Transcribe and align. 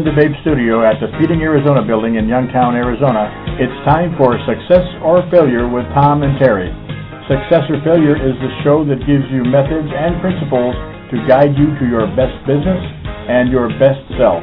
From 0.00 0.08
the 0.08 0.16
Boomer 0.16 0.32
and 0.32 0.32
the 0.32 0.32
Babe 0.32 0.40
studio 0.40 0.80
at 0.80 0.96
the 0.96 1.12
Feeding 1.20 1.44
Arizona 1.44 1.84
building 1.84 2.16
in 2.16 2.24
Youngtown, 2.24 2.72
Arizona, 2.72 3.28
it's 3.60 3.74
time 3.84 4.16
for 4.16 4.32
Success 4.48 4.80
or 5.04 5.20
Failure 5.28 5.68
with 5.68 5.84
Tom 5.92 6.22
and 6.22 6.40
Terry. 6.40 6.72
Success 7.28 7.68
or 7.68 7.76
Failure 7.84 8.16
is 8.16 8.32
the 8.40 8.48
show 8.64 8.80
that 8.88 8.96
gives 9.04 9.28
you 9.28 9.44
methods 9.44 9.92
and 9.92 10.16
principles 10.24 10.72
to 11.12 11.20
guide 11.28 11.52
you 11.52 11.76
to 11.76 11.84
your 11.84 12.08
best 12.16 12.32
business 12.48 12.80
and 13.28 13.52
your 13.52 13.68
best 13.76 14.00
self. 14.16 14.40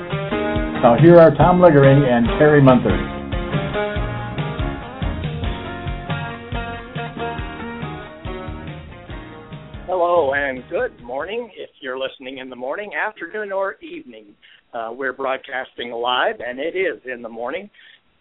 Now 0.85 0.93
here 1.01 1.17
are 1.17 1.33
Tom 1.33 1.57
Loegering 1.57 2.05
and 2.05 2.29
Terry 2.37 2.61
Munther. 2.61 2.93
Hello 9.89 10.37
and 10.37 10.61
good 10.69 11.01
morning 11.01 11.49
if 11.57 11.71
you're 11.81 11.97
listening 11.97 12.37
in 12.37 12.49
the 12.51 12.55
morning, 12.55 12.91
afternoon, 12.93 13.51
or 13.51 13.81
evening. 13.81 14.35
Uh, 14.73 14.89
we're 14.91 15.13
broadcasting 15.13 15.91
live, 15.91 16.35
and 16.45 16.59
it 16.59 16.75
is 16.75 16.99
in 17.11 17.21
the 17.21 17.29
morning. 17.29 17.69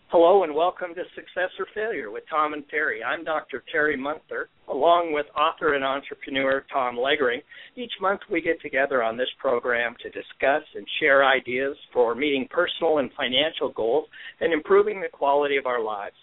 Hello, 0.09 0.45
and 0.45 0.55
welcome 0.55 0.95
to 0.95 1.03
Success 1.17 1.51
or 1.59 1.67
Failure 1.75 2.13
with 2.13 2.23
Tom 2.31 2.53
and 2.53 2.63
Terry. 2.69 3.03
I'm 3.03 3.25
Dr. 3.25 3.65
Terry 3.73 3.97
Munther, 3.97 4.45
along 4.69 5.13
with 5.13 5.27
author 5.37 5.75
and 5.75 5.85
entrepreneur 5.85 6.65
Tom 6.73 6.97
Loegering. 6.97 7.43
Each 7.75 7.91
month, 8.01 8.21
we 8.31 8.41
get 8.41 8.61
together 8.63 9.03
on 9.03 9.17
this 9.17 9.29
program 9.41 9.97
to 10.03 10.11
discuss 10.11 10.63
and 10.77 10.87
share 11.01 11.25
ideas 11.25 11.77
for 11.93 12.15
meeting 12.15 12.47
personal 12.49 12.99
and 12.99 13.11
financial 13.17 13.73
goals 13.73 14.07
and 14.41 14.53
improving 14.53 15.01
the 15.01 15.09
quality 15.09 15.57
of 15.57 15.67
our 15.67 15.83
lives. 15.83 16.15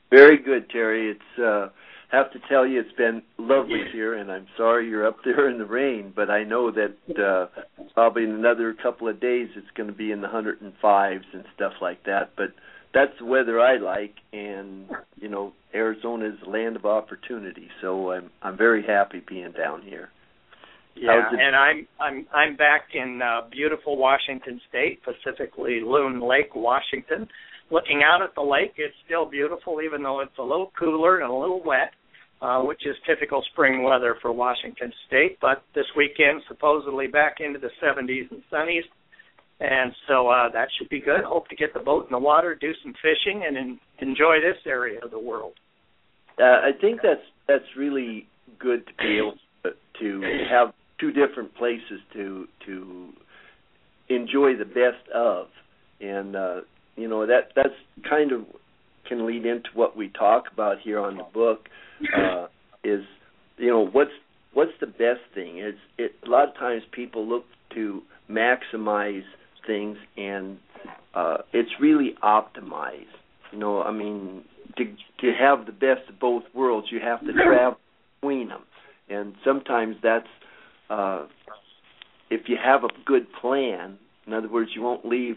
Very 0.09 0.37
good, 0.37 0.69
Terry. 0.69 1.11
It's 1.11 1.39
uh 1.39 1.69
have 2.11 2.31
to 2.31 2.39
tell 2.47 2.65
you 2.65 2.79
it's 2.79 2.95
been 2.97 3.21
lovely 3.37 3.81
here 3.91 4.13
and 4.13 4.31
I'm 4.31 4.47
sorry 4.55 4.87
you're 4.87 5.07
up 5.07 5.17
there 5.25 5.49
in 5.49 5.57
the 5.57 5.65
rain, 5.65 6.13
but 6.15 6.29
I 6.29 6.43
know 6.43 6.71
that 6.71 6.95
uh 7.19 7.47
probably 7.93 8.23
in 8.23 8.31
another 8.31 8.73
couple 8.73 9.07
of 9.07 9.19
days 9.19 9.49
it's 9.55 9.71
going 9.75 9.89
to 9.89 9.95
be 9.95 10.11
in 10.11 10.21
the 10.21 10.27
105s 10.27 11.23
and 11.33 11.43
stuff 11.55 11.73
like 11.81 12.03
that, 12.05 12.31
but 12.37 12.49
that's 12.93 13.11
the 13.19 13.25
weather 13.25 13.59
I 13.59 13.77
like 13.77 14.15
and 14.31 14.89
you 15.17 15.29
know 15.29 15.53
Arizona 15.73 16.27
is 16.27 16.35
a 16.45 16.49
land 16.49 16.77
of 16.77 16.85
opportunity, 16.85 17.67
so 17.81 18.11
I'm 18.11 18.29
I'm 18.41 18.57
very 18.57 18.83
happy 18.85 19.21
being 19.27 19.51
down 19.51 19.81
here. 19.81 20.09
Yeah, 20.95 21.29
and 21.29 21.55
I'm 21.55 21.87
I'm 21.99 22.25
I'm 22.33 22.55
back 22.55 22.87
in 22.93 23.21
uh, 23.21 23.49
beautiful 23.51 23.97
Washington 23.97 24.61
State, 24.69 25.01
specifically 25.01 25.81
Loon 25.85 26.21
Lake, 26.21 26.55
Washington. 26.55 27.27
Looking 27.71 28.03
out 28.03 28.21
at 28.21 28.35
the 28.35 28.41
lake, 28.41 28.73
it's 28.77 28.95
still 29.05 29.25
beautiful, 29.25 29.81
even 29.81 30.03
though 30.03 30.21
it's 30.21 30.37
a 30.37 30.43
little 30.43 30.71
cooler 30.77 31.19
and 31.19 31.31
a 31.31 31.33
little 31.33 31.63
wet, 31.63 31.91
uh, 32.41 32.61
which 32.61 32.85
is 32.85 32.95
typical 33.07 33.43
spring 33.51 33.83
weather 33.83 34.17
for 34.21 34.31
Washington 34.31 34.93
State. 35.07 35.37
But 35.41 35.63
this 35.73 35.85
weekend, 35.97 36.43
supposedly 36.47 37.07
back 37.07 37.37
into 37.39 37.59
the 37.59 37.71
70s 37.81 38.29
and 38.29 38.43
sunnies, 38.51 38.83
and 39.59 39.93
so 40.07 40.27
uh, 40.27 40.49
that 40.51 40.67
should 40.77 40.89
be 40.89 40.99
good. 40.99 41.23
Hope 41.23 41.47
to 41.47 41.55
get 41.55 41.73
the 41.73 41.79
boat 41.79 42.05
in 42.05 42.11
the 42.11 42.19
water, 42.19 42.55
do 42.55 42.71
some 42.83 42.93
fishing, 43.01 43.43
and 43.47 43.57
in, 43.57 43.79
enjoy 43.99 44.41
this 44.41 44.57
area 44.65 44.99
of 45.03 45.11
the 45.11 45.19
world. 45.19 45.53
Uh, 46.39 46.43
I 46.43 46.71
think 46.79 46.99
that's 47.01 47.21
that's 47.47 47.63
really 47.77 48.27
good 48.59 48.85
to 48.85 48.93
be 48.99 49.17
able 49.17 49.35
to, 49.63 49.71
to 50.01 50.21
have 50.51 50.73
two 50.99 51.11
different 51.11 51.55
places 51.55 52.01
to 52.13 52.47
to 52.65 53.09
enjoy 54.09 54.57
the 54.57 54.65
best 54.65 55.09
of, 55.13 55.47
and 56.01 56.35
uh, 56.35 56.61
you 56.95 57.07
know 57.07 57.25
that 57.25 57.51
that's 57.55 57.75
kind 58.09 58.31
of 58.31 58.45
can 59.07 59.25
lead 59.25 59.45
into 59.45 59.69
what 59.73 59.95
we 59.95 60.09
talk 60.09 60.45
about 60.51 60.79
here 60.79 60.99
on 60.99 61.17
the 61.17 61.25
book. 61.33 61.69
Uh, 62.17 62.47
is 62.83 63.03
you 63.57 63.69
know 63.69 63.85
what's 63.85 64.11
what's 64.53 64.71
the 64.79 64.87
best 64.87 65.21
thing? 65.33 65.59
Is 65.59 65.75
it 65.97 66.13
a 66.25 66.29
lot 66.29 66.49
of 66.49 66.55
times 66.55 66.83
people 66.91 67.27
look 67.27 67.45
to 67.73 68.01
maximize 68.29 69.23
things 69.67 69.97
and 70.17 70.57
uh, 71.13 71.37
it's 71.53 71.71
really 71.79 72.15
optimized. 72.23 73.05
You 73.51 73.59
know, 73.59 73.81
I 73.81 73.91
mean, 73.91 74.43
to 74.77 74.85
to 74.85 75.31
have 75.39 75.65
the 75.65 75.71
best 75.71 76.09
of 76.09 76.19
both 76.19 76.43
worlds, 76.53 76.87
you 76.91 76.99
have 76.99 77.21
to 77.21 77.33
travel 77.45 77.79
between 78.19 78.49
them, 78.49 78.63
and 79.09 79.35
sometimes 79.43 79.95
that's 80.03 80.27
uh, 80.89 81.25
if 82.29 82.41
you 82.47 82.57
have 82.63 82.83
a 82.83 82.89
good 83.05 83.27
plan, 83.39 83.97
in 84.27 84.33
other 84.33 84.49
words, 84.49 84.71
you 84.75 84.81
won't 84.81 85.05
leave 85.05 85.35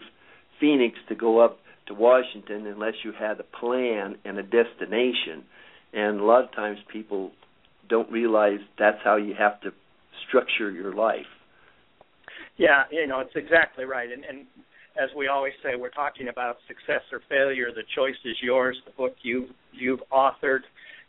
Phoenix 0.59 0.97
to 1.09 1.15
go 1.15 1.39
up 1.39 1.59
to 1.87 1.93
Washington 1.93 2.67
unless 2.67 2.93
you 3.03 3.11
had 3.17 3.39
a 3.39 3.43
plan 3.43 4.17
and 4.25 4.37
a 4.37 4.43
destination. 4.43 5.43
And 5.93 6.19
a 6.19 6.23
lot 6.23 6.43
of 6.43 6.51
times 6.53 6.79
people 6.91 7.31
don't 7.89 8.11
realize 8.11 8.59
that's 8.77 8.99
how 9.03 9.15
you 9.15 9.33
have 9.37 9.59
to 9.61 9.71
structure 10.27 10.69
your 10.71 10.93
life. 10.93 11.25
Yeah, 12.57 12.83
you 12.91 13.07
know, 13.07 13.21
it's 13.21 13.35
exactly 13.35 13.85
right. 13.85 14.11
And, 14.11 14.23
and 14.25 14.45
as 15.01 15.09
we 15.15 15.27
always 15.27 15.53
say, 15.63 15.71
we're 15.77 15.89
talking 15.89 16.27
about 16.27 16.57
success 16.67 17.01
or 17.11 17.21
failure. 17.29 17.69
The 17.73 17.83
choice 17.95 18.19
is 18.25 18.35
yours. 18.41 18.77
The 18.85 18.91
book 18.91 19.15
you 19.21 19.47
you've 19.71 20.01
authored 20.11 20.61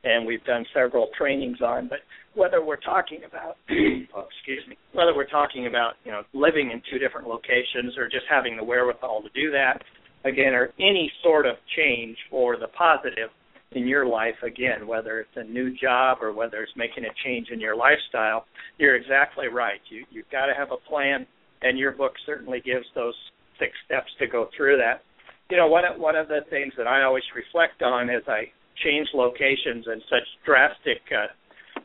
and 0.04 0.26
we've 0.26 0.44
done 0.44 0.64
several 0.74 1.08
trainings 1.16 1.60
on. 1.60 1.88
But 1.88 2.00
whether 2.34 2.64
we're 2.64 2.76
talking 2.76 3.20
about, 3.26 3.56
oh, 4.16 4.26
excuse 4.36 4.62
me, 4.68 4.76
whether 4.92 5.14
we're 5.14 5.28
talking 5.28 5.66
about 5.66 5.94
you 6.04 6.12
know 6.12 6.22
living 6.32 6.70
in 6.70 6.82
two 6.90 6.98
different 6.98 7.28
locations 7.28 7.96
or 7.98 8.06
just 8.06 8.24
having 8.30 8.56
the 8.56 8.64
wherewithal 8.64 9.22
to 9.22 9.28
do 9.34 9.50
that, 9.50 9.82
again, 10.24 10.54
or 10.54 10.72
any 10.78 11.10
sort 11.22 11.46
of 11.46 11.56
change 11.76 12.16
for 12.30 12.56
the 12.56 12.68
positive 12.68 13.30
in 13.72 13.86
your 13.86 14.06
life, 14.06 14.34
again, 14.42 14.86
whether 14.86 15.20
it's 15.20 15.36
a 15.36 15.44
new 15.44 15.74
job 15.76 16.18
or 16.20 16.32
whether 16.32 16.62
it's 16.62 16.72
making 16.76 17.04
a 17.04 17.14
change 17.24 17.48
in 17.52 17.60
your 17.60 17.76
lifestyle, 17.76 18.44
you're 18.78 18.96
exactly 18.96 19.46
right. 19.46 19.80
You 19.88 20.04
you've 20.10 20.30
got 20.30 20.46
to 20.46 20.54
have 20.54 20.70
a 20.72 20.88
plan, 20.88 21.26
and 21.62 21.78
your 21.78 21.92
book 21.92 22.12
certainly 22.26 22.60
gives 22.60 22.86
those 22.94 23.14
six 23.58 23.72
steps 23.86 24.10
to 24.18 24.26
go 24.26 24.48
through 24.56 24.78
that. 24.78 25.02
You 25.50 25.56
know, 25.56 25.66
one 25.66 25.84
of, 25.84 26.00
one 26.00 26.16
of 26.16 26.28
the 26.28 26.40
things 26.48 26.72
that 26.78 26.86
I 26.86 27.02
always 27.02 27.24
reflect 27.34 27.82
on 27.82 28.08
as 28.08 28.22
I 28.28 28.50
change 28.84 29.08
locations 29.14 29.86
and 29.86 30.02
such 30.08 30.26
drastic 30.44 31.00
uh, 31.12 31.26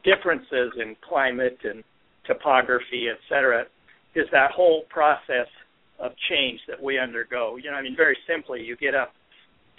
differences 0.03 0.73
in 0.81 0.95
climate 1.07 1.57
and 1.63 1.83
topography, 2.25 3.07
et 3.11 3.19
cetera, 3.29 3.65
is 4.15 4.25
that 4.31 4.51
whole 4.51 4.83
process 4.89 5.47
of 5.99 6.11
change 6.29 6.59
that 6.67 6.81
we 6.81 6.99
undergo. 6.99 7.57
You 7.57 7.71
know, 7.71 7.77
I 7.77 7.81
mean, 7.81 7.95
very 7.95 8.17
simply, 8.27 8.61
you 8.61 8.75
get 8.77 8.95
up 8.95 9.13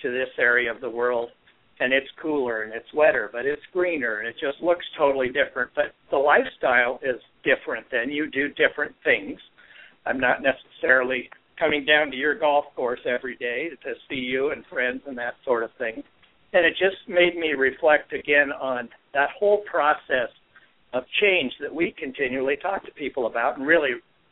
to 0.03 0.11
this 0.11 0.29
area 0.39 0.71
of 0.71 0.81
the 0.81 0.91
world 0.91 1.31
and 1.79 1.93
it's 1.93 2.07
cooler 2.21 2.63
and 2.63 2.73
it's 2.73 2.87
wetter, 2.95 3.29
but 3.33 3.45
it's 3.45 3.63
greener 3.73 4.19
and 4.19 4.29
it 4.29 4.37
just 4.41 4.63
looks 4.63 4.85
totally 4.97 5.29
different. 5.29 5.71
But 5.75 5.93
the 6.11 6.17
lifestyle 6.17 6.99
is 7.03 7.21
different 7.45 7.87
then. 7.91 8.11
You 8.11 8.31
do 8.31 8.49
different 8.49 8.95
things. 9.05 9.39
I'm 10.07 10.21
not 10.21 10.39
necessarily 10.43 11.29
coming 11.59 11.85
down 11.85 12.11
to 12.11 12.17
your 12.17 12.39
golf 12.39 12.67
course 12.75 13.01
every 13.07 13.37
day 13.37 13.69
to 13.83 13.93
see 14.09 14.17
you 14.17 14.53
and 14.53 14.65
friends 14.67 15.03
and 15.07 15.17
that 15.19 15.35
sort 15.45 15.63
of 15.63 15.71
thing 15.79 16.03
and 16.57 16.65
it 16.65 16.73
just 16.73 16.97
made 17.07 17.37
me 17.37 17.53
reflect 17.53 18.15
again 18.15 18.51
on 18.51 18.89
that 19.13 19.29
whole 19.39 19.59
process 19.71 20.31
of 20.95 21.05
change 21.21 21.53
that 21.61 21.73
we 21.73 21.95
continually 21.99 22.57
talk 22.57 22.83
to 22.87 22.93
people 22.93 23.27
about, 23.27 23.59
and 23.59 23.67
really 23.67 23.91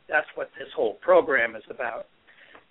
that's 0.09 0.25
what 0.33 0.49
this 0.57 0.67
whole 0.75 0.95
program 1.01 1.55
is 1.55 1.61
about. 1.69 2.07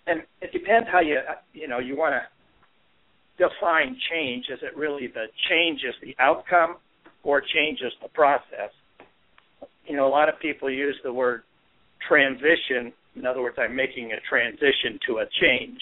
And 0.08 0.22
it 0.42 0.50
depends 0.52 0.88
how 0.90 1.00
you 1.00 1.18
you 1.52 1.68
know 1.68 1.78
you 1.78 1.96
want 1.96 2.14
to 2.14 3.46
define 3.46 3.96
change. 4.10 4.46
Is 4.52 4.58
it 4.60 4.76
really 4.76 5.06
the 5.06 5.26
change 5.48 5.82
is 5.86 5.94
the 6.02 6.16
outcome, 6.18 6.78
or 7.22 7.40
change 7.40 7.78
is 7.80 7.92
the 8.02 8.08
process? 8.08 8.74
You 9.86 9.96
know, 9.96 10.08
a 10.08 10.10
lot 10.10 10.28
of 10.28 10.34
people 10.40 10.68
use 10.68 10.96
the 11.04 11.12
word 11.12 11.42
transition. 12.08 12.92
In 13.14 13.24
other 13.24 13.40
words, 13.40 13.56
I'm 13.60 13.76
making 13.76 14.10
a 14.10 14.20
transition 14.28 14.98
to 15.06 15.18
a 15.18 15.26
change. 15.40 15.78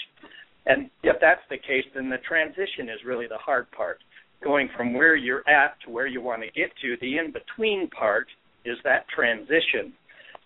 And 0.66 0.90
if 1.02 1.16
that's 1.20 1.40
the 1.50 1.58
case, 1.58 1.84
then 1.94 2.08
the 2.08 2.18
transition 2.18 2.88
is 2.88 3.04
really 3.04 3.26
the 3.26 3.38
hard 3.38 3.70
part. 3.72 3.98
Going 4.42 4.68
from 4.76 4.94
where 4.94 5.16
you're 5.16 5.48
at 5.48 5.76
to 5.84 5.90
where 5.90 6.06
you 6.06 6.20
want 6.20 6.42
to 6.42 6.50
get 6.58 6.70
to, 6.82 6.96
the 7.00 7.18
in 7.18 7.32
between 7.32 7.88
part 7.90 8.26
is 8.64 8.76
that 8.84 9.06
transition. 9.14 9.92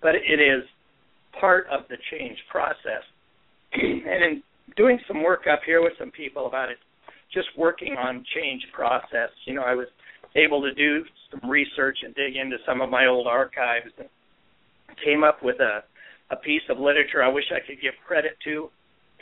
But 0.02 0.14
it 0.16 0.40
is 0.40 0.64
part 1.38 1.66
of 1.70 1.80
the 1.88 1.96
change 2.10 2.38
process. 2.50 3.04
and 3.72 4.22
in 4.22 4.42
doing 4.76 4.98
some 5.06 5.22
work 5.22 5.42
up 5.50 5.60
here 5.64 5.82
with 5.82 5.92
some 5.98 6.10
people 6.10 6.46
about 6.46 6.70
it, 6.70 6.78
just 7.32 7.48
working 7.56 7.96
on 7.96 8.24
change 8.34 8.62
process, 8.72 9.30
you 9.44 9.54
know, 9.54 9.62
I 9.62 9.74
was 9.74 9.88
able 10.34 10.62
to 10.62 10.72
do 10.74 11.04
some 11.30 11.50
research 11.50 11.98
and 12.04 12.14
dig 12.14 12.36
into 12.36 12.56
some 12.66 12.80
of 12.80 12.90
my 12.90 13.06
old 13.06 13.26
archives 13.26 13.92
and 13.98 14.08
came 15.04 15.24
up 15.24 15.42
with 15.42 15.60
a 15.60 15.82
a 16.30 16.36
piece 16.36 16.62
of 16.68 16.78
literature 16.80 17.22
I 17.22 17.28
wish 17.28 17.44
I 17.52 17.64
could 17.64 17.80
give 17.80 17.94
credit 18.04 18.32
to 18.44 18.68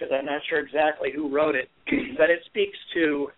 because 0.04 0.18
I'm 0.18 0.26
not 0.26 0.42
sure 0.48 0.58
exactly 0.58 1.10
who 1.14 1.34
wrote 1.34 1.54
it, 1.54 1.68
but 2.18 2.30
it 2.30 2.40
speaks 2.46 2.76
to 2.94 3.28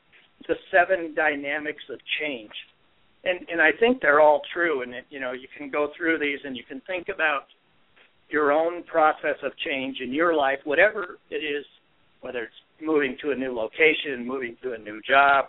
the 0.49 0.55
seven 0.71 1.15
dynamics 1.15 1.83
of 1.91 1.99
change. 2.21 2.53
And 3.25 3.41
and 3.51 3.61
I 3.61 3.71
think 3.79 4.01
they're 4.01 4.21
all 4.21 4.43
true 4.53 4.83
and 4.83 4.95
it, 4.95 5.05
you 5.11 5.21
know, 5.21 5.33
you 5.33 5.49
can 5.57 5.71
go 5.71 5.91
through 5.97 6.19
these 6.19 6.39
and 6.45 6.57
you 6.57 6.63
can 6.69 6.81
think 6.87 7.09
about 7.13 7.47
your 8.29 8.53
own 8.53 8.83
process 8.85 9.37
of 9.43 9.53
change 9.65 9.99
in 10.01 10.13
your 10.13 10.35
life, 10.35 10.59
whatever 10.65 11.19
it 11.31 11.37
is, 11.37 11.65
whether 12.21 12.45
it's 12.45 12.55
moving 12.81 13.17
to 13.23 13.31
a 13.31 13.35
new 13.35 13.55
location, 13.55 14.27
moving 14.27 14.57
to 14.63 14.75
a 14.75 14.79
new 14.79 15.01
job, 15.09 15.47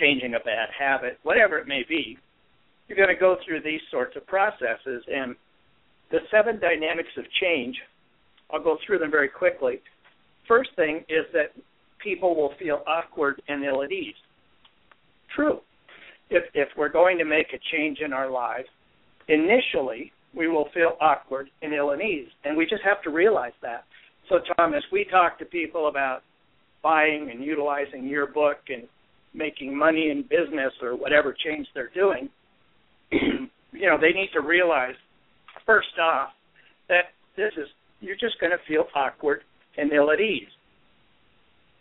changing 0.00 0.34
a 0.34 0.40
bad 0.40 0.68
habit, 0.76 1.18
whatever 1.22 1.58
it 1.58 1.66
may 1.66 1.82
be, 1.88 2.18
you're 2.88 2.96
going 2.96 3.14
to 3.14 3.20
go 3.20 3.36
through 3.46 3.62
these 3.62 3.80
sorts 3.90 4.16
of 4.16 4.26
processes. 4.26 5.02
And 5.12 5.36
the 6.10 6.18
seven 6.30 6.60
dynamics 6.60 7.10
of 7.16 7.24
change, 7.40 7.76
I'll 8.50 8.62
go 8.62 8.78
through 8.84 8.98
them 8.98 9.10
very 9.10 9.28
quickly. 9.28 9.80
First 10.48 10.70
thing 10.76 11.04
is 11.08 11.24
that 11.32 11.52
people 12.02 12.34
will 12.34 12.52
feel 12.58 12.82
awkward 12.86 13.40
and 13.48 13.64
ill 13.64 13.82
at 13.82 13.92
ease. 13.92 14.14
True. 15.34 15.60
If 16.30 16.44
if 16.54 16.68
we're 16.76 16.88
going 16.88 17.18
to 17.18 17.24
make 17.24 17.48
a 17.54 17.76
change 17.76 17.98
in 18.04 18.12
our 18.12 18.30
lives, 18.30 18.68
initially 19.28 20.12
we 20.34 20.48
will 20.48 20.68
feel 20.72 20.96
awkward 21.00 21.48
and 21.62 21.74
ill 21.74 21.92
at 21.92 22.00
ease, 22.00 22.28
and 22.44 22.56
we 22.56 22.64
just 22.64 22.82
have 22.84 23.02
to 23.02 23.10
realize 23.10 23.52
that. 23.62 23.84
So, 24.28 24.38
Tom, 24.56 24.72
as 24.72 24.82
we 24.90 25.04
talk 25.10 25.38
to 25.38 25.44
people 25.44 25.88
about 25.88 26.22
buying 26.82 27.30
and 27.30 27.44
utilizing 27.44 28.06
your 28.06 28.26
book 28.26 28.58
and 28.68 28.88
making 29.34 29.76
money 29.76 30.10
in 30.10 30.22
business 30.22 30.72
or 30.80 30.96
whatever 30.96 31.34
change 31.44 31.66
they're 31.74 31.90
doing, 31.94 32.28
you 33.10 33.86
know, 33.86 33.98
they 34.00 34.12
need 34.12 34.30
to 34.32 34.40
realize 34.40 34.94
first 35.66 35.98
off 36.00 36.30
that 36.88 37.12
this 37.36 37.52
is 37.56 37.68
you're 38.00 38.16
just 38.16 38.40
going 38.40 38.52
to 38.52 38.58
feel 38.66 38.86
awkward 38.94 39.42
and 39.76 39.92
ill 39.92 40.10
at 40.10 40.20
ease. 40.20 40.48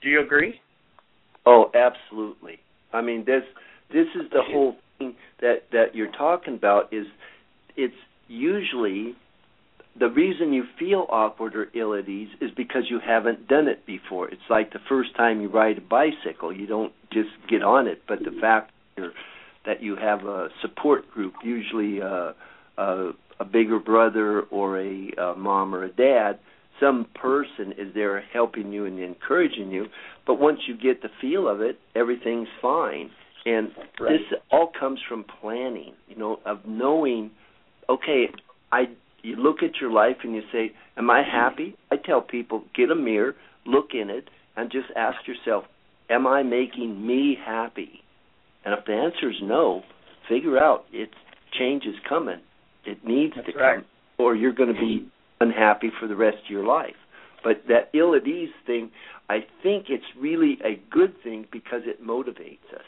Do 0.01 0.09
you 0.09 0.21
agree? 0.21 0.59
Oh, 1.45 1.71
absolutely. 1.73 2.59
I 2.93 3.01
mean, 3.01 3.25
this 3.25 3.43
this 3.91 4.07
is 4.15 4.29
the 4.31 4.41
whole 4.43 4.75
thing 4.97 5.15
that 5.41 5.63
that 5.71 5.95
you're 5.95 6.11
talking 6.11 6.55
about 6.55 6.93
is 6.93 7.05
it's 7.75 7.93
usually 8.27 9.15
the 9.99 10.09
reason 10.09 10.53
you 10.53 10.63
feel 10.79 11.05
awkward 11.09 11.55
or 11.55 11.67
ill 11.75 11.93
at 11.93 12.07
ease 12.07 12.29
is 12.39 12.49
because 12.55 12.83
you 12.89 12.99
haven't 13.05 13.47
done 13.47 13.67
it 13.67 13.85
before. 13.85 14.29
It's 14.29 14.41
like 14.49 14.71
the 14.71 14.79
first 14.87 15.15
time 15.15 15.41
you 15.41 15.49
ride 15.49 15.79
a 15.79 15.81
bicycle, 15.81 16.55
you 16.55 16.65
don't 16.65 16.94
just 17.11 17.29
get 17.49 17.61
on 17.61 17.87
it, 17.87 18.03
but 18.07 18.19
the 18.19 18.31
fact 18.39 18.71
that 19.65 19.83
you 19.83 19.95
have 19.97 20.23
a 20.25 20.47
support 20.61 21.11
group, 21.11 21.33
usually 21.44 21.99
a, 21.99 22.33
a, 22.77 23.11
a 23.39 23.45
bigger 23.45 23.79
brother 23.79 24.41
or 24.44 24.79
a, 24.79 25.11
a 25.17 25.35
mom 25.35 25.75
or 25.75 25.83
a 25.83 25.91
dad, 25.91 26.39
some 26.81 27.06
person 27.13 27.74
is 27.78 27.94
there 27.94 28.22
helping 28.33 28.74
you 28.74 28.86
and 28.86 29.00
encouraging 29.00 29.72
you. 29.72 29.86
But 30.28 30.39
once 30.39 30.60
you 30.68 30.75
get 30.75 31.01
the 31.01 31.10
feel 31.22 31.48
of 31.48 31.62
it, 31.62 31.80
everything's 31.95 32.48
fine. 32.62 33.12
And 33.45 33.69
right. 34.00 34.12
this 34.12 34.39
all 34.51 34.72
comes 34.78 35.00
from 35.07 35.24
planning, 35.39 35.94
you 36.07 36.18
know, 36.18 36.39
of 36.45 36.60
knowing, 36.66 37.31
okay, 37.89 38.25
I 38.72 38.86
you 39.24 39.36
look 39.36 39.57
at 39.62 39.80
your 39.80 39.92
life 39.92 40.18
and 40.24 40.33
you 40.33 40.42
say, 40.51 40.72
Am 40.98 41.10
I 41.10 41.24
happy? 41.24 41.75
I 41.92 41.95
tell 41.98 42.22
people, 42.22 42.63
get 42.75 42.92
a 42.92 42.95
mirror, 42.95 43.36
look 43.66 43.89
in 43.94 44.10
it, 44.10 44.30
and 44.57 44.72
just 44.72 44.88
ask 44.95 45.18
yourself, 45.28 45.66
Am 46.10 46.28
I 46.28 46.44
making 46.44 47.06
me 47.06 47.38
happy? 47.44 48.01
And 48.66 48.78
if 48.78 48.86
the 48.86 48.94
answer 48.94 49.30
is 49.30 49.38
no, 49.42 49.83
figure 50.28 50.57
out 50.57 50.86
it's 50.92 51.13
change 51.57 51.83
is 51.86 51.95
coming. 52.07 52.42
It 52.86 53.06
needs 53.06 53.33
That's 53.36 53.51
to 53.51 53.57
right. 53.57 53.75
come, 53.78 53.86
or 54.18 54.36
you're 54.36 54.54
going 54.54 54.74
to 54.74 54.80
be 54.80 55.07
unhappy 55.41 55.91
for 55.99 56.07
the 56.07 56.15
rest 56.15 56.38
of 56.45 56.49
your 56.49 56.65
life. 56.65 56.95
But 57.43 57.63
that 57.67 57.89
ill 57.97 58.15
at 58.15 58.27
ease 58.27 58.49
thing, 58.65 58.91
I 59.29 59.39
think 59.63 59.85
it's 59.89 60.05
really 60.19 60.59
a 60.63 60.81
good 60.91 61.15
thing 61.23 61.47
because 61.51 61.81
it 61.85 62.05
motivates 62.05 62.67
us. 62.73 62.85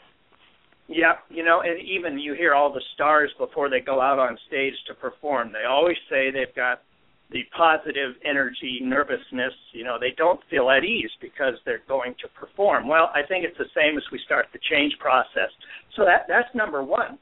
Yeah, 0.86 1.14
you 1.30 1.42
know, 1.42 1.62
and 1.62 1.80
even 1.80 2.18
you 2.18 2.34
hear 2.34 2.54
all 2.54 2.72
the 2.72 2.82
stars 2.94 3.30
before 3.38 3.70
they 3.70 3.80
go 3.80 4.00
out 4.00 4.18
on 4.18 4.36
stage 4.46 4.74
to 4.86 4.94
perform. 4.94 5.50
They 5.50 5.64
always 5.68 5.96
say 6.10 6.30
they've 6.30 6.54
got 6.54 6.82
the 7.30 7.40
positive 7.56 8.14
energy, 8.24 8.80
nervousness. 8.82 9.54
You 9.72 9.84
know, 9.84 9.96
they 9.98 10.12
don't 10.16 10.40
feel 10.50 10.70
at 10.70 10.84
ease 10.84 11.10
because 11.22 11.54
they're 11.64 11.82
going 11.88 12.14
to 12.20 12.28
perform. 12.38 12.86
Well, 12.86 13.10
I 13.14 13.26
think 13.26 13.44
it's 13.44 13.56
the 13.56 13.72
same 13.74 13.96
as 13.96 14.04
we 14.12 14.20
start 14.26 14.46
the 14.52 14.58
change 14.70 14.92
process. 15.00 15.48
So 15.96 16.04
that 16.04 16.26
that's 16.28 16.54
number 16.54 16.84
one. 16.84 17.18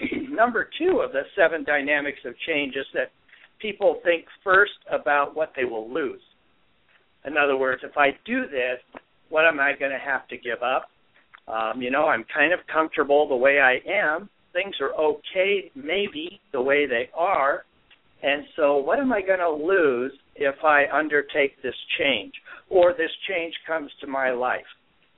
number 0.30 0.68
two 0.78 1.00
of 1.04 1.12
the 1.12 1.22
seven 1.36 1.64
dynamics 1.64 2.20
of 2.24 2.34
change 2.46 2.76
is 2.76 2.86
that 2.94 3.12
people 3.62 4.00
think 4.04 4.24
first 4.44 4.72
about 4.92 5.34
what 5.34 5.52
they 5.56 5.64
will 5.64 5.92
lose. 5.92 6.20
In 7.24 7.36
other 7.36 7.56
words, 7.56 7.82
if 7.84 7.96
I 7.96 8.08
do 8.26 8.42
this, 8.42 8.80
what 9.28 9.46
am 9.46 9.60
I 9.60 9.72
going 9.78 9.92
to 9.92 9.98
have 9.98 10.26
to 10.28 10.36
give 10.36 10.62
up? 10.62 10.88
Um, 11.48 11.80
you 11.80 11.90
know, 11.90 12.06
I'm 12.06 12.24
kind 12.34 12.52
of 12.52 12.60
comfortable 12.72 13.28
the 13.28 13.36
way 13.36 13.60
I 13.60 13.78
am. 13.88 14.28
Things 14.52 14.74
are 14.80 14.92
okay, 14.92 15.70
maybe 15.74 16.40
the 16.52 16.60
way 16.60 16.86
they 16.86 17.08
are. 17.16 17.64
And 18.22 18.44
so, 18.54 18.76
what 18.76 19.00
am 19.00 19.12
I 19.12 19.22
going 19.22 19.40
to 19.40 19.50
lose 19.50 20.12
if 20.36 20.54
I 20.62 20.84
undertake 20.92 21.60
this 21.62 21.74
change 21.98 22.32
or 22.68 22.92
this 22.92 23.10
change 23.28 23.54
comes 23.66 23.90
to 24.00 24.06
my 24.06 24.30
life? 24.30 24.60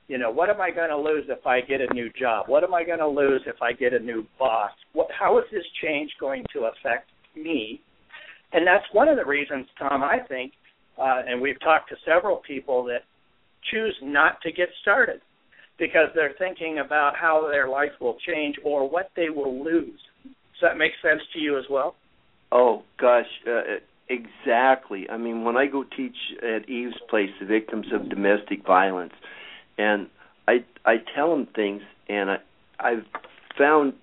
You 0.07 0.17
know, 0.17 0.31
what 0.31 0.49
am 0.49 0.61
I 0.61 0.71
going 0.71 0.89
to 0.89 0.97
lose 0.97 1.25
if 1.29 1.45
I 1.45 1.61
get 1.61 1.81
a 1.81 1.93
new 1.93 2.09
job? 2.19 2.45
What 2.47 2.63
am 2.63 2.73
I 2.73 2.83
going 2.83 2.99
to 2.99 3.07
lose 3.07 3.41
if 3.47 3.61
I 3.61 3.73
get 3.73 3.93
a 3.93 3.99
new 3.99 4.25
boss? 4.39 4.71
What, 4.93 5.07
how 5.17 5.37
is 5.39 5.45
this 5.51 5.63
change 5.83 6.11
going 6.19 6.43
to 6.53 6.69
affect 6.71 7.09
me? 7.35 7.81
And 8.55 8.65
that's 8.65 8.85
one 8.93 9.09
of 9.09 9.17
the 9.17 9.25
reasons, 9.25 9.67
Tom, 9.77 10.01
I 10.01 10.19
think, 10.29 10.53
uh, 10.97 11.23
and 11.27 11.41
we've 11.41 11.59
talked 11.59 11.89
to 11.89 11.97
several 12.05 12.37
people 12.37 12.85
that 12.85 13.01
choose 13.69 13.93
not 14.01 14.41
to 14.43 14.51
get 14.53 14.69
started 14.81 15.19
because 15.77 16.07
they're 16.15 16.35
thinking 16.39 16.79
about 16.79 17.17
how 17.19 17.49
their 17.51 17.67
life 17.67 17.91
will 17.99 18.15
change 18.25 18.55
or 18.63 18.89
what 18.89 19.11
they 19.17 19.29
will 19.29 19.61
lose. 19.61 19.99
Does 20.23 20.61
that 20.61 20.77
make 20.77 20.93
sense 21.03 21.21
to 21.33 21.39
you 21.39 21.59
as 21.59 21.65
well? 21.69 21.95
Oh 22.49 22.83
gosh, 22.97 23.25
uh, 23.45 23.79
exactly. 24.07 25.05
I 25.09 25.17
mean, 25.17 25.43
when 25.43 25.57
I 25.57 25.65
go 25.65 25.83
teach 25.83 26.15
at 26.41 26.69
Eve's 26.69 26.95
place, 27.09 27.31
the 27.41 27.45
victims 27.45 27.87
of 27.93 28.09
domestic 28.09 28.65
violence, 28.65 29.11
and 29.77 30.07
I 30.47 30.63
I 30.85 30.95
tell 31.13 31.31
them 31.31 31.49
things, 31.53 31.81
and 32.07 32.31
I 32.31 32.37
I've 32.79 33.05
found 33.57 33.95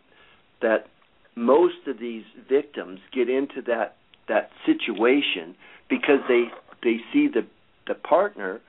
that 0.61 0.89
most 1.35 1.87
of 1.87 1.99
these 1.99 2.25
victims 2.51 3.01
get 3.15 3.31
into 3.31 3.63
that 3.67 3.97
that 4.33 4.51
situation 4.65 5.55
because 5.91 6.21
they 6.27 6.45
they 6.83 6.97
see 7.13 7.29
the 7.29 7.47
the 7.87 7.95
partner, 7.95 8.61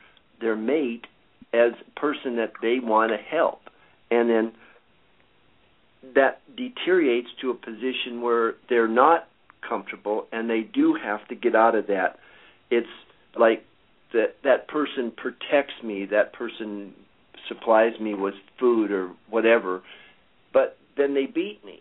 their 0.41 0.55
mate, 0.55 1.05
as 1.53 1.71
a 1.87 1.99
person 1.99 2.35
that 2.35 2.51
they 2.61 2.79
want 2.81 3.11
to 3.11 3.17
help. 3.17 3.61
And 4.11 4.29
then 4.29 4.51
that 6.15 6.41
deteriorates 6.57 7.29
to 7.41 7.51
a 7.51 7.53
position 7.53 8.21
where 8.21 8.55
they're 8.69 8.87
not 8.87 9.27
comfortable 9.67 10.27
and 10.31 10.49
they 10.49 10.61
do 10.61 10.97
have 11.01 11.25
to 11.29 11.35
get 11.35 11.55
out 11.55 11.75
of 11.75 11.87
that. 11.87 12.19
It's 12.69 12.87
like 13.39 13.63
that 14.11 14.35
that 14.43 14.67
person 14.67 15.13
protects 15.15 15.81
me, 15.83 16.05
that 16.11 16.33
person 16.33 16.93
supplies 17.47 17.99
me 18.01 18.13
with 18.13 18.35
food 18.59 18.91
or 18.91 19.11
whatever, 19.29 19.81
but 20.51 20.77
then 20.97 21.13
they 21.13 21.25
beat 21.25 21.63
me. 21.63 21.79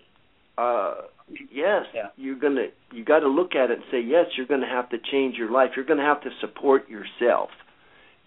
Uh 0.56 0.94
yes, 1.28 1.84
yeah. 1.94 2.08
you're 2.16 2.38
going 2.38 2.56
to 2.56 2.68
you 2.92 3.04
got 3.04 3.20
to 3.20 3.28
look 3.28 3.54
at 3.54 3.70
it 3.70 3.78
and 3.78 3.82
say 3.90 4.00
yes, 4.00 4.26
you're 4.36 4.46
going 4.46 4.60
to 4.60 4.66
have 4.66 4.88
to 4.90 4.98
change 4.98 5.36
your 5.36 5.50
life. 5.50 5.70
You're 5.76 5.84
going 5.84 5.98
to 5.98 6.04
have 6.04 6.22
to 6.22 6.30
support 6.40 6.88
yourself. 6.88 7.50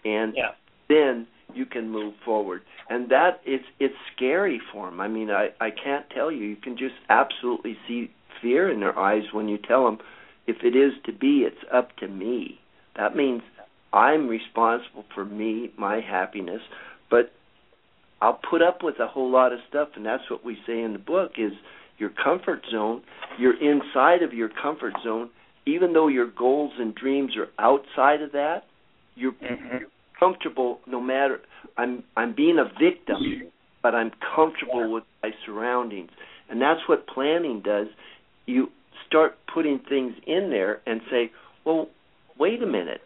And 0.04 0.34
yeah. 0.36 0.50
then 0.88 1.26
you 1.54 1.66
can 1.66 1.90
move 1.90 2.14
forward 2.24 2.62
and 2.88 3.10
that 3.10 3.40
it's 3.44 3.64
it's 3.78 3.94
scary 4.14 4.60
for 4.72 4.90
them 4.90 5.00
i 5.00 5.08
mean 5.08 5.30
i 5.30 5.48
i 5.60 5.70
can't 5.70 6.08
tell 6.10 6.30
you 6.30 6.44
you 6.44 6.56
can 6.56 6.76
just 6.76 6.94
absolutely 7.08 7.76
see 7.86 8.10
fear 8.42 8.70
in 8.70 8.80
their 8.80 8.98
eyes 8.98 9.22
when 9.32 9.48
you 9.48 9.58
tell 9.58 9.84
them 9.84 9.98
if 10.46 10.56
it 10.62 10.76
is 10.76 10.92
to 11.04 11.12
be 11.12 11.46
it's 11.46 11.64
up 11.72 11.96
to 11.96 12.08
me 12.08 12.60
that 12.96 13.16
means 13.16 13.42
i'm 13.92 14.28
responsible 14.28 15.04
for 15.14 15.24
me 15.24 15.70
my 15.78 16.00
happiness 16.00 16.60
but 17.10 17.32
i'll 18.20 18.40
put 18.48 18.62
up 18.62 18.82
with 18.82 18.98
a 19.00 19.06
whole 19.06 19.30
lot 19.30 19.52
of 19.52 19.58
stuff 19.68 19.88
and 19.96 20.04
that's 20.04 20.30
what 20.30 20.44
we 20.44 20.56
say 20.66 20.80
in 20.80 20.92
the 20.92 20.98
book 20.98 21.32
is 21.38 21.52
your 21.98 22.10
comfort 22.22 22.60
zone 22.70 23.02
you're 23.38 23.56
inside 23.60 24.22
of 24.22 24.32
your 24.32 24.50
comfort 24.62 24.94
zone 25.04 25.30
even 25.66 25.92
though 25.92 26.08
your 26.08 26.30
goals 26.30 26.72
and 26.78 26.94
dreams 26.94 27.32
are 27.36 27.48
outside 27.58 28.22
of 28.22 28.32
that 28.32 28.64
you're 29.14 29.32
mm-hmm 29.32 29.84
comfortable 30.18 30.80
no 30.86 31.00
matter 31.00 31.40
I'm 31.76 32.02
I'm 32.16 32.34
being 32.34 32.58
a 32.58 32.64
victim, 32.64 33.50
but 33.82 33.94
I'm 33.94 34.10
comfortable 34.34 34.92
with 34.92 35.04
my 35.22 35.30
surroundings. 35.44 36.10
And 36.48 36.60
that's 36.60 36.80
what 36.88 37.06
planning 37.06 37.60
does. 37.64 37.88
You 38.46 38.68
start 39.06 39.36
putting 39.52 39.80
things 39.88 40.14
in 40.26 40.50
there 40.50 40.80
and 40.86 41.00
say, 41.10 41.32
"Well, 41.64 41.88
wait 42.38 42.62
a 42.62 42.66
minute. 42.66 43.02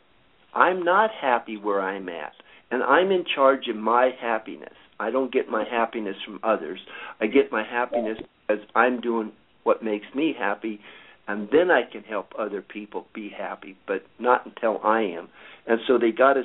I'm 0.54 0.84
not 0.84 1.10
happy 1.10 1.56
where 1.56 1.80
I'm 1.80 2.08
at, 2.08 2.32
and 2.70 2.82
I'm 2.82 3.10
in 3.10 3.24
charge 3.34 3.68
of 3.68 3.76
my 3.76 4.10
happiness. 4.20 4.74
I 4.98 5.10
don't 5.10 5.32
get 5.32 5.48
my 5.48 5.64
happiness 5.64 6.16
from 6.24 6.40
others. 6.42 6.80
I 7.20 7.26
get 7.26 7.50
my 7.50 7.64
happiness 7.64 8.18
because 8.50 8.66
I'm 8.74 9.00
doing 9.00 9.32
what 9.64 9.82
makes 9.82 10.06
me 10.14 10.34
happy, 10.38 10.80
and 11.28 11.48
then 11.52 11.70
I 11.70 11.82
can 11.90 12.02
help 12.02 12.32
other 12.38 12.62
people 12.62 13.06
be 13.14 13.30
happy, 13.36 13.76
but 13.86 14.02
not 14.18 14.46
until 14.46 14.80
I 14.82 15.02
am. 15.02 15.28
And 15.66 15.80
so 15.86 15.98
they 15.98 16.10
got 16.10 16.34
to 16.34 16.42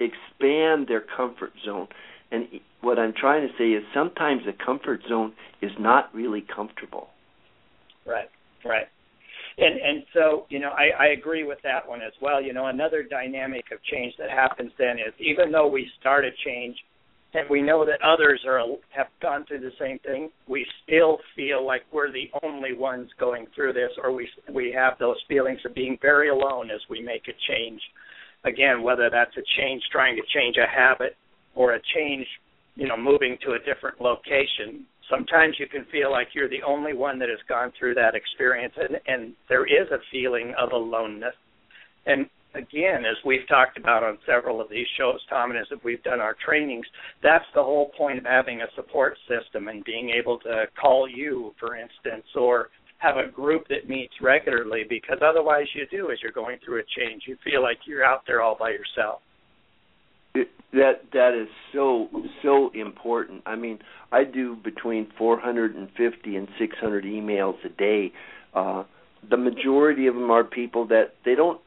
expand 0.00 0.88
their 0.88 1.04
comfort 1.16 1.52
zone. 1.64 1.88
And 2.32 2.46
what 2.80 2.98
I'm 2.98 3.12
trying 3.18 3.46
to 3.46 3.54
say 3.56 3.70
is 3.70 3.84
sometimes 3.94 4.42
the 4.46 4.52
comfort 4.52 5.00
zone 5.08 5.32
is 5.62 5.70
not 5.78 6.12
really 6.14 6.44
comfortable. 6.54 7.08
Right, 8.04 8.28
right. 8.64 8.86
And 9.58 9.80
and 9.80 10.04
so 10.12 10.44
you 10.50 10.58
know 10.58 10.70
I, 10.70 11.04
I 11.04 11.06
agree 11.18 11.44
with 11.44 11.58
that 11.62 11.88
one 11.88 12.02
as 12.02 12.12
well. 12.20 12.42
You 12.42 12.52
know 12.52 12.66
another 12.66 13.02
dynamic 13.02 13.64
of 13.72 13.78
change 13.90 14.12
that 14.18 14.28
happens 14.28 14.70
then 14.78 14.98
is 14.98 15.14
even 15.18 15.50
though 15.50 15.66
we 15.66 15.88
start 15.98 16.26
a 16.26 16.30
change 16.44 16.76
and 17.36 17.48
we 17.50 17.60
know 17.60 17.84
that 17.84 18.00
others 18.02 18.40
are 18.46 18.60
have 18.90 19.08
gone 19.20 19.44
through 19.46 19.60
the 19.60 19.72
same 19.78 19.98
thing, 19.98 20.30
we 20.48 20.66
still 20.82 21.18
feel 21.34 21.64
like 21.64 21.82
we're 21.92 22.10
the 22.10 22.30
only 22.42 22.72
ones 22.72 23.10
going 23.20 23.46
through 23.54 23.74
this, 23.74 23.90
or 24.02 24.10
we 24.12 24.28
we 24.52 24.72
have 24.74 24.94
those 24.98 25.16
feelings 25.28 25.60
of 25.66 25.74
being 25.74 25.98
very 26.00 26.30
alone 26.30 26.70
as 26.70 26.80
we 26.88 27.00
make 27.02 27.28
a 27.28 27.52
change. 27.52 27.80
Again, 28.44 28.82
whether 28.82 29.10
that's 29.10 29.36
a 29.36 29.42
change 29.60 29.82
trying 29.92 30.16
to 30.16 30.22
change 30.34 30.56
a 30.56 30.66
habit 30.66 31.16
or 31.54 31.74
a 31.74 31.80
change, 31.94 32.26
you 32.74 32.88
know, 32.88 32.96
moving 32.96 33.36
to 33.44 33.52
a 33.52 33.58
different 33.58 34.00
location. 34.00 34.86
Sometimes 35.10 35.56
you 35.58 35.66
can 35.66 35.84
feel 35.92 36.10
like 36.10 36.28
you're 36.32 36.48
the 36.48 36.62
only 36.66 36.94
one 36.94 37.18
that 37.18 37.28
has 37.28 37.38
gone 37.48 37.72
through 37.78 37.94
that 37.94 38.14
experience, 38.14 38.74
and, 38.76 38.98
and 39.06 39.34
there 39.48 39.66
is 39.66 39.88
a 39.92 39.98
feeling 40.10 40.54
of 40.58 40.72
aloneness. 40.72 41.34
And 42.06 42.26
again, 42.56 43.04
as 43.04 43.16
we've 43.24 43.46
talked 43.48 43.78
about 43.78 44.02
on 44.02 44.18
several 44.26 44.60
of 44.60 44.68
these 44.68 44.86
shows, 44.98 45.20
Tom, 45.28 45.50
and 45.50 45.58
as 45.58 45.66
we've 45.84 46.02
done 46.02 46.20
our 46.20 46.36
trainings, 46.44 46.86
that's 47.22 47.44
the 47.54 47.62
whole 47.62 47.90
point 47.96 48.18
of 48.18 48.24
having 48.24 48.62
a 48.62 48.66
support 48.74 49.16
system 49.28 49.68
and 49.68 49.84
being 49.84 50.10
able 50.10 50.38
to 50.40 50.64
call 50.80 51.08
you, 51.08 51.54
for 51.60 51.76
instance, 51.76 52.26
or 52.34 52.70
have 52.98 53.16
a 53.16 53.30
group 53.30 53.68
that 53.68 53.88
meets 53.88 54.14
regularly 54.22 54.84
because 54.88 55.18
otherwise 55.22 55.66
you 55.74 55.86
do 55.90 56.10
as 56.10 56.18
you're 56.22 56.32
going 56.32 56.58
through 56.64 56.80
a 56.80 56.84
change. 56.98 57.22
You 57.26 57.36
feel 57.44 57.62
like 57.62 57.78
you're 57.86 58.04
out 58.04 58.22
there 58.26 58.40
all 58.40 58.56
by 58.58 58.70
yourself. 58.70 59.20
It, 60.34 60.48
that 60.72 61.02
that 61.12 61.32
is 61.34 61.48
so 61.72 62.08
so 62.42 62.70
important. 62.74 63.42
I 63.46 63.56
mean 63.56 63.78
i 64.12 64.24
do 64.24 64.56
between 64.56 65.08
450 65.16 66.36
and 66.36 66.48
600 66.58 67.04
emails 67.04 67.54
a 67.64 67.68
day. 67.68 68.12
Uh 68.54 68.84
the 69.28 69.36
majority 69.36 70.06
of 70.06 70.14
them 70.14 70.30
are 70.30 70.44
people 70.44 70.86
that 70.88 71.14
they 71.24 71.34
don't 71.34 71.60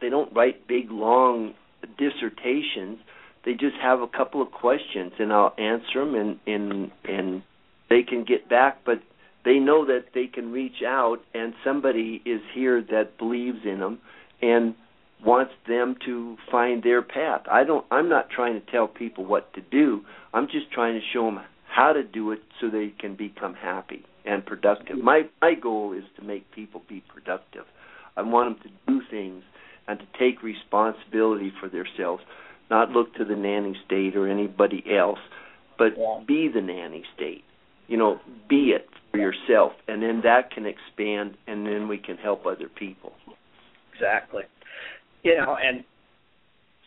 they 0.00 0.08
don't 0.08 0.34
write 0.34 0.66
big 0.66 0.90
long 0.90 1.54
dissertations. 1.98 2.98
They 3.44 3.52
just 3.52 3.76
have 3.80 4.00
a 4.00 4.08
couple 4.08 4.42
of 4.42 4.50
questions, 4.50 5.12
and 5.18 5.32
I'll 5.32 5.54
answer 5.58 6.04
them, 6.04 6.14
and 6.14 6.38
and 6.46 6.90
and 7.04 7.42
they 7.88 8.02
can 8.02 8.24
get 8.24 8.48
back. 8.48 8.80
But 8.84 9.00
they 9.44 9.58
know 9.58 9.86
that 9.86 10.06
they 10.14 10.26
can 10.26 10.52
reach 10.52 10.82
out, 10.86 11.18
and 11.34 11.54
somebody 11.64 12.22
is 12.24 12.40
here 12.54 12.82
that 12.90 13.18
believes 13.18 13.58
in 13.64 13.80
them 13.80 13.98
and 14.42 14.74
wants 15.24 15.52
them 15.68 15.96
to 16.06 16.36
find 16.50 16.82
their 16.82 17.02
path. 17.02 17.42
I 17.50 17.64
don't. 17.64 17.86
I'm 17.90 18.08
not 18.08 18.30
trying 18.30 18.60
to 18.60 18.70
tell 18.70 18.88
people 18.88 19.24
what 19.24 19.52
to 19.54 19.60
do. 19.60 20.02
I'm 20.34 20.46
just 20.46 20.70
trying 20.72 20.94
to 20.94 21.06
show 21.12 21.24
them 21.24 21.40
how 21.66 21.92
to 21.92 22.02
do 22.02 22.32
it 22.32 22.40
so 22.60 22.68
they 22.68 22.92
can 22.98 23.14
become 23.16 23.54
happy 23.54 24.04
and 24.24 24.44
productive. 24.44 24.98
My 24.98 25.22
my 25.40 25.54
goal 25.54 25.92
is 25.92 26.04
to 26.16 26.22
make 26.22 26.50
people 26.52 26.82
be 26.88 27.02
productive. 27.12 27.64
I 28.16 28.22
want 28.22 28.62
them 28.62 28.70
to 28.70 28.92
do 28.92 29.00
things 29.10 29.42
and 29.90 29.98
to 29.98 30.06
take 30.18 30.42
responsibility 30.42 31.52
for 31.58 31.68
themselves, 31.68 32.22
not 32.70 32.90
look 32.90 33.12
to 33.16 33.24
the 33.24 33.34
nanny 33.34 33.76
state 33.84 34.14
or 34.16 34.28
anybody 34.28 34.84
else, 34.96 35.18
but 35.76 35.94
yeah. 35.98 36.20
be 36.26 36.48
the 36.52 36.60
nanny 36.60 37.02
state. 37.16 37.42
You 37.88 37.96
know, 37.96 38.20
be 38.48 38.70
it 38.70 38.88
for 39.10 39.18
yourself, 39.18 39.72
and 39.88 40.00
then 40.00 40.20
that 40.22 40.52
can 40.52 40.64
expand, 40.64 41.36
and 41.48 41.66
then 41.66 41.88
we 41.88 41.98
can 41.98 42.16
help 42.16 42.46
other 42.46 42.68
people. 42.68 43.12
Exactly. 43.92 44.44
You 45.24 45.38
know, 45.38 45.56
and 45.60 45.82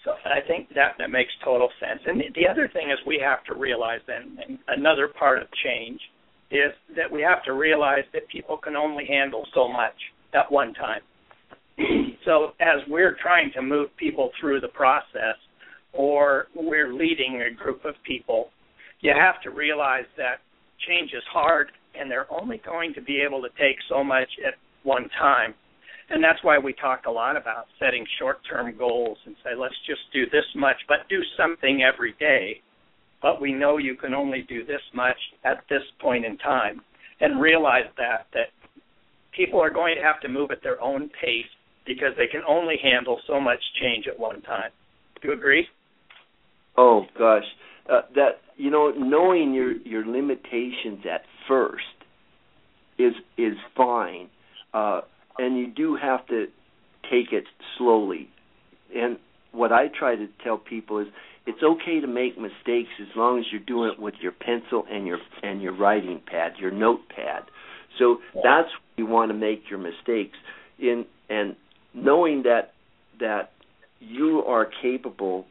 so 0.05 0.11
I 0.23 0.39
think 0.47 0.69
that 0.75 0.95
that 0.97 1.11
makes 1.11 1.31
total 1.43 1.69
sense. 1.81 1.99
And 2.05 2.21
the 2.33 2.47
other 2.49 2.69
thing 2.71 2.89
is 2.89 2.97
we 3.05 3.21
have 3.21 3.43
to 3.45 3.59
realize 3.59 3.99
then 4.07 4.37
and 4.47 4.59
another 4.69 5.09
part 5.09 5.41
of 5.41 5.49
change 5.63 5.99
is 6.51 6.71
that 6.95 7.11
we 7.11 7.21
have 7.21 7.43
to 7.43 7.53
realize 7.53 8.05
that 8.13 8.27
people 8.29 8.55
can 8.57 8.77
only 8.77 9.05
handle 9.05 9.45
so 9.53 9.67
much 9.67 9.95
at 10.33 10.49
one 10.49 10.73
time. 10.73 11.01
so 12.25 12.51
as 12.59 12.81
we're 12.87 13.17
trying 13.21 13.51
to 13.55 13.61
move 13.61 13.89
people 13.97 14.31
through 14.39 14.61
the 14.61 14.67
process 14.69 15.37
or 15.93 16.47
we're 16.55 16.93
leading 16.93 17.41
a 17.41 17.53
group 17.53 17.85
of 17.85 17.95
people, 18.05 18.49
you 19.01 19.13
have 19.17 19.41
to 19.43 19.49
realize 19.49 20.05
that 20.17 20.37
change 20.87 21.11
is 21.13 21.23
hard 21.31 21.71
and 21.99 22.09
they're 22.09 22.31
only 22.31 22.61
going 22.65 22.93
to 22.93 23.01
be 23.01 23.21
able 23.21 23.41
to 23.41 23.49
take 23.59 23.77
so 23.89 24.03
much 24.03 24.29
at 24.45 24.55
one 24.83 25.09
time. 25.19 25.53
And 26.09 26.23
that's 26.23 26.43
why 26.43 26.57
we 26.57 26.73
talk 26.73 27.03
a 27.07 27.11
lot 27.11 27.37
about 27.37 27.65
setting 27.79 28.05
short 28.19 28.39
term 28.49 28.75
goals 28.77 29.17
and 29.25 29.35
say, 29.43 29.51
let's 29.57 29.75
just 29.87 30.01
do 30.13 30.25
this 30.25 30.45
much, 30.55 30.75
but 30.87 31.07
do 31.09 31.21
something 31.37 31.83
every 31.83 32.13
day. 32.19 32.61
But 33.21 33.39
we 33.39 33.53
know 33.53 33.77
you 33.77 33.95
can 33.95 34.13
only 34.13 34.45
do 34.49 34.65
this 34.65 34.81
much 34.93 35.17
at 35.45 35.63
this 35.69 35.81
point 36.01 36.25
in 36.25 36.37
time. 36.37 36.81
And 37.21 37.39
realize 37.39 37.85
that 37.97 38.27
that 38.33 38.49
people 39.33 39.61
are 39.61 39.69
going 39.69 39.95
to 39.95 40.01
have 40.01 40.19
to 40.21 40.27
move 40.27 40.51
at 40.51 40.61
their 40.61 40.81
own 40.81 41.09
pace 41.21 41.45
because 41.85 42.13
they 42.17 42.27
can 42.27 42.41
only 42.47 42.75
handle 42.81 43.19
so 43.27 43.39
much 43.39 43.59
change 43.81 44.05
at 44.07 44.19
one 44.19 44.41
time. 44.41 44.71
Do 45.21 45.29
you 45.29 45.33
agree? 45.33 45.67
Oh 46.77 47.05
gosh, 47.17 47.43
uh, 47.89 48.01
that 48.15 48.41
you 48.57 48.69
know, 48.69 48.91
knowing 48.91 49.53
your 49.53 49.73
your 49.73 50.05
limitations 50.05 51.05
at 51.11 51.21
first 51.47 51.83
is 52.97 53.13
is 53.37 53.53
fine, 53.75 54.29
uh, 54.73 55.01
and 55.37 55.57
you 55.57 55.67
do 55.67 55.97
have 56.01 56.25
to 56.27 56.45
take 57.09 57.31
it 57.31 57.45
slowly. 57.77 58.29
And 58.95 59.17
what 59.51 59.71
I 59.71 59.87
try 59.87 60.15
to 60.15 60.27
tell 60.43 60.57
people 60.57 60.99
is, 60.99 61.07
it's 61.45 61.61
okay 61.63 61.99
to 61.99 62.07
make 62.07 62.37
mistakes 62.37 62.89
as 63.01 63.07
long 63.15 63.39
as 63.39 63.45
you're 63.51 63.61
doing 63.61 63.91
it 63.93 63.99
with 63.99 64.15
your 64.21 64.31
pencil 64.31 64.85
and 64.89 65.05
your 65.05 65.19
and 65.41 65.61
your 65.61 65.75
writing 65.75 66.21
pad, 66.25 66.53
your 66.59 66.71
notepad. 66.71 67.43
So 67.99 68.17
that's 68.35 68.69
where 68.69 68.97
you 68.97 69.05
want 69.05 69.29
to 69.29 69.37
make 69.37 69.63
your 69.69 69.79
mistakes. 69.79 70.37
In 70.79 71.05
and 71.29 71.55
knowing 71.93 72.43
that 72.43 72.73
that 73.19 73.51
you 73.99 74.43
are 74.47 74.67
capable 74.81 75.45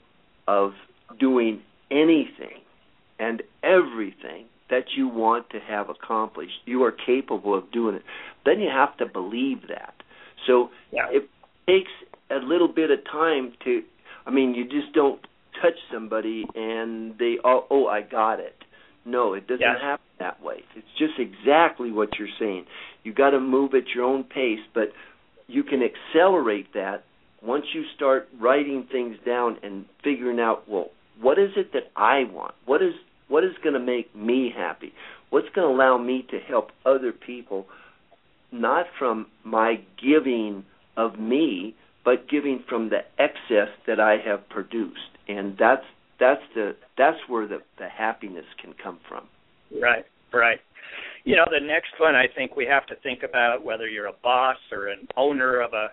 of 0.46 0.72
doing 1.18 1.62
anything 1.90 2.60
and 3.18 3.42
everything 3.62 4.46
that 4.70 4.84
you 4.96 5.06
want 5.06 5.48
to 5.50 5.60
have 5.60 5.88
accomplished. 5.88 6.52
You 6.64 6.82
are 6.84 6.92
capable 6.92 7.56
of 7.56 7.70
doing 7.70 7.96
it. 7.96 8.02
Then 8.44 8.60
you 8.60 8.68
have 8.70 8.96
to 8.96 9.06
believe 9.06 9.68
that. 9.68 9.94
So 10.46 10.70
yeah. 10.90 11.06
it 11.10 11.28
takes 11.66 11.90
a 12.30 12.44
little 12.44 12.68
bit 12.68 12.90
of 12.90 12.98
time 13.10 13.52
to 13.64 13.82
I 14.24 14.30
mean, 14.30 14.54
you 14.54 14.64
just 14.64 14.92
don't 14.94 15.20
touch 15.60 15.74
somebody 15.92 16.44
and 16.54 17.18
they 17.18 17.36
oh, 17.44 17.66
oh 17.70 17.86
I 17.86 18.02
got 18.02 18.40
it. 18.40 18.56
No, 19.04 19.34
it 19.34 19.46
doesn't 19.46 19.60
yeah. 19.60 19.80
happen 19.80 20.06
that 20.20 20.42
way. 20.42 20.62
It's 20.76 20.86
just 20.98 21.14
exactly 21.18 21.90
what 21.90 22.10
you're 22.18 22.28
saying. 22.38 22.66
You 23.02 23.12
got 23.12 23.30
to 23.30 23.40
move 23.40 23.74
at 23.74 23.88
your 23.94 24.04
own 24.04 24.22
pace, 24.22 24.60
but 24.74 24.92
you 25.46 25.62
can 25.62 25.80
accelerate 25.82 26.72
that 26.74 27.04
once 27.42 27.64
you 27.74 27.84
start 27.96 28.28
writing 28.40 28.86
things 28.90 29.16
down 29.26 29.58
and 29.62 29.84
figuring 30.02 30.40
out 30.40 30.68
well 30.68 30.90
what 31.20 31.38
is 31.38 31.50
it 31.56 31.72
that 31.72 31.90
I 31.96 32.24
want? 32.24 32.54
What 32.66 32.82
is 32.82 32.94
what 33.28 33.44
is 33.44 33.52
going 33.62 33.74
to 33.74 33.80
make 33.80 34.14
me 34.14 34.52
happy? 34.54 34.92
What's 35.30 35.48
going 35.54 35.68
to 35.68 35.74
allow 35.74 35.96
me 35.96 36.26
to 36.30 36.38
help 36.38 36.70
other 36.84 37.12
people 37.12 37.66
not 38.50 38.86
from 38.98 39.26
my 39.44 39.80
giving 40.02 40.64
of 40.96 41.18
me 41.18 41.74
but 42.04 42.28
giving 42.28 42.64
from 42.68 42.90
the 42.90 42.98
excess 43.18 43.68
that 43.86 44.00
I 44.00 44.16
have 44.24 44.48
produced? 44.48 44.98
And 45.28 45.56
that's 45.58 45.84
that's 46.18 46.42
the 46.54 46.76
that's 46.98 47.18
where 47.28 47.46
the 47.46 47.58
the 47.78 47.88
happiness 47.88 48.46
can 48.60 48.74
come 48.82 48.98
from. 49.08 49.26
Right 49.80 50.04
right 50.32 50.60
you 51.24 51.36
know, 51.36 51.44
the 51.50 51.64
next 51.64 51.92
one 51.98 52.14
I 52.14 52.26
think 52.34 52.56
we 52.56 52.66
have 52.66 52.86
to 52.86 52.96
think 53.02 53.22
about 53.22 53.64
whether 53.64 53.88
you're 53.88 54.06
a 54.06 54.18
boss 54.22 54.56
or 54.70 54.88
an 54.88 55.06
owner 55.16 55.60
of 55.60 55.72
a, 55.72 55.88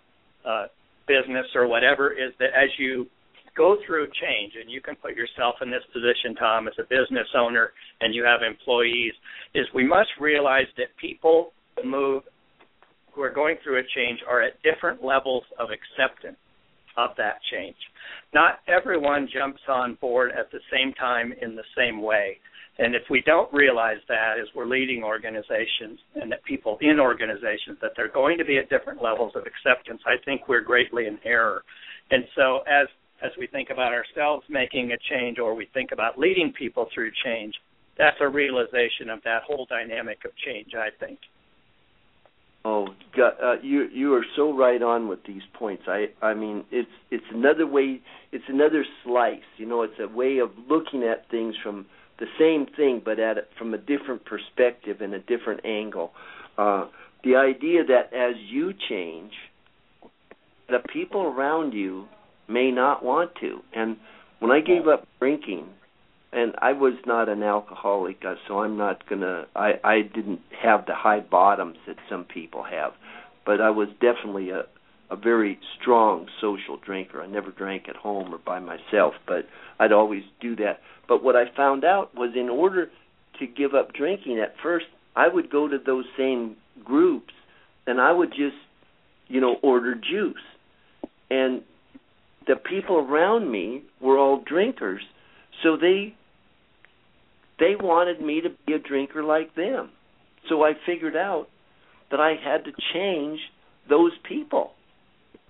a 0.48 0.66
business 1.08 1.46
or 1.56 1.68
whatever 1.68 2.12
is 2.12 2.34
that 2.40 2.50
as 2.56 2.70
you 2.78 3.08
go 3.56 3.78
through 3.86 4.06
change 4.22 4.54
and 4.62 4.72
you 4.72 4.80
can 4.82 4.96
put 4.96 5.16
yourself 5.16 5.56
in 5.62 5.70
this 5.70 5.84
position 5.92 6.36
tom 6.40 6.68
as 6.68 6.74
a 6.80 6.84
business 6.84 7.28
owner 7.36 7.72
and 8.00 8.14
you 8.14 8.24
have 8.24 8.42
employees 8.42 9.12
is 9.56 9.66
we 9.74 9.86
must 9.86 10.10
realize 10.20 10.68
that 10.78 10.86
people 11.02 11.52
move 11.84 12.22
who 13.14 13.22
are 13.22 13.34
going 13.34 13.58
through 13.64 13.80
a 13.80 13.84
change 13.96 14.20
are 14.30 14.42
at 14.42 14.54
different 14.64 15.04
levels 15.04 15.44
of 15.60 15.70
acceptance 15.72 16.38
of 16.98 17.12
that 17.18 17.36
change. 17.52 17.76
Not 18.34 18.60
everyone 18.68 19.28
jumps 19.34 19.62
on 19.68 19.98
board 20.02 20.32
at 20.38 20.52
the 20.52 20.60
same 20.72 20.94
time 20.94 21.34
in 21.42 21.56
the 21.56 21.64
same 21.78 22.02
way 22.02 22.38
and 22.80 22.96
if 22.96 23.04
we 23.10 23.22
don't 23.26 23.52
realize 23.54 23.98
that 24.08 24.40
as 24.42 24.48
we're 24.56 24.66
leading 24.66 25.04
organizations 25.04 26.00
and 26.16 26.32
that 26.32 26.44
people 26.46 26.78
in 26.80 26.98
organizations 26.98 27.78
that 27.82 27.92
they're 27.96 28.12
going 28.12 28.38
to 28.38 28.46
be 28.46 28.58
at 28.58 28.70
different 28.70 29.04
levels 29.04 29.34
of 29.36 29.44
acceptance, 29.46 30.02
I 30.08 30.16
think 30.24 30.48
we're 30.48 30.62
greatly 30.62 31.06
in 31.06 31.20
error. 31.26 31.64
And 32.10 32.24
so 32.36 32.60
as 32.60 32.88
as 33.22 33.32
we 33.38 33.48
think 33.48 33.70
about 33.70 33.92
ourselves 33.92 34.46
making 34.50 34.94
a 34.94 34.98
change 35.14 35.40
or 35.40 35.54
we 35.54 35.68
think 35.74 35.92
about 35.92 36.18
leading 36.18 36.54
people 36.58 36.88
through 36.94 37.12
change, 37.26 37.54
that's 37.98 38.16
a 38.22 38.28
realization 38.30 39.10
of 39.12 39.20
that 39.26 39.44
whole 39.46 39.68
dynamic 39.70 40.20
of 40.24 40.32
change, 40.46 40.70
I 40.74 40.88
think. 41.06 41.20
Oh, 42.64 42.88
God, 43.16 43.34
uh, 43.44 43.56
you 43.62 43.90
you 43.94 44.14
are 44.14 44.26
so 44.38 44.58
right 44.58 44.82
on 44.82 45.10
with 45.10 45.20
these 45.28 45.42
points. 45.54 45.84
I 45.86 46.06
I 46.22 46.34
mean, 46.34 46.64
it's 46.72 46.90
it's 47.12 47.26
another 47.34 47.68
way. 47.68 48.00
It's 48.32 48.46
another 48.48 48.86
slice. 49.04 49.50
You 49.58 49.66
know, 49.66 49.84
it's 49.84 50.00
a 50.00 50.08
way 50.08 50.38
of 50.38 50.52
looking 50.70 51.04
at 51.04 51.30
things 51.30 51.56
from 51.62 51.86
the 52.20 52.28
same 52.38 52.66
thing, 52.76 53.02
but 53.04 53.20
at 53.20 53.38
it 53.38 53.50
from 53.58 53.74
a 53.74 53.78
different 53.78 54.26
perspective 54.26 55.02
and 55.02 55.14
a 55.14 55.20
different 55.20 55.66
angle. 55.66 56.12
Uh, 56.58 56.88
the 57.24 57.36
idea 57.36 57.84
that 57.86 58.14
as 58.14 58.36
you 58.50 58.74
change, 58.90 59.32
the 60.68 60.80
people 60.92 61.22
around 61.22 61.74
you 61.74 62.08
may 62.48 62.72
not 62.72 63.04
want 63.04 63.32
to. 63.42 63.60
And 63.74 63.98
when 64.40 64.52
I 64.52 64.62
gave 64.62 64.88
up 64.88 65.08
drinking, 65.20 65.68
and 66.32 66.54
I 66.62 66.74
was 66.74 66.94
not 67.06 67.28
an 67.28 67.42
alcoholic, 67.42 68.24
uh, 68.26 68.36
so 68.48 68.60
I'm 68.60 68.78
not 68.78 69.08
gonna. 69.10 69.48
I 69.56 69.74
I 69.84 70.02
didn't 70.02 70.42
have 70.62 70.86
the 70.86 70.94
high 70.94 71.22
bottoms 71.22 71.78
that 71.88 71.96
some 72.08 72.24
people 72.24 72.64
have, 72.64 72.92
but 73.46 73.60
I 73.60 73.72
was 73.72 73.88
definitely 74.00 74.52
a 74.52 74.66
a 75.12 75.16
very 75.16 75.60
strong 75.80 76.28
social 76.40 76.78
drinker. 76.78 77.22
I 77.22 77.28
never 77.28 77.52
drank 77.52 77.90
at 77.90 77.96
home 77.96 78.34
or 78.34 78.38
by 78.38 78.60
myself, 78.60 79.16
but 79.28 79.46
I'd 79.80 79.92
always 79.92 80.24
do 80.40 80.56
that. 80.58 80.80
But 81.08 81.24
what 81.24 81.36
I 81.36 81.46
found 81.56 81.84
out 81.84 82.14
was 82.16 82.32
in 82.36 82.50
order 82.50 82.90
to 83.40 83.48
give 83.48 83.74
up 83.74 83.94
drinking 83.94 84.40
at 84.40 84.54
first, 84.62 84.86
I 85.16 85.28
would 85.28 85.50
go 85.50 85.68
to 85.68 85.78
those 85.84 86.06
same 86.18 86.56
groups 86.84 87.34
and 87.88 88.00
I 88.00 88.12
would 88.12 88.30
just, 88.30 88.56
you 89.28 89.42
know, 89.42 89.56
order 89.64 89.96
juice. 89.96 90.36
And 91.32 91.64
the 92.48 92.56
people 92.56 92.98
around 92.98 93.52
me 93.52 93.84
were 94.02 94.18
all 94.18 94.44
drinkers, 94.46 95.02
so 95.64 95.78
they 95.78 96.16
they 97.60 97.76
wanted 97.76 98.22
me 98.22 98.42
to 98.42 98.50
be 98.66 98.74
a 98.74 98.80
drinker 98.80 99.24
like 99.24 99.54
them. 99.56 99.90
So 100.48 100.64
I 100.64 100.74
figured 100.86 101.16
out 101.16 101.48
that 102.10 102.20
I 102.20 102.36
had 102.42 102.64
to 102.66 102.72
change 102.94 103.40
those 103.90 104.14
people. 104.28 104.72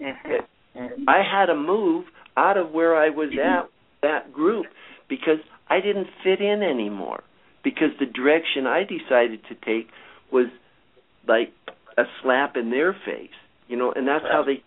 Mm-hmm. 0.01 1.03
I 1.07 1.21
had 1.23 1.47
to 1.47 1.55
move 1.55 2.05
out 2.37 2.57
of 2.57 2.71
where 2.71 2.95
I 2.95 3.09
was 3.09 3.31
at 3.33 3.69
that 4.01 4.31
group 4.33 4.65
because 5.09 5.39
I 5.69 5.81
didn't 5.81 6.07
fit 6.23 6.41
in 6.41 6.63
anymore. 6.63 7.23
Because 7.63 7.89
the 7.99 8.05
direction 8.05 8.65
I 8.65 8.83
decided 8.83 9.41
to 9.49 9.55
take 9.55 9.89
was 10.31 10.45
like 11.27 11.51
a 11.97 12.03
slap 12.21 12.55
in 12.55 12.69
their 12.69 12.93
face, 12.93 13.35
you 13.67 13.75
know, 13.75 13.91
and 13.91 14.07
that's 14.07 14.23
how 14.31 14.43
they. 14.43 14.63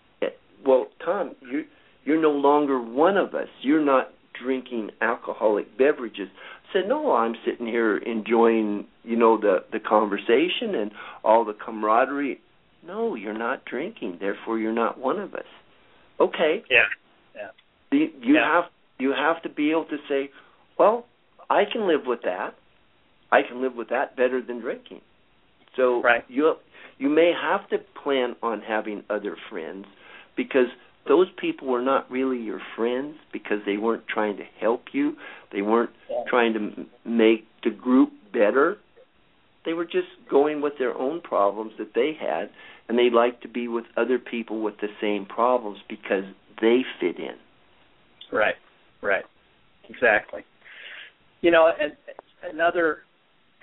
Well, 0.65 0.89
Tom, 1.03 1.35
you 1.41 1.65
you're 2.05 2.21
no 2.21 2.33
longer 2.33 2.79
one 2.79 3.17
of 3.17 3.35
us. 3.35 3.49
You're 3.63 3.85
not 3.85 4.11
drinking 4.39 4.91
alcoholic 5.01 5.79
beverages 5.79 6.29
I 6.73 6.81
said, 6.81 6.89
"No, 6.89 7.13
I'm 7.13 7.35
sitting 7.45 7.67
here 7.67 7.99
enjoying, 7.99 8.87
you 9.05 9.17
know, 9.17 9.37
the 9.37 9.65
the 9.71 9.79
conversation 9.79 10.75
and 10.75 10.91
all 11.23 11.45
the 11.45 11.53
camaraderie." 11.53 12.41
No, 12.87 13.15
you're 13.15 13.37
not 13.37 13.65
drinking. 13.65 14.19
Therefore, 14.21 14.59
you're 14.59 14.73
not 14.73 14.99
one 14.99 15.19
of 15.19 15.35
us. 15.35 15.45
Okay. 16.21 16.63
Yeah. 16.71 16.85
Yeah. 17.35 17.49
You, 17.99 18.09
you 18.21 18.35
yeah. 18.35 18.55
have 18.55 18.65
you 18.99 19.13
have 19.13 19.43
to 19.43 19.49
be 19.49 19.71
able 19.71 19.87
to 19.87 19.99
say, 20.09 20.31
"Well, 20.79 21.07
I 21.51 21.65
can 21.71 21.87
live 21.87 22.03
with 22.07 22.21
that. 22.25 22.55
I 23.31 23.43
can 23.43 23.63
live 23.63 23.75
with 23.75 23.89
that 23.91 24.17
better 24.17 24.43
than 24.43 24.61
drinking." 24.61 25.01
So 25.77 26.03
right. 26.03 26.25
you 26.29 26.55
you 26.99 27.09
may 27.09 27.33
have 27.41 27.69
to 27.71 27.79
plan 28.03 28.37
on 28.43 28.61
having 28.61 29.03
other 29.11 29.37
friends 29.51 29.87
because 30.37 30.67
those 31.09 31.27
people 31.41 31.69
were 31.69 31.83
not 31.83 32.11
really 32.11 32.39
your 32.39 32.61
friends 32.77 33.17
because 33.33 33.59
they 33.67 33.77
weren't 33.77 34.07
trying 34.07 34.37
to 34.37 34.45
help 34.61 34.85
you. 34.93 35.17
They 35.53 35.63
weren't 35.63 35.91
yeah. 36.09 36.23
trying 36.29 36.53
to 36.55 36.87
make 37.05 37.47
the 37.65 37.71
group 37.71 38.11
better. 38.33 38.77
They 39.65 39.73
were 39.73 39.85
just 39.85 40.09
going 40.31 40.61
with 40.61 40.75
their 40.79 40.97
own 40.97 41.21
problems 41.21 41.73
that 41.79 41.95
they 41.95 42.17
had, 42.19 42.51
and 42.89 42.99
they 42.99 43.11
like 43.11 43.41
to 43.43 43.49
be 43.49 43.69
with 43.69 43.85
other 43.97 44.19
people 44.19 44.61
with 44.61 44.75
the 44.81 44.89
same 45.01 45.27
problems 45.27 45.79
because 45.89 46.25
they 46.61 46.83
fit 47.01 47.19
in. 47.19 47.37
Right, 48.31 48.55
right, 49.03 49.25
exactly. 49.89 50.43
You 51.41 51.51
know, 51.51 51.71
and 51.79 51.93
another 52.53 52.99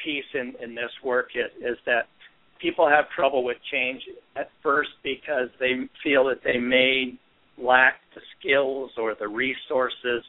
piece 0.04 0.26
in 0.34 0.54
in 0.62 0.76
this 0.76 0.92
work 1.04 1.30
is, 1.36 1.52
is 1.62 1.78
that 1.86 2.08
people 2.62 2.88
have 2.90 3.06
trouble 3.16 3.44
with 3.44 3.58
change 3.72 4.02
at 4.36 4.50
first 4.62 4.90
because 5.04 5.50
they 5.60 5.74
feel 6.04 6.26
that 6.26 6.40
they 6.44 6.58
may 6.58 7.18
lack 7.58 7.96
the 8.16 8.22
skills 8.38 8.92
or 8.98 9.16
the 9.20 9.28
resources 9.28 10.24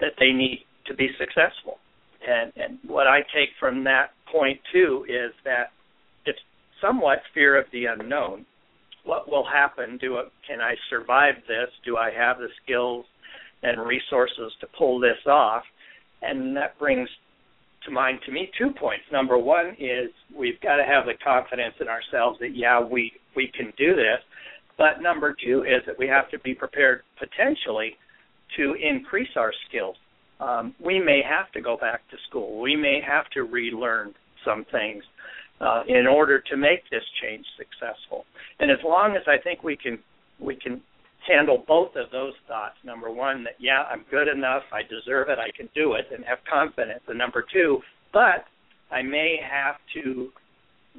that 0.00 0.12
they 0.18 0.32
need 0.32 0.64
to 0.86 0.94
be 0.94 1.08
successful. 1.18 1.78
And 2.26 2.52
and 2.56 2.78
what 2.86 3.06
I 3.06 3.20
take 3.34 3.50
from 3.60 3.84
that 3.84 4.10
point 4.30 4.58
too 4.72 5.04
is 5.08 5.32
that 5.44 5.70
somewhat 6.80 7.18
fear 7.32 7.58
of 7.58 7.66
the 7.72 7.86
unknown. 7.86 8.46
What 9.04 9.30
will 9.30 9.44
happen? 9.44 9.98
Do 9.98 10.16
it, 10.18 10.32
can 10.48 10.60
I 10.60 10.74
survive 10.88 11.34
this? 11.46 11.68
Do 11.84 11.96
I 11.96 12.10
have 12.10 12.38
the 12.38 12.48
skills 12.62 13.04
and 13.62 13.86
resources 13.86 14.52
to 14.60 14.66
pull 14.78 14.98
this 14.98 15.18
off? 15.26 15.62
And 16.22 16.56
that 16.56 16.78
brings 16.78 17.08
to 17.84 17.90
mind 17.90 18.20
to 18.26 18.32
me 18.32 18.50
two 18.58 18.70
points. 18.78 19.04
Number 19.12 19.36
one 19.38 19.76
is 19.78 20.10
we've 20.36 20.60
got 20.60 20.76
to 20.76 20.84
have 20.84 21.04
the 21.04 21.14
confidence 21.22 21.74
in 21.80 21.88
ourselves 21.88 22.38
that 22.40 22.56
yeah 22.56 22.80
we 22.80 23.12
we 23.36 23.50
can 23.54 23.72
do 23.76 23.94
this. 23.94 24.20
But 24.76 25.02
number 25.02 25.36
two 25.44 25.62
is 25.62 25.82
that 25.86 25.98
we 25.98 26.08
have 26.08 26.30
to 26.30 26.38
be 26.40 26.54
prepared 26.54 27.02
potentially 27.18 27.96
to 28.56 28.74
increase 28.74 29.28
our 29.36 29.52
skills. 29.68 29.96
Um, 30.40 30.74
we 30.84 30.98
may 30.98 31.20
have 31.28 31.52
to 31.52 31.60
go 31.60 31.76
back 31.76 32.08
to 32.10 32.16
school. 32.28 32.60
We 32.60 32.74
may 32.74 33.00
have 33.06 33.28
to 33.34 33.42
relearn 33.42 34.14
some 34.44 34.64
things 34.72 35.04
uh, 35.60 35.82
in 35.86 36.06
order 36.06 36.40
to 36.40 36.56
make 36.56 36.82
this 36.90 37.02
change 37.22 37.44
successful. 37.56 38.24
And 38.60 38.70
as 38.70 38.78
long 38.84 39.16
as 39.16 39.22
I 39.26 39.42
think 39.42 39.62
we 39.62 39.76
can 39.76 39.98
we 40.40 40.56
can 40.56 40.80
handle 41.28 41.64
both 41.66 41.96
of 41.96 42.10
those 42.10 42.34
thoughts. 42.46 42.74
Number 42.84 43.10
one, 43.10 43.44
that 43.44 43.54
yeah, 43.58 43.84
I'm 43.90 44.04
good 44.10 44.28
enough, 44.28 44.62
I 44.72 44.82
deserve 44.82 45.28
it, 45.28 45.38
I 45.38 45.50
can 45.56 45.68
do 45.74 45.94
it, 45.94 46.06
and 46.12 46.24
have 46.24 46.38
confidence. 46.50 47.00
And 47.08 47.16
number 47.16 47.44
two, 47.52 47.78
but 48.12 48.44
I 48.90 49.02
may 49.02 49.38
have 49.42 49.76
to 49.94 50.28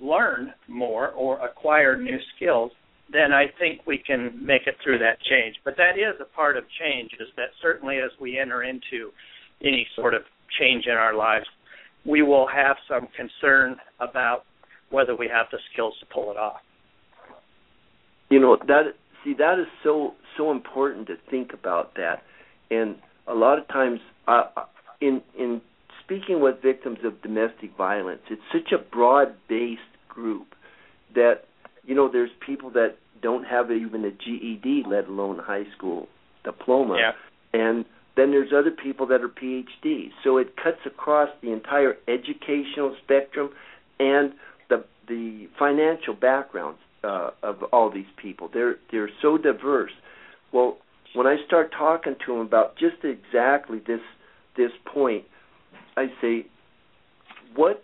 learn 0.02 0.54
more 0.68 1.12
or 1.12 1.46
acquire 1.46 1.96
new 1.98 2.18
skills 2.36 2.72
then 3.12 3.32
I 3.32 3.46
think 3.60 3.82
we 3.86 3.98
can 3.98 4.34
make 4.44 4.66
it 4.66 4.76
through 4.84 5.00
that 5.00 5.22
change. 5.30 5.56
But 5.64 5.78
that 5.78 5.98
is 5.98 6.20
a 6.20 6.36
part 6.36 6.58
of 6.58 6.64
change, 6.80 7.12
is 7.20 7.28
that 7.38 7.50
certainly 7.62 7.98
as 7.98 8.12
we 8.20 8.40
enter 8.40 8.64
into 8.64 9.12
any 9.62 9.88
sort 9.96 10.14
of 10.14 10.24
change 10.60 10.86
in 10.88 10.94
our 10.94 11.14
lives, 11.14 11.46
we 12.06 12.22
will 12.22 12.48
have 12.48 12.78
some 12.88 13.08
concern 13.16 13.78
about 14.00 14.44
whether 14.90 15.16
we 15.16 15.28
have 15.28 15.48
the 15.52 15.58
skills 15.72 15.94
to 16.00 16.06
pull 16.06 16.32
it 16.32 16.38
off. 16.38 16.62
You 18.30 18.40
know 18.40 18.58
that 18.68 18.94
see 19.24 19.34
that 19.38 19.60
is 19.60 19.68
so 19.84 20.14
so 20.38 20.52
important 20.52 21.08
to 21.08 21.16
think 21.30 21.54
about 21.54 21.96
that, 21.96 22.24
and 22.72 22.96
a 23.28 23.34
lot 23.34 23.60
of 23.60 23.68
times 23.68 24.00
uh, 24.28 24.46
in 25.02 25.22
in 25.38 25.62
speaking 26.04 26.40
with 26.40 26.62
victims 26.62 27.00
of 27.04 27.22
domestic 27.22 27.76
violence, 27.78 28.22
it's 28.30 28.42
such 28.52 28.72
a 28.72 28.78
broad 28.78 29.36
based 29.48 29.82
group 30.10 30.48
that 31.16 31.46
you 31.86 31.96
know, 31.96 32.10
there's 32.12 32.32
people 32.46 32.72
that 32.72 32.96
don't 33.22 33.46
have 33.46 33.72
even 33.72 34.04
a 34.06 34.12
GED, 34.12 34.84
let 34.88 35.08
alone 35.08 35.40
a 35.40 35.44
high 35.44 35.66
school 35.76 36.08
diploma. 36.44 36.98
Yeah. 36.98 37.12
And 37.60 37.86
then 38.16 38.32
there's 38.32 38.54
other 38.54 38.72
people 38.72 39.06
that 39.08 39.22
are 39.22 39.30
PhDs. 39.30 40.12
So 40.24 40.38
it 40.38 40.56
cuts 40.56 40.80
across 40.86 41.30
the 41.42 41.52
entire 41.52 41.98
educational 42.08 42.96
spectrum 43.04 43.50
and 44.00 44.34
the 44.70 44.86
the 45.08 45.48
financial 45.60 46.14
backgrounds 46.14 46.80
uh, 47.04 47.32
of 47.44 47.64
all 47.72 47.90
these 47.92 48.06
people. 48.18 48.50
They're 48.54 48.78
they're 48.92 49.10
so 49.22 49.38
diverse. 49.38 49.92
Well, 50.52 50.78
when 51.14 51.28
I 51.28 51.38
start 51.46 51.72
talking 51.78 52.16
to 52.26 52.34
them 52.34 52.42
about 52.42 52.78
just 52.78 53.04
exactly 53.04 53.80
this 53.80 54.02
this 54.56 54.72
point, 54.86 55.26
I 55.98 56.08
say, 56.22 56.46
what 57.56 57.84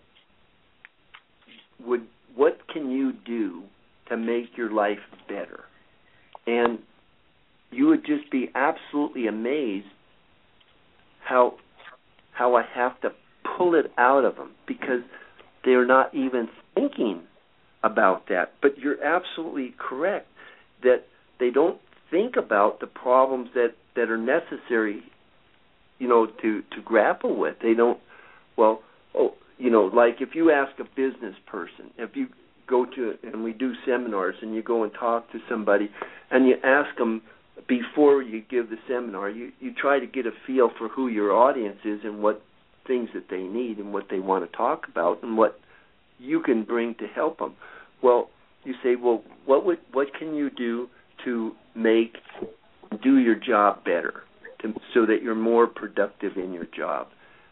would 1.85 2.07
what 2.35 2.67
can 2.67 2.89
you 2.89 3.11
do 3.11 3.63
to 4.11 4.17
make 4.17 4.57
your 4.57 4.71
life 4.71 4.99
better. 5.27 5.61
And 6.45 6.79
you 7.71 7.87
would 7.87 8.05
just 8.05 8.29
be 8.29 8.51
absolutely 8.53 9.27
amazed 9.27 9.87
how 11.31 11.53
how 12.33 12.55
I 12.55 12.63
have 12.75 12.99
to 13.01 13.09
pull 13.57 13.75
it 13.75 13.91
out 13.97 14.25
of 14.25 14.35
them 14.35 14.51
because 14.67 15.01
they're 15.63 15.85
not 15.85 16.13
even 16.13 16.49
thinking 16.75 17.21
about 17.83 18.27
that. 18.29 18.53
But 18.61 18.77
you're 18.77 19.03
absolutely 19.03 19.73
correct 19.77 20.27
that 20.83 21.05
they 21.39 21.49
don't 21.49 21.79
think 22.09 22.35
about 22.35 22.79
the 22.79 22.87
problems 22.87 23.49
that 23.55 23.73
that 23.95 24.09
are 24.09 24.17
necessary, 24.17 25.01
you 25.99 26.07
know, 26.07 26.27
to 26.41 26.61
to 26.61 26.81
grapple 26.83 27.37
with. 27.37 27.55
They 27.61 27.73
don't. 27.73 27.99
Well, 28.57 28.81
oh, 29.15 29.33
you 29.57 29.69
know, 29.69 29.83
like 29.83 30.17
if 30.19 30.35
you 30.35 30.51
ask 30.51 30.77
a 30.79 30.83
business 30.83 31.35
person, 31.47 31.91
if 31.97 32.11
you 32.15 32.27
go 32.67 32.85
to 32.85 33.13
and 33.23 33.43
we 33.43 33.53
do 33.53 33.73
seminars 33.85 34.35
and 34.41 34.53
you 34.53 34.61
go 34.61 34.83
and 34.83 34.91
talk 34.93 35.31
to 35.31 35.39
somebody 35.49 35.89
and 36.29 36.47
you 36.47 36.55
ask 36.63 36.95
them 36.97 37.21
before 37.67 38.21
you 38.21 38.41
give 38.49 38.69
the 38.69 38.77
seminar 38.87 39.29
you 39.29 39.51
you 39.59 39.73
try 39.73 39.99
to 39.99 40.07
get 40.07 40.25
a 40.25 40.31
feel 40.45 40.69
for 40.77 40.87
who 40.89 41.07
your 41.07 41.31
audience 41.35 41.79
is 41.85 42.01
and 42.03 42.21
what 42.21 42.41
things 42.87 43.09
that 43.13 43.29
they 43.29 43.43
need 43.43 43.77
and 43.77 43.93
what 43.93 44.05
they 44.09 44.19
want 44.19 44.49
to 44.49 44.57
talk 44.57 44.87
about 44.87 45.21
and 45.23 45.37
what 45.37 45.59
you 46.19 46.41
can 46.41 46.63
bring 46.63 46.95
to 46.95 47.07
help 47.07 47.39
them 47.39 47.53
well 48.01 48.29
you 48.63 48.73
say, 48.83 48.95
well, 48.95 49.23
what 49.45 49.65
would 49.65 49.79
what 49.91 50.07
can 50.17 50.35
you 50.35 50.49
do 50.49 50.87
to 51.25 51.53
make 51.75 52.17
do 53.01 53.17
your 53.17 53.35
job 53.35 53.83
better, 53.83 54.23
to, 54.61 54.73
so 54.93 55.05
that 55.05 55.21
you're 55.23 55.35
more 55.35 55.67
productive 55.67 56.37
in 56.37 56.53
your 56.53 56.65
job? 56.65 57.07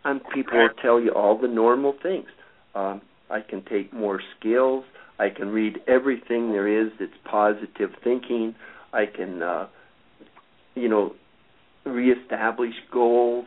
And 0.06 0.22
people 0.34 0.58
will 0.58 0.70
tell 0.82 1.00
you 1.00 1.12
all 1.12 1.38
the 1.38 1.48
normal 1.48 1.94
things. 2.02 2.28
Um, 2.76 3.02
I 3.30 3.42
can 3.42 3.64
take 3.66 3.94
more 3.94 4.22
skills. 4.40 4.86
I 5.20 5.30
can 5.30 5.50
read 5.50 5.80
everything 5.88 6.52
there 6.52 6.68
is 6.68 6.92
that's 7.00 7.12
positive 7.30 7.90
thinking. 8.04 8.56
I 8.94 9.06
can, 9.06 9.44
uh, 9.44 9.68
you 10.82 10.90
know, 10.90 11.14
reestablish 11.86 12.74
goals. 12.92 13.46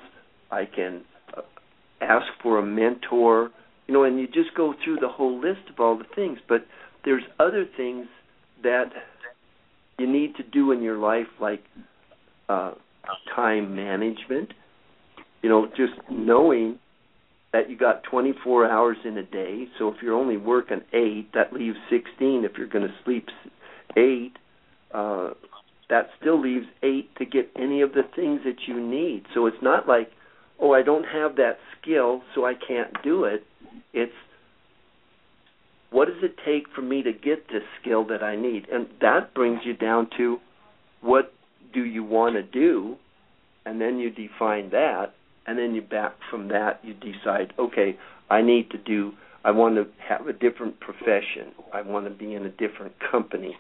I 0.50 0.64
can 0.64 1.02
uh, 1.36 1.42
ask 2.00 2.26
for 2.42 2.58
a 2.58 2.66
mentor. 2.66 3.50
You 3.86 3.94
know, 3.94 4.04
and 4.04 4.18
you 4.18 4.26
just 4.26 4.54
go 4.56 4.74
through 4.84 4.96
the 4.96 5.08
whole 5.08 5.40
list 5.40 5.68
of 5.70 5.80
all 5.80 5.98
the 5.98 6.04
things. 6.14 6.38
But 6.48 6.66
there's 7.04 7.24
other 7.40 7.66
things 7.76 8.06
that 8.62 8.90
you 9.98 10.10
need 10.10 10.36
to 10.36 10.42
do 10.42 10.72
in 10.72 10.82
your 10.82 10.98
life, 10.98 11.26
like 11.40 11.62
uh, 12.48 12.72
time 13.34 13.74
management. 13.74 14.52
You 15.42 15.48
know, 15.48 15.66
just 15.66 15.94
knowing 16.10 16.78
that 17.52 17.68
you 17.68 17.76
got 17.76 18.02
24 18.04 18.68
hours 18.70 18.96
in 19.04 19.18
a 19.18 19.22
day. 19.22 19.66
So 19.78 19.88
if 19.88 19.96
you're 20.02 20.14
only 20.14 20.36
working 20.36 20.80
eight, 20.92 21.28
that 21.34 21.52
leaves 21.52 21.76
16. 21.90 22.44
If 22.44 22.52
you're 22.56 22.68
going 22.68 22.86
to 22.86 22.94
sleep 23.04 23.26
eight, 23.96 24.32
uh, 24.94 25.30
that 25.92 26.08
still 26.18 26.40
leaves 26.40 26.66
eight 26.82 27.14
to 27.16 27.24
get 27.24 27.50
any 27.54 27.82
of 27.82 27.92
the 27.92 28.02
things 28.16 28.40
that 28.44 28.66
you 28.66 28.80
need. 28.80 29.24
So 29.34 29.46
it's 29.46 29.62
not 29.62 29.86
like, 29.86 30.10
oh, 30.58 30.72
I 30.72 30.82
don't 30.82 31.04
have 31.04 31.36
that 31.36 31.58
skill, 31.80 32.22
so 32.34 32.46
I 32.46 32.54
can't 32.54 32.90
do 33.04 33.24
it. 33.24 33.44
It's 33.92 34.12
what 35.90 36.08
does 36.08 36.22
it 36.22 36.36
take 36.44 36.64
for 36.74 36.80
me 36.80 37.02
to 37.02 37.12
get 37.12 37.48
this 37.48 37.62
skill 37.80 38.06
that 38.06 38.22
I 38.22 38.34
need? 38.34 38.66
And 38.72 38.86
that 39.02 39.34
brings 39.34 39.60
you 39.64 39.74
down 39.74 40.08
to 40.16 40.38
what 41.02 41.34
do 41.74 41.84
you 41.84 42.02
want 42.02 42.36
to 42.36 42.42
do? 42.42 42.96
And 43.66 43.78
then 43.78 43.98
you 43.98 44.08
define 44.08 44.70
that 44.70 45.12
and 45.46 45.58
then 45.58 45.74
you 45.74 45.82
back 45.82 46.14
from 46.30 46.48
that 46.48 46.80
you 46.82 46.94
decide 46.94 47.52
okay 47.58 47.96
i 48.30 48.40
need 48.40 48.70
to 48.70 48.78
do 48.78 49.12
i 49.44 49.50
want 49.50 49.74
to 49.74 49.86
have 50.06 50.26
a 50.26 50.32
different 50.32 50.78
profession 50.80 51.52
i 51.72 51.80
want 51.82 52.04
to 52.06 52.10
be 52.10 52.34
in 52.34 52.44
a 52.44 52.50
different 52.50 52.92
company 53.10 53.56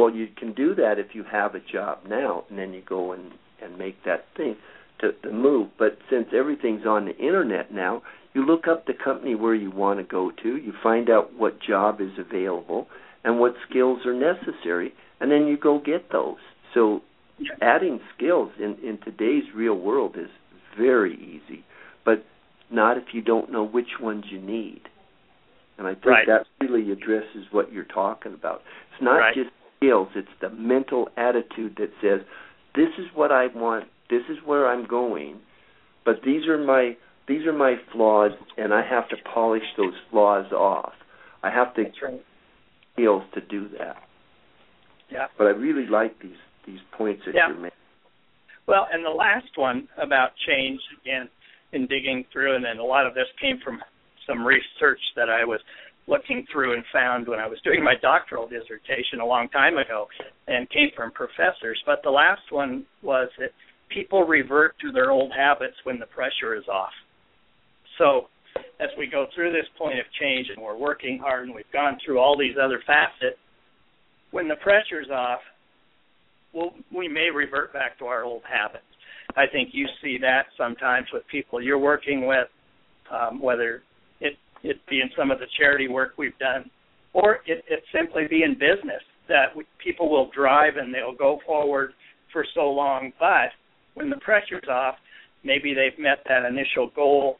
well 0.00 0.14
you 0.14 0.28
can 0.36 0.52
do 0.52 0.74
that 0.74 0.98
if 0.98 1.14
you 1.14 1.24
have 1.30 1.54
a 1.54 1.60
job 1.60 1.98
now 2.08 2.44
and 2.48 2.58
then 2.58 2.72
you 2.72 2.82
go 2.86 3.12
and 3.12 3.32
and 3.62 3.78
make 3.78 4.02
that 4.04 4.24
thing 4.36 4.56
to, 5.00 5.12
to 5.22 5.32
move 5.32 5.68
but 5.78 5.98
since 6.10 6.26
everything's 6.36 6.86
on 6.86 7.04
the 7.04 7.16
internet 7.16 7.72
now 7.72 8.02
you 8.34 8.46
look 8.46 8.68
up 8.68 8.86
the 8.86 8.92
company 8.92 9.34
where 9.34 9.54
you 9.54 9.70
want 9.70 9.98
to 9.98 10.04
go 10.04 10.30
to 10.42 10.56
you 10.56 10.72
find 10.82 11.10
out 11.10 11.36
what 11.36 11.60
job 11.60 12.00
is 12.00 12.12
available 12.18 12.86
and 13.24 13.38
what 13.38 13.54
skills 13.68 14.00
are 14.06 14.14
necessary 14.14 14.92
and 15.20 15.30
then 15.30 15.46
you 15.46 15.56
go 15.56 15.78
get 15.78 16.10
those 16.10 16.38
so 16.74 17.00
adding 17.60 18.00
skills 18.16 18.50
in 18.58 18.76
in 18.82 18.98
today's 19.04 19.44
real 19.54 19.74
world 19.74 20.16
is 20.16 20.28
very 20.78 21.14
easy, 21.14 21.64
but 22.04 22.24
not 22.70 22.96
if 22.96 23.04
you 23.12 23.22
don't 23.22 23.50
know 23.50 23.64
which 23.64 23.98
ones 24.00 24.24
you 24.30 24.40
need. 24.40 24.82
And 25.78 25.86
I 25.86 25.94
think 25.94 26.06
right. 26.06 26.26
that 26.26 26.46
really 26.60 26.90
addresses 26.92 27.46
what 27.50 27.72
you're 27.72 27.84
talking 27.84 28.34
about. 28.34 28.60
It's 28.92 29.02
not 29.02 29.16
right. 29.16 29.34
just 29.34 29.48
skills, 29.80 30.08
it's 30.14 30.28
the 30.40 30.50
mental 30.50 31.08
attitude 31.16 31.76
that 31.78 31.90
says, 32.02 32.20
this 32.74 32.88
is 32.98 33.06
what 33.14 33.32
I 33.32 33.46
want, 33.54 33.86
this 34.08 34.22
is 34.28 34.38
where 34.44 34.68
I'm 34.68 34.86
going, 34.86 35.40
but 36.04 36.16
these 36.24 36.46
are 36.46 36.58
my 36.58 36.96
these 37.28 37.46
are 37.46 37.52
my 37.52 37.76
flaws 37.92 38.32
and 38.56 38.74
I 38.74 38.82
have 38.84 39.08
to 39.10 39.16
polish 39.32 39.62
those 39.76 39.94
flaws 40.10 40.50
off. 40.52 40.92
I 41.44 41.50
have 41.50 41.74
to 41.74 41.82
right. 42.02 42.20
skills 42.94 43.22
to 43.34 43.40
do 43.40 43.68
that. 43.78 43.96
Yeah. 45.10 45.26
But 45.38 45.46
I 45.46 45.50
really 45.50 45.86
like 45.86 46.20
these 46.20 46.40
these 46.66 46.80
points 46.96 47.22
that 47.26 47.34
yeah. 47.34 47.48
you're 47.48 47.56
making. 47.56 47.76
Well, 48.66 48.86
and 48.92 49.04
the 49.04 49.10
last 49.10 49.56
one 49.56 49.88
about 50.00 50.30
change, 50.46 50.80
again, 51.00 51.28
in 51.72 51.86
digging 51.86 52.24
through, 52.32 52.56
and 52.56 52.64
then 52.64 52.78
a 52.78 52.84
lot 52.84 53.06
of 53.06 53.14
this 53.14 53.26
came 53.40 53.58
from 53.64 53.80
some 54.26 54.44
research 54.44 55.00
that 55.16 55.28
I 55.28 55.44
was 55.44 55.60
looking 56.10 56.44
through 56.52 56.74
and 56.74 56.82
found 56.92 57.28
when 57.28 57.38
I 57.38 57.46
was 57.46 57.58
doing 57.62 57.82
my 57.82 57.94
doctoral 58.02 58.48
dissertation 58.48 59.20
a 59.22 59.26
long 59.26 59.48
time 59.48 59.78
ago, 59.78 60.08
and 60.48 60.68
came 60.70 60.90
from 60.96 61.12
professors. 61.12 61.80
But 61.86 62.00
the 62.02 62.10
last 62.10 62.42
one 62.50 62.84
was 63.02 63.28
that 63.38 63.50
people 63.88 64.24
revert 64.24 64.74
to 64.80 64.90
their 64.90 65.12
old 65.12 65.30
habits 65.32 65.76
when 65.84 66.00
the 66.00 66.06
pressure 66.06 66.56
is 66.56 66.66
off. 66.68 66.92
So, 67.96 68.26
as 68.80 68.88
we 68.98 69.06
go 69.06 69.26
through 69.34 69.52
this 69.52 69.66
point 69.78 70.00
of 70.00 70.06
change 70.20 70.48
and 70.54 70.62
we're 70.62 70.76
working 70.76 71.18
hard 71.22 71.46
and 71.46 71.54
we've 71.54 71.70
gone 71.72 71.98
through 72.04 72.18
all 72.18 72.36
these 72.36 72.56
other 72.60 72.82
facets, 72.86 73.38
when 74.32 74.48
the 74.48 74.56
pressure's 74.56 75.10
off, 75.10 75.40
well, 76.52 76.72
we 76.94 77.06
may 77.06 77.28
revert 77.32 77.72
back 77.72 77.98
to 77.98 78.06
our 78.06 78.24
old 78.24 78.42
habits. 78.50 78.84
I 79.36 79.46
think 79.46 79.70
you 79.72 79.86
see 80.02 80.18
that 80.22 80.46
sometimes 80.58 81.06
with 81.12 81.22
people 81.30 81.62
you're 81.62 81.78
working 81.78 82.26
with, 82.26 82.48
um, 83.12 83.40
whether 83.40 83.82
it 84.62 84.80
be 84.88 85.00
in 85.00 85.10
some 85.16 85.30
of 85.30 85.38
the 85.38 85.46
charity 85.58 85.88
work 85.88 86.14
we've 86.16 86.38
done, 86.38 86.70
or 87.12 87.36
it, 87.46 87.64
it 87.68 87.82
simply 87.92 88.26
be 88.28 88.42
in 88.42 88.54
business 88.54 89.02
that 89.28 89.54
we, 89.56 89.64
people 89.82 90.10
will 90.10 90.30
drive 90.34 90.76
and 90.76 90.92
they'll 90.92 91.16
go 91.16 91.38
forward 91.46 91.92
for 92.32 92.44
so 92.54 92.70
long, 92.70 93.12
but 93.18 93.50
when 93.94 94.10
the 94.10 94.16
pressure's 94.16 94.68
off, 94.68 94.96
maybe 95.44 95.74
they've 95.74 95.98
met 95.98 96.18
that 96.28 96.44
initial 96.44 96.90
goal, 96.94 97.38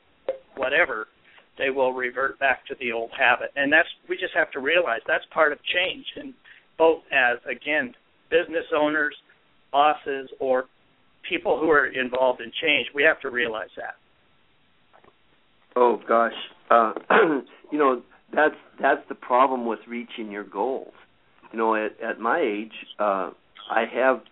whatever, 0.57 1.07
they 1.59 1.71
will 1.71 1.93
revert 1.93 2.39
back 2.39 2.67
to 2.67 2.75
the 2.81 2.93
old 2.93 3.11
habit, 3.17 3.51
and 3.57 3.73
that's 3.73 3.89
we 4.09 4.17
just 4.17 4.35
have 4.35 4.51
to 4.53 4.61
realize 4.61 5.01
that's 5.07 5.25
part 5.33 5.53
of 5.53 5.59
change, 5.75 6.07
and 6.17 6.33
both 6.79 7.03
as 7.13 7.39
again 7.45 7.95
business 8.31 8.65
owners, 8.75 9.15
bosses, 9.71 10.31
or 10.39 10.65
people 11.29 11.59
who 11.61 11.69
are 11.71 11.87
involved 11.87 12.41
in 12.41 12.51
change. 12.63 12.87
We 12.95 13.03
have 13.03 13.21
to 13.21 13.31
realize 13.31 13.69
that. 13.77 13.95
Oh 15.77 16.01
gosh, 16.09 16.33
uh, 16.71 16.93
you 17.73 17.79
know 17.79 18.03
that's 18.35 18.55
that's 18.81 19.03
the 19.09 19.15
problem 19.15 19.67
with 19.67 19.81
reaching 19.89 20.31
your 20.31 20.45
goals. 20.45 20.95
You 21.53 21.59
know, 21.59 21.75
at 21.75 22.01
at 22.01 22.21
my 22.21 22.41
age, 22.41 22.73
uh, 22.99 23.31
I 23.71 23.85
have 23.93 24.23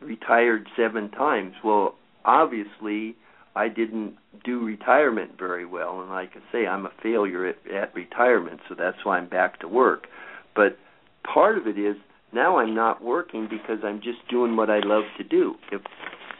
retired 0.00 0.66
seven 0.76 1.10
times. 1.10 1.54
Well, 1.64 1.96
obviously, 2.24 3.16
I 3.54 3.68
didn't 3.68 4.14
do 4.44 4.64
retirement 4.64 5.32
very 5.38 5.66
well, 5.66 6.00
and 6.00 6.10
like 6.10 6.30
I 6.34 6.52
say, 6.52 6.66
I'm 6.66 6.86
a 6.86 6.92
failure 7.02 7.46
at, 7.46 7.56
at 7.72 7.94
retirement, 7.94 8.60
so 8.68 8.74
that's 8.78 9.04
why 9.04 9.18
I'm 9.18 9.28
back 9.28 9.60
to 9.60 9.68
work. 9.68 10.06
But 10.54 10.78
part 11.24 11.58
of 11.58 11.66
it 11.66 11.78
is 11.78 11.96
now 12.32 12.58
I'm 12.58 12.74
not 12.74 13.02
working 13.02 13.48
because 13.50 13.78
I'm 13.84 14.00
just 14.00 14.26
doing 14.28 14.56
what 14.56 14.70
I 14.70 14.80
love 14.84 15.04
to 15.18 15.24
do. 15.24 15.54
If, 15.72 15.82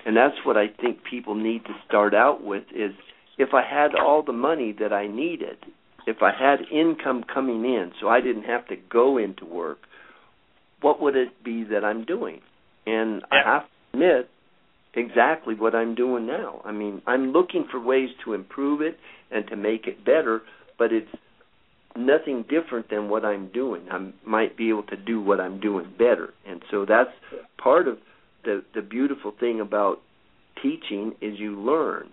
and 0.06 0.16
that's 0.16 0.36
what 0.44 0.56
I 0.56 0.68
think 0.80 1.00
people 1.08 1.34
need 1.34 1.64
to 1.64 1.74
start 1.86 2.14
out 2.14 2.42
with 2.44 2.64
is 2.74 2.92
if 3.40 3.54
I 3.54 3.62
had 3.62 3.94
all 3.94 4.22
the 4.22 4.34
money 4.34 4.76
that 4.80 4.92
I 4.92 5.06
needed, 5.06 5.56
if 6.06 6.18
I 6.20 6.30
had 6.30 6.60
income 6.70 7.24
coming 7.24 7.64
in 7.64 7.92
so 7.98 8.06
I 8.08 8.20
didn't 8.20 8.42
have 8.42 8.68
to 8.68 8.76
go 8.76 9.16
into 9.16 9.46
work, 9.46 9.78
what 10.82 11.00
would 11.00 11.16
it 11.16 11.42
be 11.42 11.64
that 11.64 11.82
I'm 11.82 12.04
doing? 12.04 12.40
And 12.86 13.22
yeah. 13.32 13.38
I 13.38 13.52
have 13.52 13.62
to 13.62 13.68
admit 13.94 14.30
exactly 14.94 15.54
what 15.54 15.74
I'm 15.74 15.94
doing 15.94 16.26
now. 16.26 16.60
I 16.66 16.72
mean, 16.72 17.00
I'm 17.06 17.32
looking 17.32 17.64
for 17.70 17.80
ways 17.80 18.10
to 18.24 18.34
improve 18.34 18.82
it 18.82 18.98
and 19.30 19.46
to 19.48 19.56
make 19.56 19.86
it 19.86 20.04
better, 20.04 20.42
but 20.78 20.92
it's 20.92 21.08
nothing 21.96 22.44
different 22.48 22.90
than 22.90 23.08
what 23.08 23.24
I'm 23.24 23.50
doing. 23.52 23.86
I 23.90 24.12
might 24.28 24.54
be 24.56 24.68
able 24.68 24.84
to 24.84 24.96
do 24.96 25.22
what 25.22 25.40
I'm 25.40 25.60
doing 25.60 25.90
better, 25.98 26.34
and 26.46 26.62
so 26.70 26.84
that's 26.86 27.10
part 27.56 27.88
of 27.88 27.98
the 28.44 28.62
the 28.74 28.82
beautiful 28.82 29.32
thing 29.38 29.60
about 29.60 29.98
teaching 30.62 31.14
is 31.20 31.38
you 31.38 31.58
learn. 31.60 32.10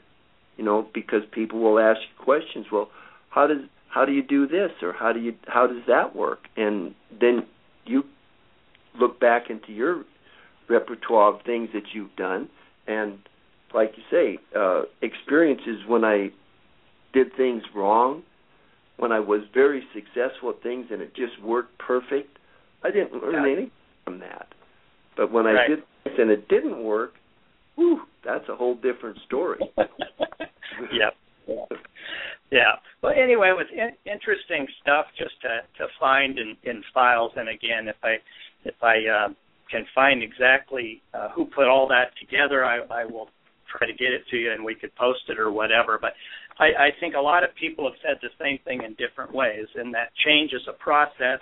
You 0.57 0.65
know, 0.65 0.87
because 0.93 1.21
people 1.31 1.59
will 1.59 1.79
ask 1.79 1.99
you 2.01 2.23
questions. 2.23 2.65
Well, 2.71 2.89
how 3.29 3.47
does 3.47 3.61
how 3.89 4.05
do 4.05 4.11
you 4.11 4.23
do 4.23 4.47
this, 4.47 4.71
or 4.81 4.93
how 4.93 5.13
do 5.13 5.19
you 5.19 5.33
how 5.47 5.67
does 5.67 5.83
that 5.87 6.15
work? 6.15 6.39
And 6.55 6.93
then 7.19 7.45
you 7.85 8.03
look 8.99 9.19
back 9.19 9.49
into 9.49 9.71
your 9.71 10.03
repertoire 10.69 11.35
of 11.35 11.41
things 11.43 11.69
that 11.73 11.93
you've 11.93 12.15
done, 12.15 12.49
and 12.87 13.19
like 13.73 13.93
you 13.97 14.03
say, 14.09 14.39
uh, 14.57 14.83
experiences 15.01 15.85
when 15.87 16.03
I 16.03 16.31
did 17.13 17.35
things 17.35 17.63
wrong 17.75 18.23
when 18.97 19.11
I 19.11 19.19
was 19.19 19.41
very 19.53 19.83
successful 19.93 20.49
at 20.49 20.61
things 20.61 20.87
and 20.91 21.01
it 21.01 21.15
just 21.15 21.41
worked 21.41 21.77
perfect, 21.77 22.37
I 22.83 22.91
didn't 22.91 23.21
learn 23.21 23.33
yeah. 23.33 23.41
anything 23.41 23.71
from 24.03 24.19
that. 24.19 24.47
But 25.15 25.31
when 25.31 25.45
right. 25.45 25.65
I 25.65 25.67
did 25.67 25.83
things 26.03 26.15
and 26.19 26.29
it 26.29 26.47
didn't 26.47 26.83
work, 26.83 27.13
whew, 27.75 28.01
that's 28.23 28.47
a 28.49 28.56
whole 28.56 28.75
different 28.75 29.17
story. 29.25 29.60
yep. 30.91 31.13
Yeah. 32.51 32.75
Well, 33.01 33.13
anyway, 33.13 33.49
it 33.49 33.58
was 33.58 33.67
in- 33.71 34.12
interesting 34.12 34.67
stuff 34.82 35.06
just 35.17 35.39
to 35.41 35.62
to 35.77 35.88
find 35.99 36.38
in, 36.39 36.56
in 36.63 36.84
files. 36.93 37.32
And 37.36 37.49
again, 37.49 37.88
if 37.88 37.97
I 38.03 38.15
if 38.63 38.75
I 38.82 38.95
uh, 39.08 39.34
can 39.69 39.86
find 39.93 40.23
exactly 40.23 41.01
uh, 41.13 41.30
who 41.30 41.45
put 41.45 41.67
all 41.67 41.88
that 41.89 42.12
together, 42.19 42.63
I, 42.63 42.80
I 42.89 43.06
will 43.06 43.30
try 43.71 43.88
to 43.88 43.93
get 43.93 44.12
it 44.12 44.23
to 44.32 44.38
you, 44.38 44.51
and 44.51 44.63
we 44.63 44.75
could 44.75 44.95
post 44.95 45.21
it 45.30 45.39
or 45.39 45.51
whatever. 45.51 45.97
But 45.99 46.13
I, 46.60 46.65
I 46.65 46.89
think 46.99 47.15
a 47.15 47.21
lot 47.21 47.43
of 47.43 47.49
people 47.56 47.86
have 47.86 47.99
said 48.01 48.17
the 48.21 48.32
same 48.41 48.60
thing 48.63 48.84
in 48.84 48.95
different 48.95 49.34
ways, 49.34 49.67
and 49.75 49.93
that 49.93 50.12
change 50.25 50.53
is 50.53 50.62
a 50.67 50.73
process, 50.73 51.39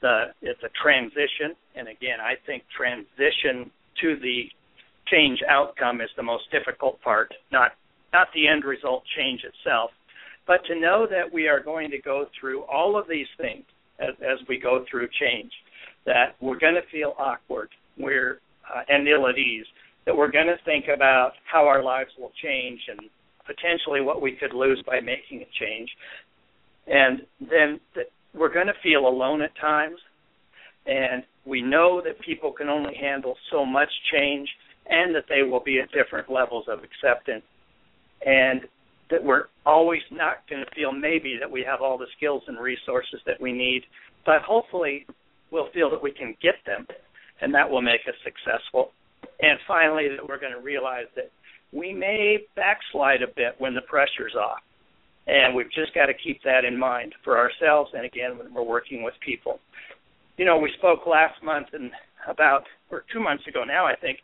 the 0.00 0.32
it's 0.42 0.62
a 0.62 0.72
transition, 0.82 1.54
and 1.74 1.88
again, 1.88 2.18
I 2.20 2.34
think 2.46 2.64
transition 2.76 3.70
to 4.02 4.16
the 4.20 4.48
change 5.10 5.40
outcome 5.48 6.00
is 6.00 6.10
the 6.16 6.22
most 6.22 6.50
difficult 6.50 7.00
part, 7.02 7.32
not 7.52 7.72
not 8.12 8.28
the 8.34 8.48
end 8.48 8.64
result 8.64 9.02
change 9.16 9.42
itself, 9.44 9.90
but 10.46 10.64
to 10.66 10.78
know 10.78 11.06
that 11.10 11.32
we 11.32 11.48
are 11.48 11.60
going 11.60 11.90
to 11.90 11.98
go 11.98 12.26
through 12.38 12.62
all 12.62 12.98
of 12.98 13.06
these 13.08 13.26
things 13.36 13.64
as, 13.98 14.14
as 14.22 14.38
we 14.48 14.58
go 14.58 14.84
through 14.90 15.08
change, 15.20 15.50
that 16.04 16.36
we're 16.40 16.58
going 16.58 16.74
to 16.74 16.88
feel 16.90 17.14
awkward, 17.18 17.68
we're 17.98 18.40
uh, 18.74 18.82
and 18.88 19.06
ill 19.08 19.28
at 19.28 19.36
ease, 19.38 19.66
that 20.06 20.16
we're 20.16 20.30
going 20.30 20.46
to 20.46 20.56
think 20.64 20.86
about 20.94 21.32
how 21.50 21.66
our 21.66 21.82
lives 21.82 22.10
will 22.18 22.32
change 22.42 22.80
and 22.88 23.00
potentially 23.44 24.00
what 24.00 24.22
we 24.22 24.32
could 24.32 24.54
lose 24.54 24.82
by 24.86 25.00
making 25.00 25.42
a 25.42 25.64
change, 25.64 25.90
and 26.86 27.22
then 27.40 27.80
we're 28.34 28.52
going 28.52 28.66
to 28.66 28.74
feel 28.82 29.06
alone 29.06 29.42
at 29.42 29.50
times, 29.60 29.98
and 30.86 31.22
we 31.44 31.60
know 31.60 32.00
that 32.04 32.20
people 32.20 32.52
can 32.52 32.68
only 32.68 32.94
handle 32.94 33.36
so 33.50 33.64
much 33.64 33.88
change 34.12 34.48
and 34.88 35.14
that 35.14 35.24
they 35.28 35.42
will 35.42 35.62
be 35.62 35.80
at 35.80 35.90
different 35.92 36.30
levels 36.30 36.66
of 36.68 36.80
acceptance. 36.84 37.44
And 38.24 38.62
that 39.10 39.22
we're 39.22 39.44
always 39.64 40.02
not 40.10 40.48
going 40.50 40.64
to 40.64 40.70
feel 40.74 40.90
maybe 40.90 41.36
that 41.38 41.50
we 41.50 41.62
have 41.62 41.80
all 41.80 41.96
the 41.96 42.06
skills 42.16 42.42
and 42.48 42.58
resources 42.58 43.20
that 43.26 43.40
we 43.40 43.52
need 43.52 43.82
but 44.26 44.42
hopefully 44.42 45.06
we'll 45.50 45.70
feel 45.72 45.88
that 45.90 46.02
we 46.02 46.10
can 46.10 46.34
get 46.42 46.56
them 46.66 46.86
and 47.40 47.54
that 47.54 47.70
will 47.70 47.80
make 47.80 48.00
us 48.08 48.14
successful. 48.24 48.90
And 49.40 49.58
finally 49.68 50.08
that 50.08 50.28
we're 50.28 50.40
going 50.40 50.52
to 50.52 50.60
realize 50.60 51.06
that 51.14 51.30
we 51.72 51.94
may 51.94 52.38
backslide 52.56 53.22
a 53.22 53.28
bit 53.28 53.54
when 53.58 53.74
the 53.74 53.82
pressure's 53.82 54.34
off. 54.34 54.58
And 55.26 55.54
we've 55.54 55.70
just 55.72 55.94
got 55.94 56.06
to 56.06 56.14
keep 56.14 56.42
that 56.42 56.64
in 56.64 56.78
mind 56.78 57.14
for 57.24 57.38
ourselves 57.38 57.90
and 57.94 58.04
again 58.04 58.36
when 58.36 58.52
we're 58.52 58.62
working 58.62 59.02
with 59.02 59.14
people. 59.24 59.60
You 60.36 60.44
know 60.44 60.58
we 60.58 60.70
spoke 60.76 61.06
last 61.06 61.42
month 61.42 61.68
and 61.72 61.90
about 62.28 62.64
or 62.90 63.04
two 63.12 63.20
months 63.20 63.46
ago 63.46 63.62
now 63.64 63.86
i 63.86 63.94
think 63.94 64.18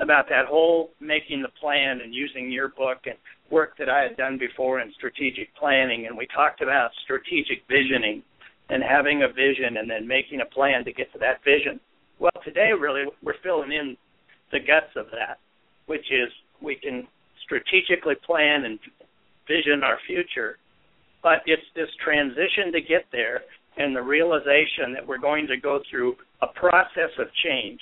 about 0.00 0.28
that 0.28 0.46
whole 0.46 0.90
making 1.00 1.42
the 1.42 1.52
plan 1.60 2.00
and 2.02 2.14
using 2.14 2.50
your 2.50 2.68
book 2.68 2.98
and 3.04 3.16
work 3.50 3.76
that 3.78 3.88
I 3.88 4.02
had 4.02 4.16
done 4.16 4.38
before 4.38 4.80
in 4.80 4.92
strategic 4.96 5.54
planning. 5.56 6.06
And 6.06 6.16
we 6.16 6.26
talked 6.34 6.62
about 6.62 6.90
strategic 7.04 7.62
visioning 7.68 8.22
and 8.70 8.82
having 8.82 9.22
a 9.22 9.28
vision 9.28 9.76
and 9.76 9.90
then 9.90 10.06
making 10.06 10.40
a 10.40 10.46
plan 10.46 10.84
to 10.84 10.92
get 10.92 11.12
to 11.12 11.18
that 11.18 11.44
vision. 11.44 11.80
Well, 12.18 12.30
today 12.44 12.70
really 12.78 13.04
we're 13.22 13.40
filling 13.42 13.72
in 13.72 13.96
the 14.52 14.60
guts 14.60 14.94
of 14.96 15.06
that, 15.12 15.38
which 15.86 16.06
is 16.10 16.30
we 16.62 16.76
can 16.76 17.06
strategically 17.44 18.14
plan 18.24 18.64
and 18.64 18.78
vision 19.48 19.82
our 19.82 19.98
future, 20.06 20.58
but 21.22 21.42
it's 21.46 21.62
this 21.74 21.88
transition 22.02 22.72
to 22.72 22.80
get 22.80 23.04
there 23.12 23.42
and 23.76 23.94
the 23.94 24.02
realization 24.02 24.92
that 24.94 25.06
we're 25.06 25.18
going 25.18 25.46
to 25.46 25.56
go 25.56 25.80
through 25.90 26.14
a 26.42 26.46
process 26.46 27.10
of 27.18 27.26
change 27.44 27.80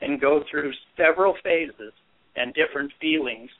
and 0.00 0.20
go 0.20 0.42
through 0.50 0.72
several 0.96 1.34
phases 1.42 1.92
and 2.36 2.54
different 2.54 2.92
feelings 3.00 3.50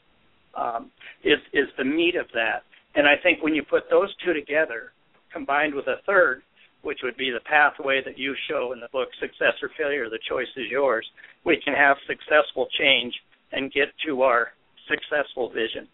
um, 0.56 0.90
is 1.24 1.38
is 1.52 1.68
the 1.78 1.84
meat 1.84 2.16
of 2.16 2.26
that. 2.34 2.62
And 2.94 3.06
I 3.06 3.14
think 3.22 3.42
when 3.42 3.54
you 3.54 3.62
put 3.62 3.84
those 3.90 4.14
two 4.24 4.32
together, 4.32 4.92
combined 5.32 5.74
with 5.74 5.86
a 5.86 5.96
third, 6.06 6.42
which 6.82 7.00
would 7.02 7.16
be 7.16 7.30
the 7.30 7.40
pathway 7.40 8.02
that 8.04 8.18
you 8.18 8.34
show 8.48 8.72
in 8.72 8.80
the 8.80 8.88
book, 8.92 9.08
Success 9.20 9.54
or 9.62 9.70
Failure, 9.76 10.08
the 10.08 10.18
choice 10.28 10.48
is 10.56 10.66
yours. 10.70 11.06
We 11.44 11.60
can 11.62 11.74
have 11.74 11.96
successful 12.06 12.68
change 12.78 13.14
and 13.52 13.72
get 13.72 13.88
to 14.06 14.22
our 14.22 14.48
successful 14.88 15.50
vision. 15.50 15.88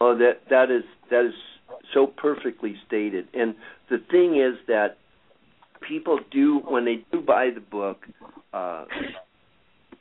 Oh, 0.00 0.16
that 0.18 0.42
that 0.50 0.70
is 0.70 0.84
that 1.10 1.24
is 1.24 1.34
so 1.94 2.06
perfectly 2.06 2.76
stated. 2.86 3.28
And 3.34 3.54
the 3.90 3.98
thing 4.10 4.36
is 4.36 4.58
that 4.68 4.98
people 5.86 6.18
do 6.30 6.60
when 6.66 6.84
they 6.84 7.04
do 7.12 7.20
buy 7.20 7.50
the 7.54 7.60
book, 7.60 8.06
uh, 8.52 8.84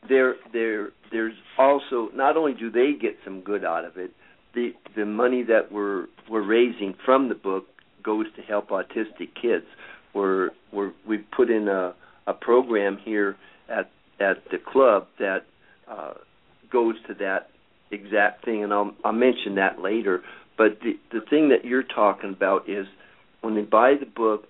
there 0.07 0.35
there 0.53 0.89
there's 1.11 1.33
also 1.57 2.09
not 2.13 2.37
only 2.37 2.53
do 2.53 2.69
they 2.69 2.93
get 2.99 3.17
some 3.23 3.41
good 3.41 3.63
out 3.63 3.85
of 3.85 3.97
it, 3.97 4.11
the 4.53 4.73
the 4.95 5.05
money 5.05 5.43
that 5.43 5.71
we're 5.71 6.07
we're 6.29 6.45
raising 6.45 6.95
from 7.05 7.29
the 7.29 7.35
book 7.35 7.65
goes 8.03 8.25
to 8.35 8.41
help 8.41 8.69
autistic 8.69 9.29
kids. 9.39 9.65
We're 10.13 10.51
we're 10.71 10.93
we 11.07 11.17
put 11.17 11.49
in 11.49 11.67
a 11.67 11.93
a 12.27 12.33
program 12.33 12.97
here 13.03 13.35
at 13.69 13.89
at 14.19 14.43
the 14.51 14.57
club 14.57 15.07
that 15.19 15.45
uh, 15.89 16.13
goes 16.71 16.95
to 17.07 17.13
that 17.15 17.49
exact 17.91 18.45
thing, 18.45 18.63
and 18.63 18.73
I'll 18.73 18.93
I'll 19.03 19.13
mention 19.13 19.55
that 19.55 19.81
later. 19.81 20.21
But 20.57 20.79
the 20.81 20.93
the 21.11 21.21
thing 21.29 21.49
that 21.49 21.65
you're 21.65 21.83
talking 21.83 22.31
about 22.31 22.69
is 22.69 22.85
when 23.41 23.55
they 23.55 23.61
buy 23.61 23.95
the 23.99 24.05
book, 24.05 24.45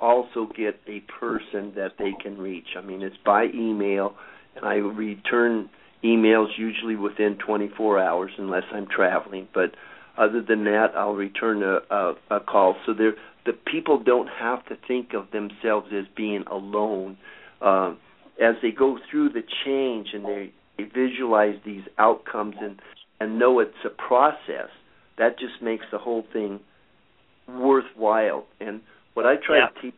also 0.00 0.48
get 0.56 0.80
a 0.86 1.00
person 1.18 1.72
that 1.76 1.92
they 1.98 2.12
can 2.20 2.38
reach. 2.38 2.68
I 2.76 2.80
mean, 2.80 3.02
it's 3.02 3.16
by 3.24 3.44
email, 3.54 4.14
and 4.56 4.64
I 4.64 4.74
return 4.74 5.70
emails 6.02 6.48
usually 6.56 6.96
within 6.96 7.36
24 7.36 7.98
hours 7.98 8.30
unless 8.38 8.64
I'm 8.72 8.86
traveling. 8.86 9.48
But 9.52 9.74
other 10.16 10.42
than 10.42 10.64
that, 10.64 10.92
I'll 10.96 11.14
return 11.14 11.62
a, 11.62 11.80
a, 11.94 12.14
a 12.30 12.40
call. 12.40 12.76
So 12.86 12.92
they 12.94 13.10
the 13.46 13.52
people 13.52 14.02
don't 14.02 14.28
have 14.28 14.64
to 14.66 14.76
think 14.86 15.14
of 15.14 15.30
themselves 15.30 15.88
as 15.92 16.04
being 16.14 16.44
alone 16.50 17.16
uh, 17.62 17.94
as 18.40 18.54
they 18.62 18.70
go 18.70 18.98
through 19.10 19.30
the 19.30 19.42
change 19.64 20.08
and 20.12 20.24
they, 20.24 20.52
they 20.76 20.84
visualize 20.84 21.56
these 21.64 21.82
outcomes 21.98 22.56
and 22.60 22.80
and 23.20 23.38
know 23.38 23.60
it's 23.60 23.72
a 23.84 23.90
process. 23.90 24.70
That 25.18 25.38
just 25.38 25.62
makes 25.62 25.84
the 25.92 25.98
whole 25.98 26.24
thing 26.32 26.60
worthwhile. 27.46 28.46
And 28.60 28.80
what 29.14 29.26
I 29.26 29.34
try 29.36 29.58
yeah. 29.58 29.66
to 29.68 29.80
teach 29.82 29.94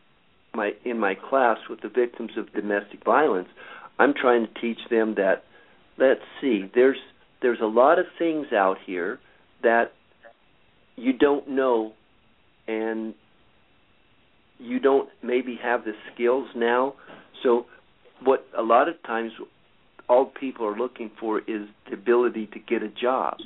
my 0.53 0.71
in 0.85 0.99
my 0.99 1.15
class 1.15 1.57
with 1.69 1.81
the 1.81 1.89
victims 1.89 2.31
of 2.37 2.51
domestic 2.53 3.03
violence, 3.03 3.49
I'm 3.99 4.13
trying 4.13 4.47
to 4.47 4.61
teach 4.61 4.79
them 4.89 5.15
that 5.15 5.43
let's 5.97 6.21
see, 6.41 6.69
there's 6.73 6.97
there's 7.41 7.59
a 7.61 7.67
lot 7.67 7.99
of 7.99 8.05
things 8.17 8.47
out 8.53 8.77
here 8.85 9.19
that 9.61 9.93
you 10.95 11.13
don't 11.13 11.49
know 11.49 11.93
and 12.67 13.13
you 14.59 14.79
don't 14.79 15.09
maybe 15.21 15.59
have 15.61 15.83
the 15.83 15.93
skills 16.13 16.47
now. 16.55 16.93
So 17.41 17.65
what 18.23 18.45
a 18.57 18.61
lot 18.61 18.87
of 18.87 19.01
times 19.03 19.31
all 20.07 20.25
people 20.25 20.65
are 20.65 20.77
looking 20.77 21.11
for 21.19 21.39
is 21.39 21.67
the 21.89 21.93
ability 21.93 22.47
to 22.47 22.59
get 22.59 22.83
a 22.83 22.89
job. 22.89 23.37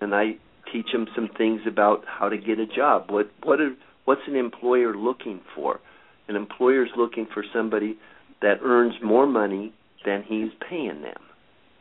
And 0.00 0.14
I 0.14 0.36
teach 0.72 0.86
them 0.92 1.06
some 1.14 1.28
things 1.36 1.62
about 1.66 2.04
how 2.06 2.28
to 2.28 2.36
get 2.36 2.58
a 2.58 2.66
job. 2.66 3.10
What 3.10 3.30
what 3.42 3.60
are 3.60 3.74
what's 4.04 4.22
an 4.26 4.36
employer 4.36 4.96
looking 4.96 5.40
for? 5.54 5.80
An 6.28 6.36
employer 6.36 6.84
is 6.84 6.90
looking 6.96 7.26
for 7.32 7.44
somebody 7.52 7.98
that 8.42 8.58
earns 8.62 8.94
more 9.02 9.26
money 9.26 9.72
than 10.04 10.22
he's 10.26 10.50
paying 10.68 11.02
them. 11.02 11.20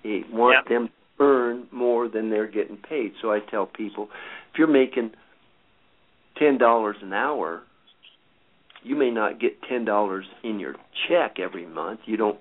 He 0.02 0.24
wants 0.32 0.68
yeah. 0.70 0.78
them 0.78 0.88
to 0.88 1.24
earn 1.24 1.68
more 1.72 2.10
than 2.10 2.30
they're 2.30 2.52
getting 2.52 2.78
paid. 2.78 3.14
So 3.22 3.32
I 3.32 3.40
tell 3.40 3.66
people, 3.66 4.10
if 4.52 4.58
you're 4.58 4.68
making 4.68 5.12
ten 6.38 6.58
dollars 6.58 6.98
an 7.02 7.14
hour, 7.14 7.64
you 8.84 8.96
may 8.96 9.12
not 9.12 9.40
get 9.40 9.62
ten 9.70 9.86
dollars 9.86 10.26
in 10.44 10.60
your 10.60 10.76
check 11.08 11.38
every 11.40 11.66
month. 11.66 12.02
You 12.06 12.18
don't 12.18 12.40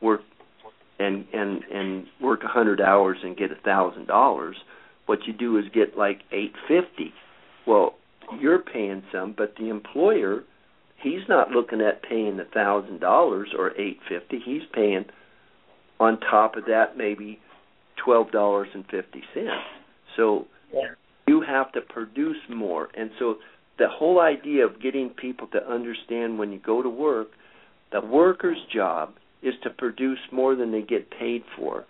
work 0.00 0.20
and 0.98 1.26
and 1.32 1.62
and 1.64 2.06
work 2.20 2.40
a 2.44 2.48
hundred 2.48 2.80
hours 2.80 3.18
and 3.22 3.36
get 3.36 3.50
a 3.50 3.60
thousand 3.64 4.06
dollars. 4.06 4.56
What 5.06 5.20
you 5.26 5.32
do 5.32 5.58
is 5.58 5.64
get 5.74 5.96
like 5.96 6.20
eight 6.30 6.52
fifty. 6.68 7.12
Well, 7.66 7.94
you're 8.40 8.60
paying 8.60 9.02
some, 9.12 9.34
but 9.36 9.54
the 9.58 9.68
employer, 9.68 10.44
he's 11.02 11.22
not 11.28 11.50
looking 11.50 11.80
at 11.80 12.02
paying 12.02 12.38
a 12.40 12.44
thousand 12.44 13.00
dollars 13.00 13.48
or 13.56 13.78
eight 13.80 13.98
fifty. 14.08 14.40
He's 14.44 14.62
paying 14.72 15.04
on 16.00 16.18
top 16.20 16.56
of 16.56 16.64
that 16.66 16.96
maybe 16.96 17.40
twelve 18.02 18.30
dollars 18.32 18.68
and 18.74 18.84
fifty 18.90 19.22
cents. 19.34 19.50
So 20.16 20.46
yeah. 20.72 20.80
you 21.26 21.42
have 21.42 21.72
to 21.72 21.80
produce 21.80 22.38
more, 22.48 22.88
and 22.96 23.10
so 23.18 23.36
the 23.78 23.88
whole 23.88 24.20
idea 24.20 24.66
of 24.66 24.80
getting 24.82 25.10
people 25.10 25.46
to 25.48 25.66
understand 25.66 26.38
when 26.38 26.52
you 26.52 26.58
go 26.58 26.82
to 26.82 26.88
work, 26.88 27.28
the 27.90 28.00
worker's 28.00 28.58
job 28.72 29.14
is 29.42 29.54
to 29.64 29.70
produce 29.70 30.18
more 30.30 30.54
than 30.54 30.70
they 30.70 30.82
get 30.82 31.10
paid 31.10 31.42
for, 31.56 31.84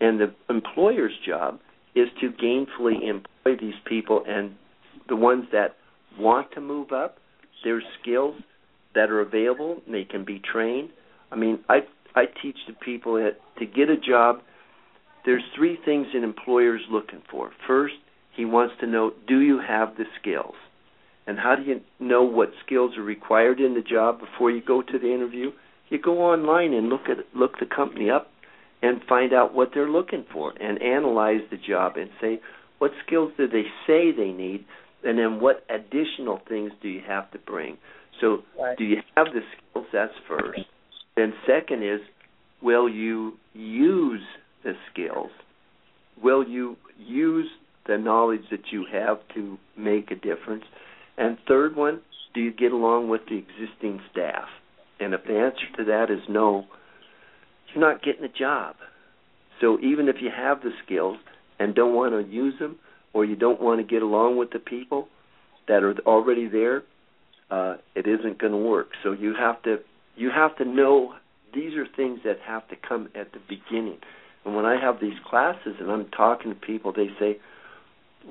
and 0.00 0.20
the 0.20 0.34
employer's 0.50 1.14
job 1.26 1.58
is 1.94 2.08
to 2.20 2.30
gainfully 2.30 3.08
employ 3.08 3.56
these 3.60 3.74
people 3.86 4.22
and 4.28 4.54
the 5.08 5.16
ones 5.16 5.44
that 5.52 5.76
want 6.18 6.52
to 6.52 6.60
move 6.60 6.92
up, 6.92 7.18
there's 7.64 7.84
skills 8.00 8.34
that 8.94 9.10
are 9.10 9.20
available 9.20 9.80
and 9.86 9.94
they 9.94 10.04
can 10.04 10.24
be 10.24 10.40
trained. 10.40 10.90
I 11.30 11.36
mean, 11.36 11.60
I 11.68 11.80
I 12.14 12.24
teach 12.42 12.56
the 12.66 12.74
people 12.74 13.14
that 13.14 13.36
to 13.58 13.66
get 13.66 13.90
a 13.90 13.96
job, 13.96 14.40
there's 15.24 15.42
three 15.54 15.78
things 15.84 16.08
an 16.14 16.24
employer's 16.24 16.82
looking 16.90 17.22
for. 17.30 17.50
First, 17.66 17.94
he 18.34 18.44
wants 18.44 18.74
to 18.80 18.86
know 18.86 19.12
do 19.26 19.40
you 19.40 19.60
have 19.66 19.96
the 19.96 20.04
skills? 20.20 20.54
And 21.26 21.38
how 21.38 21.56
do 21.56 21.62
you 21.62 21.80
know 22.00 22.22
what 22.22 22.50
skills 22.64 22.96
are 22.96 23.02
required 23.02 23.60
in 23.60 23.74
the 23.74 23.82
job 23.82 24.18
before 24.18 24.50
you 24.50 24.62
go 24.64 24.80
to 24.80 24.98
the 24.98 25.12
interview? 25.12 25.52
You 25.90 26.00
go 26.00 26.22
online 26.22 26.72
and 26.72 26.88
look 26.88 27.08
at 27.10 27.18
look 27.34 27.58
the 27.58 27.66
company 27.66 28.08
up 28.10 28.28
and 28.82 29.00
find 29.08 29.32
out 29.32 29.54
what 29.54 29.70
they're 29.74 29.90
looking 29.90 30.24
for 30.32 30.52
and 30.60 30.80
analyze 30.80 31.40
the 31.50 31.56
job 31.56 31.96
and 31.96 32.10
say 32.20 32.40
what 32.78 32.92
skills 33.04 33.32
do 33.36 33.46
they 33.48 33.64
say 33.86 34.12
they 34.12 34.30
need 34.30 34.64
and 35.08 35.18
then 35.18 35.40
what 35.40 35.64
additional 35.70 36.38
things 36.46 36.70
do 36.82 36.88
you 36.88 37.00
have 37.08 37.30
to 37.30 37.38
bring? 37.38 37.78
So, 38.20 38.40
right. 38.60 38.76
do 38.76 38.84
you 38.84 38.98
have 39.16 39.28
the 39.32 39.40
skills? 39.56 39.86
That's 39.90 40.12
first. 40.28 40.60
Then, 41.16 41.32
second 41.46 41.82
is, 41.82 42.00
will 42.62 42.90
you 42.90 43.32
use 43.54 44.20
the 44.64 44.74
skills? 44.92 45.30
Will 46.22 46.46
you 46.46 46.76
use 46.98 47.48
the 47.86 47.96
knowledge 47.96 48.42
that 48.50 48.70
you 48.70 48.84
have 48.92 49.20
to 49.34 49.56
make 49.78 50.10
a 50.10 50.14
difference? 50.14 50.64
And 51.16 51.38
third 51.48 51.74
one, 51.74 52.02
do 52.34 52.42
you 52.42 52.52
get 52.52 52.72
along 52.72 53.08
with 53.08 53.22
the 53.30 53.38
existing 53.38 54.02
staff? 54.12 54.44
And 55.00 55.14
if 55.14 55.24
the 55.24 55.38
answer 55.38 55.76
to 55.78 55.84
that 55.84 56.10
is 56.10 56.20
no, 56.28 56.66
you're 57.72 57.80
not 57.80 58.02
getting 58.02 58.24
a 58.24 58.38
job. 58.38 58.76
So 59.62 59.78
even 59.80 60.06
if 60.06 60.16
you 60.20 60.28
have 60.36 60.60
the 60.60 60.72
skills 60.84 61.16
and 61.58 61.74
don't 61.74 61.94
want 61.94 62.12
to 62.12 62.30
use 62.30 62.58
them, 62.58 62.76
or 63.18 63.24
you 63.24 63.34
don't 63.34 63.60
want 63.60 63.80
to 63.80 63.84
get 63.84 64.00
along 64.00 64.36
with 64.36 64.50
the 64.52 64.60
people 64.60 65.08
that 65.66 65.82
are 65.82 65.98
already 66.06 66.46
there, 66.48 66.84
uh, 67.50 67.74
it 67.96 68.06
isn't 68.06 68.38
going 68.38 68.52
to 68.52 68.58
work. 68.58 68.90
So 69.02 69.10
you 69.10 69.34
have 69.34 69.60
to 69.64 69.78
you 70.16 70.30
have 70.30 70.56
to 70.58 70.64
know 70.64 71.14
these 71.52 71.74
are 71.74 71.86
things 71.96 72.20
that 72.24 72.38
have 72.46 72.68
to 72.68 72.76
come 72.76 73.08
at 73.16 73.32
the 73.32 73.40
beginning. 73.48 73.98
And 74.44 74.54
when 74.54 74.66
I 74.66 74.80
have 74.80 75.00
these 75.00 75.18
classes 75.28 75.74
and 75.80 75.90
I'm 75.90 76.06
talking 76.10 76.52
to 76.52 76.60
people, 76.60 76.92
they 76.92 77.08
say, 77.18 77.38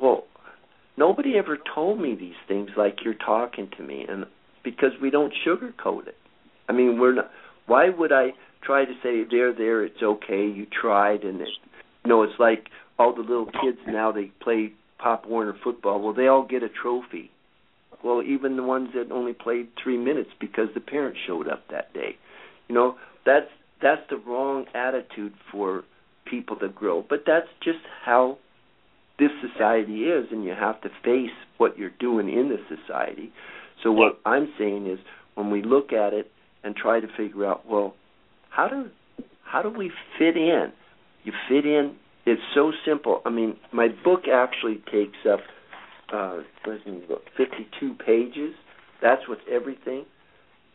"Well, 0.01 0.23
nobody 0.95 1.37
ever 1.37 1.57
told 1.75 1.99
me 1.99 2.15
these 2.15 2.39
things 2.47 2.69
like 2.77 3.03
you're 3.03 3.13
talking 3.13 3.69
to 3.77 3.83
me," 3.83 4.05
and 4.07 4.25
because 4.63 4.91
we 5.01 5.09
don't 5.09 5.33
sugarcoat 5.45 6.07
it. 6.07 6.17
I 6.69 6.71
mean, 6.71 6.97
we're 6.97 7.15
not. 7.15 7.29
Why 7.65 7.89
would 7.89 8.13
I 8.13 8.33
try 8.61 8.85
to 8.85 8.93
say 9.03 9.25
there, 9.29 9.53
there, 9.53 9.83
it's 9.83 10.01
okay, 10.01 10.47
you 10.47 10.65
tried, 10.65 11.23
and 11.23 11.41
it, 11.41 11.49
you 12.05 12.09
know, 12.09 12.23
it's 12.23 12.39
like 12.39 12.69
all 12.99 13.13
the 13.13 13.21
little 13.21 13.45
kids 13.45 13.77
now 13.87 14.11
they 14.11 14.31
play 14.41 14.73
Pop 14.97 15.27
Warner 15.27 15.55
football. 15.63 16.01
Well, 16.01 16.13
they 16.13 16.27
all 16.27 16.45
get 16.45 16.63
a 16.63 16.69
trophy. 16.69 17.31
Well, 18.03 18.21
even 18.21 18.55
the 18.55 18.63
ones 18.63 18.89
that 18.95 19.11
only 19.11 19.33
played 19.33 19.69
three 19.81 19.97
minutes 19.97 20.29
because 20.39 20.67
the 20.73 20.79
parents 20.79 21.19
showed 21.25 21.47
up 21.47 21.63
that 21.71 21.93
day. 21.93 22.15
You 22.67 22.75
know, 22.75 22.95
that's 23.25 23.47
that's 23.81 24.01
the 24.09 24.17
wrong 24.17 24.65
attitude 24.73 25.33
for 25.51 25.83
people 26.25 26.55
to 26.57 26.69
grow. 26.69 27.05
But 27.07 27.23
that's 27.25 27.47
just 27.63 27.79
how 28.03 28.37
this 29.19 29.29
society 29.41 30.03
is, 30.03 30.27
and 30.31 30.43
you 30.43 30.51
have 30.51 30.81
to 30.81 30.89
face 31.03 31.35
what 31.57 31.77
you're 31.77 31.91
doing 31.99 32.29
in 32.29 32.49
the 32.49 32.57
society. 32.75 33.31
So 33.83 33.91
what 33.91 34.19
I'm 34.25 34.51
saying 34.57 34.87
is, 34.87 34.99
when 35.35 35.49
we 35.49 35.61
look 35.63 35.91
at 35.93 36.13
it 36.13 36.31
and 36.63 36.75
try 36.75 36.99
to 36.99 37.07
figure 37.15 37.45
out, 37.45 37.67
well, 37.67 37.95
how 38.49 38.67
do 38.67 38.89
how 39.43 39.61
do 39.61 39.69
we 39.69 39.91
fit 40.17 40.35
in? 40.35 40.71
You 41.23 41.33
fit 41.49 41.65
in. 41.65 41.95
It's 42.27 42.41
so 42.53 42.73
simple. 42.85 43.21
I 43.25 43.29
mean, 43.29 43.55
my 43.71 43.87
book 44.03 44.23
actually 44.27 44.83
takes 44.91 45.17
up 45.25 45.39
uh, 46.11 46.39
look, 47.09 47.23
52 47.37 47.93
pages. 48.05 48.53
That's 49.01 49.21
with 49.29 49.39
everything, 49.49 50.03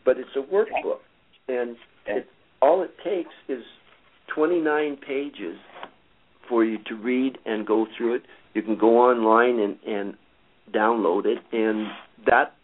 but 0.03 0.17
it's 0.17 0.35
a 0.35 0.41
workbook, 0.41 1.01
and 1.47 1.75
it, 2.07 2.27
all 2.59 2.81
it 2.81 2.95
takes 3.03 3.29
is 3.47 3.61
29 4.33 4.97
pages 4.97 5.57
for 6.49 6.65
you 6.65 6.79
to 6.87 6.95
read 6.95 7.37
and 7.45 7.67
go 7.67 7.85
through 7.95 8.15
it. 8.15 8.23
You 8.55 8.63
can 8.63 8.75
go 8.75 8.97
online 8.97 9.59
and, 9.59 9.77
and 9.85 10.15
download 10.73 11.25
it, 11.25 11.37
and 11.51 11.87
that 12.25 12.55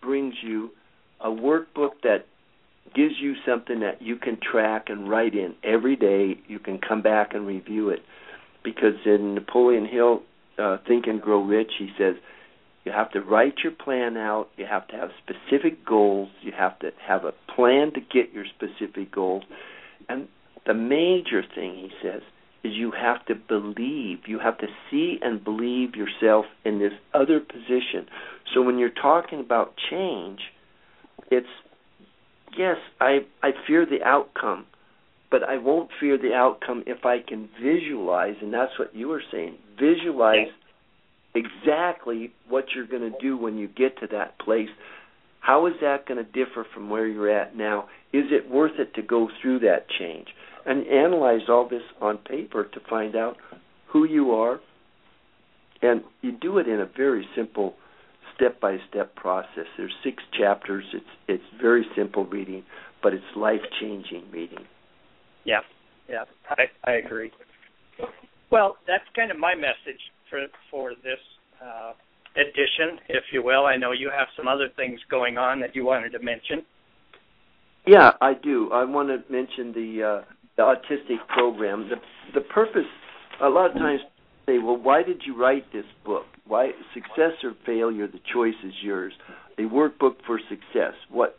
brings 0.00 0.34
you 0.42 0.70
a 1.20 1.28
workbook 1.28 2.00
that 2.04 2.24
gives 2.94 3.14
you 3.20 3.34
something 3.46 3.80
that 3.80 4.00
you 4.00 4.16
can 4.16 4.38
track 4.40 4.84
and 4.88 5.10
write 5.10 5.34
in 5.34 5.54
every 5.62 5.96
day. 5.96 6.40
You 6.46 6.58
can 6.58 6.78
come 6.78 7.02
back 7.02 7.34
and 7.34 7.46
review 7.46 7.90
it. 7.90 8.00
Because 8.64 8.94
in 9.04 9.34
Napoleon 9.34 9.86
Hill, 9.86 10.22
uh, 10.58 10.78
Think 10.88 11.06
and 11.06 11.20
Grow 11.20 11.42
Rich, 11.42 11.72
he 11.78 11.90
says 11.98 12.16
you 12.84 12.92
have 12.92 13.10
to 13.12 13.20
write 13.20 13.58
your 13.62 13.72
plan 13.72 14.16
out. 14.16 14.48
You 14.56 14.66
have 14.66 14.88
to 14.88 14.96
have 14.96 15.10
specific 15.22 15.84
goals. 15.84 16.28
You 16.42 16.52
have 16.56 16.78
to 16.80 16.90
have 17.06 17.24
a 17.24 17.32
plan 17.54 17.92
to 17.94 18.00
get 18.00 18.32
your 18.32 18.44
specific 18.46 19.12
goals. 19.12 19.44
And 20.08 20.28
the 20.66 20.74
major 20.74 21.42
thing, 21.54 21.74
he 21.74 21.90
says, 22.02 22.22
is 22.62 22.72
you 22.74 22.90
have 22.92 23.24
to 23.26 23.34
believe. 23.34 24.20
You 24.26 24.38
have 24.38 24.58
to 24.58 24.66
see 24.90 25.18
and 25.22 25.42
believe 25.42 25.94
yourself 25.94 26.46
in 26.64 26.78
this 26.78 26.92
other 27.12 27.40
position. 27.40 28.06
So 28.52 28.62
when 28.62 28.78
you're 28.78 28.90
talking 28.90 29.40
about 29.40 29.74
change, 29.90 30.40
it's 31.30 31.46
yes, 32.56 32.76
I 33.00 33.20
I 33.42 33.50
fear 33.66 33.86
the 33.86 34.02
outcome, 34.02 34.66
but 35.30 35.42
I 35.42 35.58
won't 35.58 35.90
fear 36.00 36.16
the 36.18 36.34
outcome 36.34 36.84
if 36.86 37.04
I 37.04 37.18
can 37.26 37.48
visualize, 37.62 38.36
and 38.40 38.52
that's 38.52 38.78
what 38.78 38.94
you 38.94 39.08
were 39.08 39.22
saying. 39.32 39.56
Visualize 39.78 40.48
exactly 41.34 42.32
what 42.48 42.66
you're 42.74 42.86
going 42.86 43.10
to 43.10 43.18
do 43.20 43.36
when 43.36 43.58
you 43.58 43.68
get 43.68 43.98
to 44.00 44.06
that 44.12 44.38
place. 44.38 44.68
How 45.40 45.66
is 45.66 45.74
that 45.80 46.06
going 46.06 46.24
to 46.24 46.30
differ 46.30 46.66
from 46.72 46.88
where 46.88 47.06
you're 47.06 47.30
at 47.30 47.56
now? 47.56 47.88
Is 48.12 48.24
it 48.30 48.50
worth 48.50 48.78
it 48.78 48.94
to 48.94 49.02
go 49.02 49.28
through 49.42 49.60
that 49.60 49.86
change? 49.98 50.28
And 50.64 50.86
analyze 50.86 51.42
all 51.48 51.68
this 51.68 51.82
on 52.00 52.18
paper 52.18 52.64
to 52.64 52.80
find 52.88 53.14
out 53.16 53.36
who 53.88 54.04
you 54.04 54.30
are. 54.30 54.60
And 55.82 56.02
you 56.22 56.32
do 56.32 56.56
it 56.58 56.68
in 56.68 56.80
a 56.80 56.88
very 56.96 57.26
simple 57.36 57.74
step 58.34 58.60
by 58.60 58.78
step 58.88 59.14
process. 59.14 59.66
There's 59.76 59.92
six 60.02 60.22
chapters. 60.38 60.84
It's 60.94 61.04
it's 61.28 61.60
very 61.60 61.84
simple 61.96 62.24
reading, 62.24 62.64
but 63.02 63.12
it's 63.12 63.24
life 63.36 63.60
changing 63.80 64.24
reading. 64.32 64.64
Yeah, 65.44 65.60
yeah, 66.08 66.24
I 66.48 66.64
I 66.84 66.92
agree. 66.94 67.30
Well, 68.50 68.76
that's 68.86 69.04
kind 69.16 69.30
of 69.30 69.38
my 69.38 69.54
message 69.54 70.00
for 70.30 70.46
for 70.70 70.90
this 71.02 71.18
uh, 71.62 71.92
edition, 72.36 72.98
if 73.08 73.24
you 73.32 73.42
will. 73.42 73.66
I 73.66 73.76
know 73.76 73.92
you 73.92 74.10
have 74.16 74.28
some 74.36 74.48
other 74.48 74.68
things 74.76 75.00
going 75.10 75.38
on 75.38 75.60
that 75.60 75.74
you 75.74 75.84
wanted 75.84 76.10
to 76.10 76.18
mention. 76.18 76.64
Yeah, 77.86 78.12
I 78.20 78.34
do. 78.34 78.70
I 78.72 78.84
want 78.84 79.08
to 79.08 79.32
mention 79.32 79.72
the 79.72 80.22
uh, 80.22 80.34
the 80.56 80.62
autistic 80.62 81.26
program. 81.28 81.88
The 81.88 82.40
the 82.40 82.46
purpose. 82.46 82.90
A 83.42 83.48
lot 83.48 83.70
of 83.70 83.76
times 83.76 84.00
say, 84.46 84.58
well, 84.58 84.76
why 84.76 85.02
did 85.02 85.22
you 85.26 85.36
write 85.36 85.70
this 85.72 85.84
book? 86.04 86.24
Why 86.46 86.70
success 86.92 87.32
or 87.42 87.54
failure? 87.66 88.06
The 88.06 88.20
choice 88.32 88.54
is 88.64 88.72
yours. 88.82 89.12
A 89.58 89.62
workbook 89.62 90.16
for 90.26 90.38
success. 90.48 90.94
What? 91.10 91.36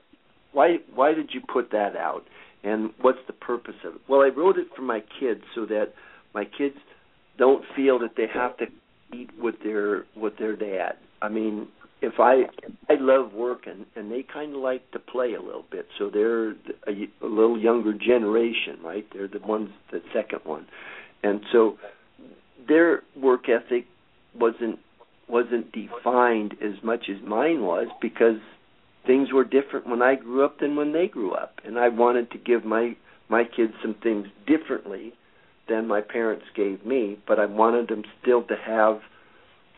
Why? 0.51 0.77
Why 0.93 1.13
did 1.13 1.29
you 1.33 1.41
put 1.41 1.71
that 1.71 1.95
out? 1.95 2.23
And 2.65 2.91
what's 3.01 3.19
the 3.27 3.33
purpose 3.33 3.75
of 3.85 3.95
it? 3.95 4.01
Well, 4.09 4.21
I 4.21 4.29
wrote 4.35 4.57
it 4.57 4.67
for 4.75 4.81
my 4.81 5.03
kids 5.19 5.41
so 5.53 5.65
that 5.67 5.93
my 6.33 6.45
kids 6.45 6.75
don't 7.37 7.63
feel 7.75 7.99
that 7.99 8.15
they 8.17 8.25
have 8.33 8.57
to 8.57 8.65
eat 9.13 9.29
with 9.39 9.55
their 9.63 10.05
with 10.15 10.37
their 10.39 10.55
dad. 10.55 10.93
I 11.21 11.29
mean, 11.29 11.67
if 12.01 12.13
I 12.19 12.43
I 12.89 12.95
love 12.99 13.33
working, 13.33 13.85
and 13.95 14.11
they 14.11 14.23
kind 14.23 14.55
of 14.55 14.61
like 14.61 14.89
to 14.91 14.99
play 14.99 15.33
a 15.33 15.41
little 15.41 15.65
bit, 15.69 15.85
so 15.99 16.09
they're 16.09 16.51
a, 16.87 17.07
a 17.21 17.27
little 17.27 17.59
younger 17.59 17.93
generation, 17.93 18.79
right? 18.83 19.05
They're 19.13 19.27
the 19.27 19.39
ones, 19.39 19.69
the 19.91 20.01
second 20.11 20.39
one, 20.43 20.65
and 21.23 21.41
so 21.51 21.77
their 22.67 23.03
work 23.15 23.47
ethic 23.47 23.85
wasn't 24.33 24.79
wasn't 25.27 25.71
defined 25.71 26.55
as 26.63 26.83
much 26.83 27.09
as 27.09 27.17
mine 27.23 27.61
was 27.61 27.87
because 28.01 28.39
things 29.05 29.31
were 29.31 29.43
different 29.43 29.87
when 29.87 30.01
I 30.01 30.15
grew 30.15 30.43
up 30.43 30.59
than 30.59 30.75
when 30.75 30.93
they 30.93 31.07
grew 31.07 31.33
up, 31.33 31.59
and 31.63 31.77
I 31.77 31.89
wanted 31.89 32.31
to 32.31 32.37
give 32.37 32.65
my 32.65 32.95
my 33.29 33.43
kids 33.43 33.73
some 33.81 33.95
things 34.03 34.27
differently 34.45 35.13
than 35.67 35.87
my 35.87 35.99
parents 35.99 36.45
gave 36.55 36.85
me, 36.85 37.17
but 37.27 37.39
I 37.39 37.45
wanted 37.45 37.87
them 37.87 38.03
still 38.21 38.43
to 38.43 38.55
have 38.55 38.99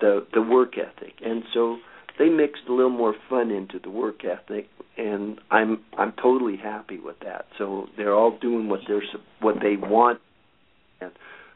the 0.01 0.25
the 0.33 0.41
work 0.41 0.73
ethic, 0.77 1.13
and 1.23 1.43
so 1.53 1.77
they 2.19 2.29
mixed 2.29 2.63
a 2.67 2.73
little 2.73 2.89
more 2.89 3.15
fun 3.29 3.51
into 3.51 3.79
the 3.79 3.89
work 3.89 4.23
ethic, 4.25 4.67
and 4.97 5.39
I'm 5.51 5.83
I'm 5.97 6.13
totally 6.21 6.57
happy 6.57 6.99
with 6.99 7.19
that. 7.23 7.45
So 7.57 7.87
they're 7.95 8.13
all 8.13 8.37
doing 8.39 8.69
what 8.69 8.81
they're 8.87 9.03
what 9.39 9.55
they 9.61 9.75
want, 9.77 10.19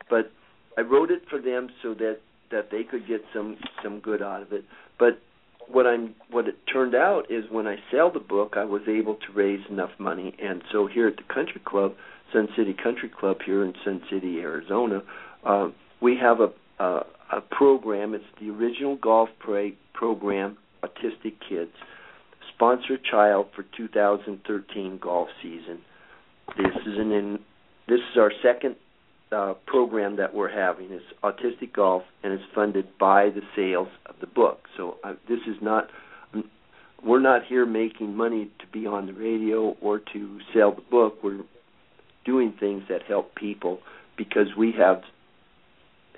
but 0.10 0.32
I 0.78 0.82
wrote 0.82 1.12
it 1.12 1.24
for 1.30 1.40
them 1.42 1.70
so 1.82 1.94
that 1.96 2.20
that 2.52 2.70
they 2.72 2.84
could 2.84 3.08
get 3.08 3.22
some 3.34 3.58
some 3.84 4.00
good 4.00 4.22
out 4.22 4.42
of 4.42 4.54
it. 4.54 4.66
But 5.00 5.20
what 5.74 5.88
I'm 5.88 6.16
what 6.30 6.48
it 6.48 6.56
turned 6.72 6.96
out 6.96 7.30
is 7.30 7.46
when 7.50 7.68
I 7.68 7.78
sell 7.92 8.12
the 8.12 8.20
book, 8.20 8.54
I 8.58 8.66
was 8.66 8.82
able 8.88 9.16
to 9.16 9.34
raise 9.34 9.62
enough 9.70 9.92
money, 10.00 10.36
and 10.42 10.62
so 10.72 10.88
here 10.88 11.08
at 11.08 11.18
the 11.18 11.34
country 11.34 11.62
club, 11.64 11.94
Sun 12.34 12.50
City 12.56 12.74
Country 12.74 13.10
Club 13.10 13.38
here 13.46 13.64
in 13.64 13.74
Sun 13.84 14.02
City, 14.10 14.40
Arizona, 14.40 15.02
uh, 15.46 15.70
we 16.02 16.18
have 16.18 16.40
a, 16.40 16.52
a 16.84 17.06
a 17.32 17.42
program. 17.42 18.14
It's 18.14 18.26
the 18.40 18.50
original 18.50 18.98
golf 18.98 19.30
pra- 19.40 19.72
program, 19.94 20.58
Autistic 20.84 21.36
Kids. 21.48 21.72
Sponsor 22.54 22.98
child 23.10 23.48
for 23.56 23.66
2013 23.76 25.00
golf 25.02 25.30
season. 25.42 25.80
This 26.58 26.76
is 26.86 27.00
an 27.00 27.12
in, 27.12 27.40
this 27.88 28.00
is 28.12 28.18
our 28.18 28.32
second 28.44 28.76
uh, 29.32 29.54
program 29.66 30.18
that 30.18 30.34
we're 30.34 30.52
having. 30.52 30.92
It's 30.92 31.06
Autistic 31.24 31.74
Golf, 31.74 32.04
and 32.24 32.34
it's 32.34 32.44
funded 32.54 32.98
by 33.00 33.30
the 33.30 33.42
sales 33.56 33.88
of 34.06 34.16
the 34.20 34.28
book. 34.28 34.68
So 34.78 34.98
uh, 35.04 35.14
this 35.28 35.40
is 35.48 35.56
not 35.62 35.90
we're 37.04 37.20
not 37.20 37.46
here 37.46 37.66
making 37.66 38.16
money 38.16 38.52
to 38.60 38.68
be 38.68 38.86
on 38.86 39.08
the 39.08 39.14
radio 39.14 39.76
or 39.82 40.00
to 40.14 40.40
sell 40.54 40.76
the 40.76 40.82
book. 40.82 41.24
We're 41.24 41.42
doing 42.26 42.54
things 42.60 42.84
that 42.90 43.02
help 43.08 43.34
people 43.34 43.80
because 44.18 44.48
we 44.56 44.72
have 44.78 45.02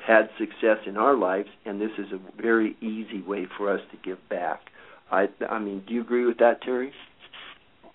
had 0.05 0.29
success 0.37 0.79
in 0.85 0.97
our 0.97 1.15
lives, 1.15 1.47
and 1.65 1.79
this 1.79 1.91
is 1.97 2.07
a 2.11 2.41
very 2.41 2.75
easy 2.81 3.21
way 3.21 3.47
for 3.57 3.73
us 3.73 3.79
to 3.91 3.97
give 4.03 4.17
back. 4.29 4.59
I 5.11 5.29
I 5.49 5.59
mean, 5.59 5.83
do 5.87 5.93
you 5.93 6.01
agree 6.01 6.25
with 6.25 6.39
that, 6.39 6.61
Terry? 6.61 6.91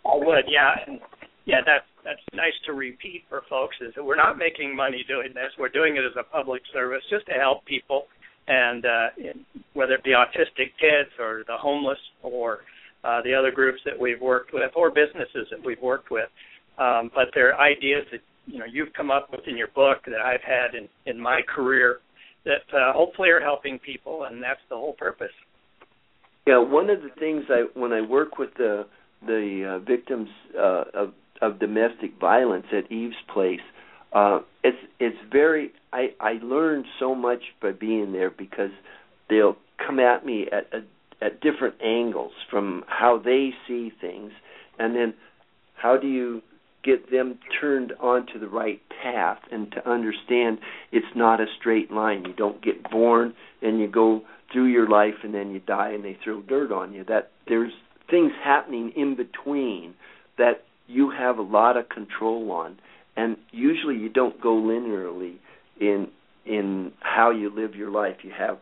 I 0.07 0.15
would, 0.15 0.45
yeah, 0.49 0.97
yeah, 1.45 1.61
that's 1.67 1.85
that's 2.09 2.25
nice 2.33 2.57
to 2.65 2.73
repeat 2.73 3.25
for 3.29 3.43
folks 3.51 3.77
is 3.83 3.93
that 3.95 4.03
we're 4.03 4.17
not 4.17 4.39
making 4.39 4.75
money 4.75 5.05
doing 5.07 5.29
this. 5.35 5.53
We're 5.59 5.69
doing 5.69 5.97
it 5.97 6.05
as 6.05 6.17
a 6.19 6.23
public 6.23 6.63
service 6.73 7.03
just 7.11 7.27
to 7.27 7.33
help 7.33 7.67
people, 7.67 8.05
and 8.47 8.87
uh, 8.87 9.09
whether 9.75 9.93
it 9.93 10.05
be 10.05 10.13
autistic 10.17 10.73
kids 10.81 11.11
or 11.21 11.45
the 11.47 11.57
homeless 11.59 11.99
or 12.23 12.61
uh, 13.05 13.21
the 13.23 13.35
other 13.35 13.51
groups 13.51 13.81
that 13.85 13.99
we've 13.99 14.21
worked 14.21 14.55
with 14.55 14.71
or 14.75 14.91
businesses 14.91 15.49
that 15.51 15.63
we've 15.63 15.83
worked 15.83 16.11
with. 16.11 16.31
Um, 16.79 17.11
but 17.15 17.29
they're 17.35 17.61
ideas 17.61 18.07
that 18.11 18.21
you 18.47 18.59
know 18.59 18.67
you've 18.71 18.93
come 18.95 19.11
up 19.11 19.29
with 19.31 19.47
in 19.47 19.59
your 19.59 19.69
book 19.69 19.99
that 20.07 20.21
I've 20.25 20.41
had 20.41 20.75
in 20.75 20.89
in 21.05 21.21
my 21.21 21.43
career 21.47 21.99
that 22.47 22.65
uh, 22.75 22.95
hopefully 22.95 23.29
are 23.29 23.41
helping 23.41 23.79
people, 23.79 24.25
and 24.25 24.43
that's 24.43 24.61
the 24.71 24.77
whole 24.77 24.95
purpose. 24.95 25.37
Yeah, 26.47 26.59
one 26.59 26.89
of 26.89 27.03
the 27.03 27.11
things 27.19 27.45
I 27.51 27.65
when 27.79 27.93
I 27.93 28.01
work 28.01 28.39
with 28.39 28.55
the 28.57 28.87
the 29.27 29.77
uh, 29.77 29.85
victims 29.85 30.29
uh, 30.57 30.85
of 30.95 31.13
of 31.41 31.59
domestic 31.59 32.19
violence 32.21 32.67
at 32.73 32.91
Eve's 32.91 33.17
place, 33.33 33.61
uh, 34.13 34.41
it's 34.65 34.79
it's 34.99 35.19
very 35.31 35.73
I 35.93 36.09
I 36.21 36.39
learned 36.43 36.87
so 36.99 37.15
much 37.15 37.43
by 37.61 37.73
being 37.73 38.13
there 38.13 38.31
because 38.31 38.71
they'll 39.29 39.57
come 39.85 40.01
at 40.01 40.25
me 40.25 40.47
at 40.51 40.73
at, 40.73 40.85
at 41.21 41.41
different 41.41 41.75
angles 41.83 42.33
from 42.51 42.85
how 42.87 43.21
they 43.23 43.51
see 43.67 43.93
things, 44.01 44.33
and 44.79 44.95
then 44.95 45.15
how 45.75 45.97
do 45.97 46.09
you 46.09 46.43
get 46.85 47.11
them 47.11 47.39
turned 47.61 47.93
onto 48.01 48.39
the 48.39 48.49
right 48.49 48.81
path 49.03 49.39
and 49.51 49.71
to 49.73 49.89
understand 49.89 50.59
it's 50.93 51.07
not 51.15 51.41
a 51.41 51.47
straight 51.59 51.91
line. 51.91 52.25
You 52.25 52.33
don't 52.33 52.63
get 52.63 52.91
born 52.91 53.35
and 53.61 53.81
you 53.81 53.89
go 53.89 54.23
through 54.53 54.67
your 54.67 54.89
life 54.89 55.15
and 55.23 55.35
then 55.35 55.51
you 55.51 55.61
die 55.61 55.91
and 55.91 56.05
they 56.05 56.17
throw 56.23 56.41
dirt 56.43 56.73
on 56.73 56.93
you. 56.93 57.05
That 57.05 57.31
there's 57.47 57.73
things 58.09 58.33
happening 58.43 58.93
in 58.97 59.17
between 59.17 59.95
that 60.39 60.65
you 60.89 61.11
have 61.11 61.39
a 61.39 61.43
lot 61.43 61.77
of 61.77 61.89
control 61.89 62.51
on. 62.51 62.79
And 63.17 63.37
usually 63.51 63.97
you 63.97 64.09
don't 64.09 64.41
go 64.41 64.55
linearly 64.55 65.37
in 65.81 66.09
in 66.45 66.93
how 67.01 67.31
you 67.31 67.51
live 67.55 67.75
your 67.75 67.91
life. 67.91 68.17
You 68.23 68.33
have 68.37 68.59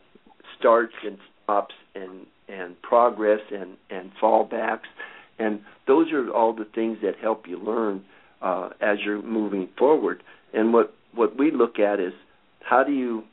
starts 0.59 0.95
and 1.05 1.19
stops 1.45 1.75
and 1.95 2.27
and 2.49 2.81
progress 2.83 3.41
and 3.51 3.77
and 3.91 4.11
fallbacks 4.21 4.89
and 5.39 5.61
those 5.87 6.13
are 6.13 6.31
all 6.31 6.53
the 6.53 6.67
things 6.75 6.99
that 7.03 7.17
help 7.21 7.47
you 7.47 7.59
learn 7.59 8.05
uh, 8.43 8.71
as 8.81 8.99
you're 9.05 9.23
moving 9.23 9.69
forward. 9.79 10.23
And 10.53 10.73
what 10.73 10.95
what 11.15 11.39
we 11.39 11.51
look 11.51 11.79
at 11.79 12.01
is 12.01 12.13
how 12.61 12.85
do 12.85 12.93
you 12.93 13.25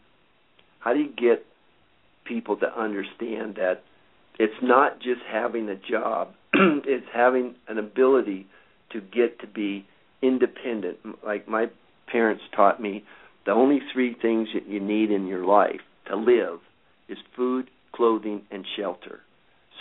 how 0.79 0.93
do 0.93 0.99
you 0.99 1.09
get 1.09 1.45
people 2.25 2.57
to 2.57 2.79
understand 2.79 3.55
that 3.55 3.83
it's 4.39 4.53
not 4.61 4.99
just 4.99 5.21
having 5.29 5.69
a 5.69 5.75
job; 5.75 6.29
it's 6.53 7.05
having 7.13 7.55
an 7.67 7.77
ability 7.77 8.47
to 8.93 9.01
get 9.01 9.39
to 9.39 9.47
be 9.47 9.85
independent. 10.21 10.97
Like 11.25 11.47
my 11.47 11.67
parents 12.07 12.43
taught 12.55 12.81
me, 12.81 13.03
the 13.45 13.51
only 13.51 13.79
three 13.93 14.15
things 14.19 14.49
that 14.53 14.67
you 14.67 14.79
need 14.79 15.11
in 15.11 15.27
your 15.27 15.45
life 15.45 15.81
to 16.07 16.15
live 16.15 16.59
is 17.09 17.17
food, 17.35 17.69
clothing, 17.93 18.43
and 18.51 18.65
shelter. 18.77 19.19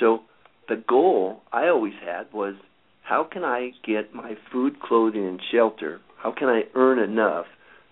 So 0.01 0.21
the 0.69 0.83
goal 0.89 1.43
I 1.53 1.69
always 1.69 1.95
had 2.05 2.33
was 2.33 2.55
how 3.03 3.25
can 3.31 3.45
I 3.45 3.71
get 3.87 4.15
my 4.15 4.35
food, 4.51 4.81
clothing, 4.81 5.27
and 5.27 5.41
shelter? 5.53 6.01
How 6.17 6.33
can 6.33 6.49
I 6.49 6.63
earn 6.75 6.99
enough 6.99 7.47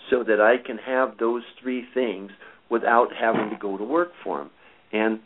so 0.08 0.24
that 0.24 0.40
I 0.40 0.56
can 0.64 0.78
have 0.78 1.18
those 1.18 1.42
three 1.60 1.84
things 1.94 2.30
without 2.70 3.08
having 3.18 3.50
to 3.50 3.56
go 3.60 3.76
to 3.76 3.84
work 3.84 4.12
for 4.24 4.38
them? 4.38 4.50
And 4.92 5.20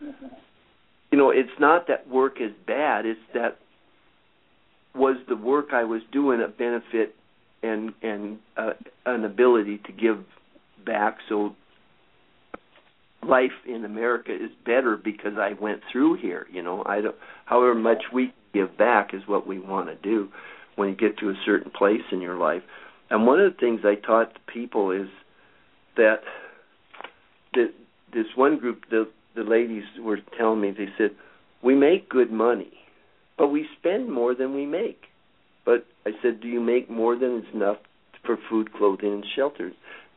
you 1.11 1.19
know, 1.19 1.31
it's 1.31 1.61
not 1.61 1.87
that 1.87 2.09
work 2.09 2.41
is 2.41 2.51
bad. 2.67 3.07
It's 3.07 3.21
that 3.35 3.59
was 4.95 5.17
the 5.29 5.37
work 5.37 5.69
I 5.73 5.85
was 5.85 6.03
doing 6.13 6.41
a 6.41 6.49
benefit 6.49 7.15
and 7.63 7.93
and 8.03 8.39
uh, 8.57 8.73
an 9.07 9.25
ability 9.25 9.79
to 9.87 9.93
give 9.93 10.19
back 10.85 11.19
so 11.29 11.55
life 13.27 13.53
in 13.67 13.85
America 13.85 14.33
is 14.35 14.51
better 14.65 14.97
because 14.97 15.33
I 15.39 15.55
went 15.61 15.81
through 15.91 16.19
here. 16.19 16.47
You 16.53 16.63
know, 16.63 16.83
I 16.87 17.01
don't. 17.01 17.17
However 17.47 17.75
much 17.75 18.05
we 18.13 18.33
give 18.53 18.77
back 18.77 19.15
is 19.15 19.23
what 19.27 19.47
we 19.47 19.59
want 19.59 19.89
to 19.89 19.97
do 19.97 20.29
when 20.77 20.89
you 20.89 20.95
get 20.95 21.19
to 21.19 21.31
a 21.31 21.35
certain 21.45 21.71
place 21.71 22.03
in 22.13 22.21
your 22.21 22.37
life. 22.37 22.63
And 23.11 23.27
one 23.27 23.41
of 23.41 23.53
the 23.53 23.59
things 23.59 23.81
I 23.85 23.95
taught 23.95 24.39
people 24.47 24.91
is 24.91 25.09
that 25.97 26.21
that 27.55 27.73
this 28.13 28.27
one 28.35 28.59
group, 28.59 28.83
the 28.91 29.09
the 29.35 29.43
ladies 29.43 29.85
were 30.01 30.19
telling 30.39 30.61
me, 30.61 30.71
they 30.71 30.89
said, 30.97 31.11
we 31.63 31.75
make 31.75 32.09
good 32.09 32.31
money, 32.31 32.73
but 33.39 33.49
we 33.49 33.67
spend 33.79 34.13
more 34.13 34.35
than 34.35 34.55
we 34.55 34.67
make. 34.67 35.03
But 35.65 35.87
I 36.07 36.11
said, 36.23 36.41
do 36.41 36.49
you 36.49 36.61
make 36.61 36.91
more 36.91 37.17
than 37.17 37.39
is 37.39 37.55
enough 37.55 37.79
for 38.25 38.39
food, 38.49 38.73
clothing, 38.73 39.13
and 39.13 39.25
shelter? 39.35 39.73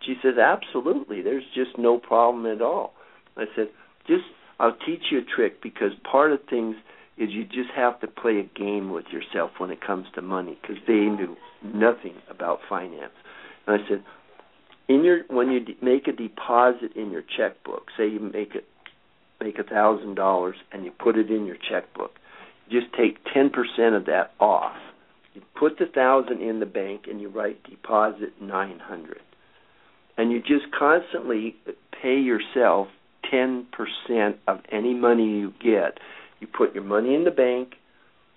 She 0.05 0.15
says, 0.21 0.33
absolutely. 0.37 1.21
There's 1.21 1.43
just 1.55 1.77
no 1.77 1.97
problem 1.97 2.45
at 2.45 2.61
all. 2.61 2.93
I 3.35 3.45
said, 3.55 3.69
just 4.07 4.23
I'll 4.59 4.77
teach 4.85 5.03
you 5.11 5.19
a 5.19 5.35
trick 5.35 5.61
because 5.61 5.91
part 6.09 6.31
of 6.31 6.39
things 6.49 6.75
is 7.17 7.29
you 7.31 7.45
just 7.45 7.69
have 7.75 7.99
to 8.01 8.07
play 8.07 8.39
a 8.39 8.59
game 8.59 8.91
with 8.91 9.05
yourself 9.11 9.51
when 9.57 9.71
it 9.71 9.81
comes 9.81 10.07
to 10.15 10.21
money 10.21 10.57
because 10.61 10.77
they 10.87 10.93
knew 10.93 11.35
nothing 11.63 12.15
about 12.29 12.59
finance. 12.69 13.13
And 13.65 13.81
I 13.81 13.89
said, 13.89 14.03
in 14.87 15.03
your 15.03 15.23
when 15.29 15.51
you 15.51 15.59
de- 15.59 15.77
make 15.81 16.07
a 16.07 16.11
deposit 16.11 16.95
in 16.95 17.11
your 17.11 17.23
checkbook, 17.35 17.87
say 17.97 18.07
you 18.07 18.19
make 18.19 18.55
it 18.55 18.65
make 19.41 19.59
a 19.59 19.63
thousand 19.63 20.15
dollars 20.15 20.55
and 20.71 20.85
you 20.85 20.91
put 20.91 21.17
it 21.17 21.29
in 21.29 21.45
your 21.45 21.57
checkbook, 21.69 22.11
just 22.69 22.87
take 22.97 23.17
ten 23.33 23.49
percent 23.49 23.95
of 23.95 24.05
that 24.05 24.31
off. 24.39 24.75
You 25.33 25.41
put 25.57 25.77
the 25.77 25.85
thousand 25.85 26.41
in 26.41 26.59
the 26.59 26.65
bank 26.65 27.03
and 27.09 27.21
you 27.21 27.29
write 27.29 27.63
deposit 27.63 28.33
nine 28.41 28.79
hundred, 28.79 29.21
and 30.17 30.31
you 30.31 30.39
just 30.39 30.71
constantly 30.77 31.55
pay 32.01 32.19
yourself 32.19 32.87
10% 33.33 33.65
of 34.47 34.59
any 34.71 34.93
money 34.93 35.25
you 35.25 35.53
get. 35.61 35.99
You 36.39 36.47
put 36.47 36.73
your 36.73 36.83
money 36.83 37.15
in 37.15 37.23
the 37.23 37.31
bank. 37.31 37.73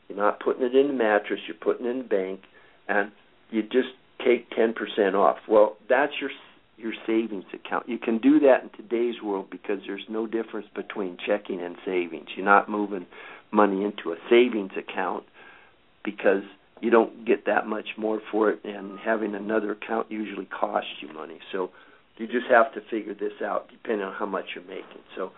You're 0.09 0.19
not 0.19 0.41
putting 0.41 0.63
it 0.63 0.75
in 0.75 0.89
the 0.89 0.95
mattress. 0.95 1.41
You're 1.47 1.57
putting 1.57 1.87
it 1.87 1.91
in 1.91 1.99
the 1.99 2.05
bank, 2.05 2.41
and 2.89 3.13
you 3.51 3.63
just 3.63 3.89
take 4.25 4.51
10% 4.51 5.15
off. 5.15 5.39
Well, 5.49 5.77
that's 5.89 6.13
your 6.21 6.31
your 6.77 6.95
savings 7.07 7.45
account. 7.53 7.87
You 7.91 7.99
can 7.99 8.17
do 8.17 8.41
that 8.41 8.63
in 8.63 8.71
today's 8.75 9.21
world 9.23 9.49
because 9.51 9.81
there's 9.87 10.07
no 10.09 10.27
difference 10.27 10.67
between 10.75 11.19
checking 11.27 11.61
and 11.61 11.77
savings. 11.85 12.29
You're 12.35 12.47
not 12.47 12.71
moving 12.71 13.05
money 13.53 13.85
into 13.85 14.13
a 14.13 14.17
savings 14.29 14.73
account 14.77 15.25
because 16.05 16.43
you 16.81 16.91
don't 16.91 17.27
get 17.27 17.47
that 17.47 17.67
much 17.67 17.89
more 17.99 18.21
for 18.31 18.51
it, 18.51 18.61
and 18.65 18.99
having 18.99 19.35
another 19.35 19.73
account 19.73 20.11
usually 20.11 20.47
costs 20.47 20.91
you 21.01 21.13
money. 21.13 21.39
So 21.53 21.71
you 22.17 22.27
just 22.27 22.47
have 22.51 22.73
to 22.75 22.81
figure 22.91 23.15
this 23.15 23.33
out 23.45 23.69
depending 23.71 24.07
on 24.07 24.15
how 24.15 24.27
much 24.27 24.47
you're 24.55 24.65
making. 24.65 25.03
So 25.17 25.33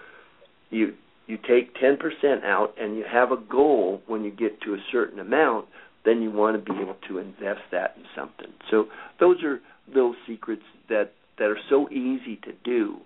you 0.70 0.94
you 1.26 1.38
take 1.38 1.74
10% 1.76 2.44
out 2.44 2.74
and 2.80 2.96
you 2.96 3.04
have 3.10 3.30
a 3.30 3.36
goal 3.36 4.02
when 4.06 4.24
you 4.24 4.30
get 4.30 4.60
to 4.62 4.74
a 4.74 4.78
certain 4.90 5.20
amount, 5.20 5.66
then 6.04 6.20
you 6.20 6.32
want 6.32 6.56
to 6.56 6.72
be 6.72 6.78
able 6.80 6.96
to 7.08 7.18
invest 7.18 7.60
that 7.70 7.94
in 7.96 8.02
something. 8.16 8.52
So 8.70 8.86
those 9.20 9.42
are 9.44 9.60
little 9.88 10.16
secrets 10.26 10.64
that 10.88 11.12
that 11.38 11.46
are 11.46 11.58
so 11.70 11.88
easy 11.90 12.36
to 12.42 12.52
do 12.64 12.98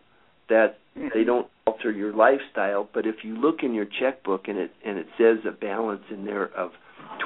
that 0.49 0.79
they 1.15 1.25
don't 1.25 1.49
alter 1.67 1.91
your 1.91 2.13
lifestyle, 2.13 2.89
but 2.93 3.07
if 3.07 3.17
you 3.23 3.37
look 3.37 3.63
in 3.63 3.75
your 3.75 3.87
checkbook 3.87 4.49
and 4.49 4.59
it 4.59 4.71
and 4.85 4.99
it 4.99 5.07
says 5.19 5.39
a 5.47 5.51
balance 5.51 6.05
in 6.11 6.25
there 6.25 6.49
of 6.57 6.73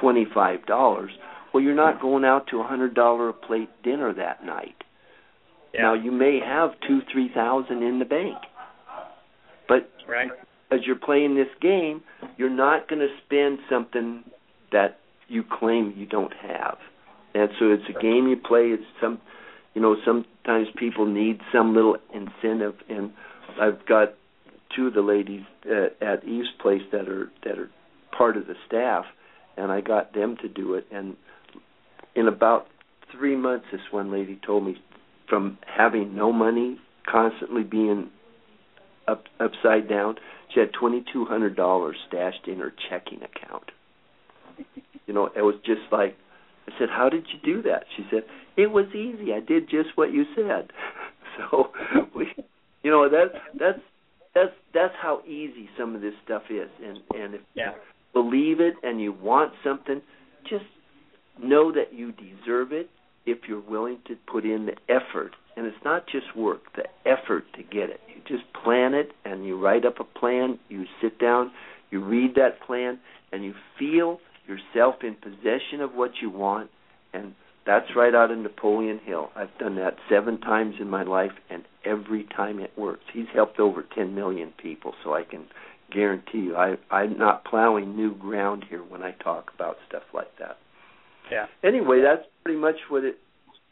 $25, 0.02 1.08
well 1.52 1.62
you're 1.62 1.74
not 1.74 2.00
going 2.00 2.24
out 2.24 2.46
to 2.48 2.60
a 2.60 2.64
$100 2.64 3.28
a 3.28 3.32
plate 3.32 3.70
dinner 3.82 4.14
that 4.14 4.44
night 4.44 4.76
yeah. 5.72 5.82
Now 5.82 5.94
you 5.94 6.10
may 6.10 6.40
have 6.44 6.70
two, 6.86 7.00
three 7.12 7.30
thousand 7.32 7.82
in 7.82 7.98
the 7.98 8.04
bank, 8.04 8.36
but 9.68 9.90
right. 10.08 10.30
as 10.70 10.80
you're 10.84 10.96
playing 10.96 11.36
this 11.36 11.48
game, 11.60 12.02
you're 12.36 12.50
not 12.50 12.88
going 12.88 13.00
to 13.00 13.08
spend 13.24 13.58
something 13.68 14.24
that 14.72 14.98
you 15.28 15.44
claim 15.44 15.94
you 15.96 16.06
don't 16.06 16.34
have. 16.34 16.78
And 17.34 17.50
so 17.58 17.70
it's 17.70 17.84
a 17.88 18.00
game 18.00 18.26
you 18.26 18.36
play. 18.36 18.70
It's 18.70 18.82
some, 19.00 19.20
you 19.74 19.80
know, 19.80 19.96
sometimes 20.04 20.66
people 20.76 21.06
need 21.06 21.40
some 21.52 21.74
little 21.74 21.96
incentive. 22.12 22.74
And 22.88 23.12
I've 23.60 23.86
got 23.86 24.14
two 24.74 24.88
of 24.88 24.94
the 24.94 25.02
ladies 25.02 25.42
at, 25.64 25.96
at 26.06 26.24
Eve's 26.24 26.48
place 26.60 26.82
that 26.92 27.08
are 27.08 27.30
that 27.44 27.58
are 27.58 27.70
part 28.16 28.36
of 28.36 28.46
the 28.46 28.54
staff, 28.66 29.04
and 29.56 29.70
I 29.70 29.80
got 29.80 30.14
them 30.14 30.36
to 30.42 30.48
do 30.48 30.74
it. 30.74 30.86
And 30.92 31.16
in 32.14 32.28
about 32.28 32.66
three 33.16 33.36
months, 33.36 33.66
this 33.72 33.80
one 33.90 34.12
lady 34.12 34.38
told 34.44 34.64
me 34.64 34.76
from 35.28 35.58
having 35.66 36.14
no 36.14 36.32
money, 36.32 36.78
constantly 37.10 37.62
being 37.62 38.10
up 39.08 39.24
upside 39.38 39.88
down. 39.88 40.16
She 40.52 40.60
had 40.60 40.72
twenty 40.72 41.04
two 41.12 41.24
hundred 41.24 41.56
dollars 41.56 41.96
stashed 42.08 42.46
in 42.46 42.58
her 42.58 42.72
checking 42.88 43.22
account. 43.22 43.70
You 45.06 45.14
know, 45.14 45.26
it 45.26 45.42
was 45.42 45.56
just 45.66 45.80
like 45.90 46.16
I 46.68 46.78
said, 46.78 46.88
"How 46.88 47.08
did 47.08 47.26
you 47.32 47.40
do 47.54 47.62
that?" 47.62 47.82
She 47.96 48.04
said, 48.12 48.22
"It 48.56 48.68
was 48.68 48.86
easy. 48.94 49.32
I 49.32 49.40
did 49.40 49.68
just 49.68 49.88
what 49.96 50.12
you 50.12 50.24
said." 50.36 50.72
So 51.38 51.70
we, 52.14 52.26
you 52.82 52.90
know, 52.90 53.08
that's 53.08 53.34
that's 53.58 53.80
that's 54.34 54.52
that's 54.72 54.94
how 55.00 55.22
easy 55.26 55.68
some 55.78 55.94
of 55.94 56.00
this 56.00 56.14
stuff 56.24 56.42
is, 56.50 56.68
and 56.84 56.98
and 57.20 57.34
if 57.34 57.40
yeah. 57.54 57.70
you 57.70 57.72
believe 58.12 58.60
it 58.60 58.74
and 58.82 59.00
you 59.00 59.12
want 59.12 59.52
something, 59.64 60.00
just 60.48 60.64
know 61.42 61.72
that 61.72 61.92
you 61.92 62.12
deserve 62.12 62.72
it 62.72 62.90
if 63.26 63.38
you're 63.48 63.60
willing 63.60 63.98
to 64.06 64.16
put 64.30 64.44
in 64.44 64.66
the 64.66 64.76
effort. 64.92 65.32
And 65.56 65.66
it's 65.66 65.84
not 65.84 66.06
just 66.06 66.36
work, 66.36 66.60
the 66.76 66.84
effort 67.04 67.44
to 67.56 67.62
get 67.62 67.90
it. 67.90 68.00
You 68.08 68.22
just 68.26 68.50
plan 68.64 68.94
it 68.94 69.10
and 69.24 69.44
you 69.44 69.58
write 69.58 69.84
up 69.84 70.00
a 70.00 70.04
plan, 70.04 70.58
you 70.68 70.84
sit 71.02 71.18
down, 71.18 71.50
you 71.90 72.02
read 72.02 72.36
that 72.36 72.60
plan, 72.66 72.98
and 73.32 73.44
you 73.44 73.54
feel 73.78 74.20
yourself 74.46 74.96
in 75.02 75.16
possession 75.16 75.80
of 75.80 75.94
what 75.94 76.12
you 76.22 76.30
want. 76.30 76.70
And 77.12 77.34
that's 77.66 77.94
right 77.94 78.14
out 78.14 78.30
of 78.30 78.38
Napoleon 78.38 79.00
Hill. 79.04 79.30
I've 79.36 79.56
done 79.58 79.76
that 79.76 79.96
seven 80.08 80.40
times 80.40 80.76
in 80.80 80.88
my 80.88 81.02
life, 81.02 81.32
and 81.50 81.64
every 81.84 82.24
time 82.36 82.60
it 82.60 82.72
works. 82.76 83.04
He's 83.12 83.26
helped 83.34 83.58
over 83.58 83.84
10 83.94 84.14
million 84.14 84.52
people, 84.60 84.94
so 85.04 85.14
I 85.14 85.24
can 85.24 85.46
guarantee 85.92 86.38
you 86.38 86.56
I, 86.56 86.76
I'm 86.90 87.18
not 87.18 87.44
plowing 87.44 87.96
new 87.96 88.14
ground 88.14 88.64
here 88.68 88.82
when 88.82 89.02
I 89.02 89.12
talk 89.12 89.50
about 89.54 89.76
stuff 89.88 90.04
like 90.14 90.38
that. 90.38 90.56
Yeah. 91.30 91.46
Anyway, 91.64 92.00
that's 92.02 92.26
pretty 92.44 92.58
much 92.58 92.76
what 92.88 93.04
it 93.04 93.18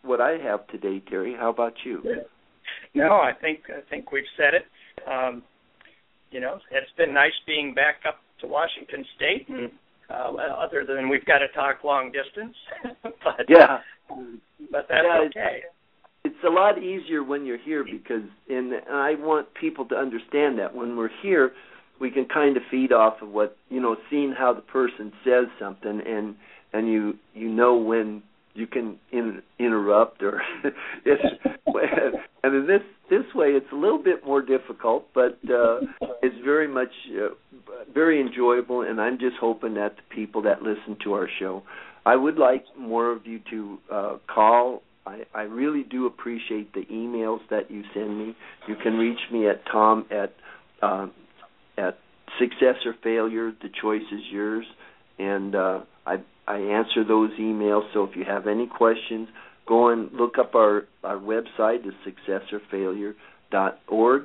what 0.03 0.21
I 0.21 0.39
have 0.39 0.67
today, 0.69 1.03
Terry. 1.09 1.35
How 1.39 1.51
about 1.51 1.75
you? 1.85 2.03
No, 2.95 3.15
I 3.15 3.33
think 3.41 3.61
I 3.69 3.81
think 3.91 4.13
we've 4.13 4.25
said 4.37 4.55
it. 4.55 4.65
Um, 5.11 5.43
you 6.31 6.41
know, 6.41 6.59
it's 6.71 6.91
been 6.97 7.13
nice 7.13 7.33
being 7.47 7.75
back 7.75 7.97
up 8.07 8.17
to 8.41 8.47
Washington 8.47 9.05
State, 9.17 9.49
and 9.49 9.71
uh, 10.11 10.31
other 10.59 10.85
than 10.85 11.09
we've 11.09 11.25
got 11.25 11.39
to 11.39 11.49
talk 11.49 11.85
long 11.85 12.13
distance. 12.13 12.55
but 13.03 13.47
yeah, 13.49 13.79
but 14.71 14.87
that's 14.89 15.07
yeah, 15.07 15.27
okay. 15.29 15.63
It's, 16.39 16.45
a 16.45 16.51
lot 16.51 16.79
easier 16.79 17.23
when 17.23 17.45
you're 17.45 17.59
here 17.59 17.85
because, 17.85 18.23
and 18.49 18.73
I 18.91 19.15
want 19.17 19.49
people 19.55 19.85
to 19.87 19.97
understand 19.97 20.59
that 20.59 20.75
when 20.75 20.97
we're 20.97 21.11
here, 21.23 21.53
we 22.01 22.11
can 22.11 22.27
kind 22.27 22.57
of 22.57 22.63
feed 22.71 22.93
off 22.93 23.21
of 23.23 23.31
what 23.31 23.57
you 23.69 23.81
know, 23.81 23.97
seeing 24.09 24.33
how 24.39 24.55
the 24.55 24.61
person 24.61 25.13
says 25.25 25.47
something, 25.59 26.01
and 26.07 26.37
and 26.73 26.89
you 26.89 27.15
you 27.35 27.49
know 27.49 27.77
when 27.77 28.23
you 28.55 28.67
can 28.67 28.99
in, 29.13 29.43
interrupt 29.59 30.23
or 30.23 30.43
it's 31.05 31.23
and 32.45 32.55
in 32.55 32.67
this 32.67 32.83
this 33.09 33.25
way 33.35 33.49
it's 33.49 33.71
a 33.73 33.77
little 33.77 34.03
bit 34.03 34.25
more 34.27 34.43
difficult 34.43 35.07
but 35.15 35.39
uh 35.49 35.81
it's 36.23 36.35
very 36.45 36.67
much 36.67 36.91
uh, 37.17 37.29
very 37.95 38.21
enjoyable 38.21 38.83
and 38.83 39.01
I'm 39.01 39.19
just 39.19 39.37
hoping 39.41 39.75
that 39.75 39.97
the 39.97 40.15
people 40.15 40.43
that 40.43 40.63
listen 40.63 40.97
to 41.05 41.13
our 41.13 41.29
show 41.39 41.63
I 42.05 42.17
would 42.17 42.37
like 42.37 42.65
more 42.77 43.13
of 43.13 43.27
you 43.27 43.41
to 43.51 43.79
uh 43.91 44.17
call 44.27 44.83
I, 45.09 45.23
I 45.35 45.43
really 45.43 45.83
do 45.85 46.07
appreciate 46.07 46.73
the 46.75 46.85
emails 46.93 47.41
that 47.51 47.71
you 47.71 47.85
send 47.95 48.19
me. 48.19 48.37
You 48.67 48.75
can 48.77 48.99
reach 48.99 49.21
me 49.33 49.49
at 49.49 49.65
Tom 49.71 50.05
at 50.11 50.35
uh, 50.83 51.07
at 51.79 51.99
success 52.39 52.77
or 52.85 52.95
failure. 53.03 53.53
The 53.63 53.71
choice 53.81 54.03
is 54.13 54.21
yours, 54.31 54.67
and 55.19 55.55
uh, 55.55 55.81
I 56.07 56.17
I 56.47 56.59
answer 56.59 57.05
those 57.05 57.31
emails. 57.41 57.91
So 57.95 58.05
if 58.05 58.15
you 58.17 58.25
have 58.25 58.47
any 58.47 58.67
questions, 58.67 59.29
go 59.67 59.89
and 59.89 60.13
look 60.13 60.37
up 60.39 60.55
our 60.55 60.85
our 61.03 61.17
website 61.17 61.87
is 61.87 61.95
successorfailure.org, 62.07 64.23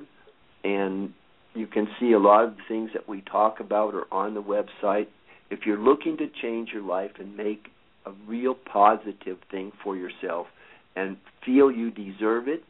and 0.63 1.13
you 1.55 1.67
can 1.67 1.87
see 1.99 2.11
a 2.11 2.19
lot 2.19 2.43
of 2.43 2.57
the 2.57 2.63
things 2.67 2.89
that 2.93 3.07
we 3.07 3.21
talk 3.21 3.61
about 3.61 3.93
are 3.93 4.13
on 4.13 4.33
the 4.33 4.43
website. 4.43 5.07
If 5.49 5.65
you're 5.65 5.79
looking 5.79 6.17
to 6.17 6.27
change 6.41 6.71
your 6.73 6.83
life 6.83 7.11
and 7.19 7.37
make 7.37 7.69
a 8.05 8.11
real 8.27 8.53
positive 8.53 9.37
thing 9.49 9.71
for 9.81 9.95
yourself 9.95 10.47
and 10.95 11.17
feel 11.45 11.71
you 11.71 11.91
deserve 11.91 12.47
it, 12.47 12.63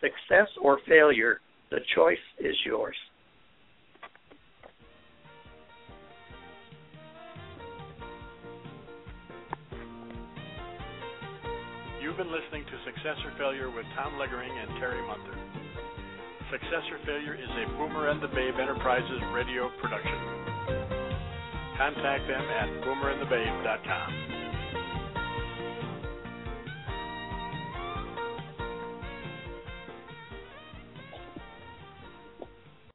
success 0.00 0.48
or 0.60 0.80
failure, 0.88 1.40
the 1.70 1.78
choice 1.94 2.18
is 2.40 2.56
yours. 2.66 2.96
You've 12.10 12.18
been 12.18 12.34
listening 12.34 12.66
to 12.66 12.76
Success 12.82 13.22
or 13.22 13.30
Failure 13.38 13.70
with 13.70 13.86
Tom 13.94 14.18
Loegering 14.18 14.50
and 14.50 14.80
Terry 14.82 14.98
Munther. 15.06 15.38
Success 16.50 16.82
or 16.90 16.98
Failure 17.06 17.38
is 17.38 17.46
a 17.46 17.70
Boomer 17.78 18.08
and 18.10 18.20
the 18.20 18.26
Babe 18.26 18.54
Enterprises 18.58 19.22
radio 19.32 19.70
production. 19.80 20.18
Contact 21.78 22.26
them 22.26 22.42
at 22.42 22.66
boomerandthebabe.com. 22.82 24.49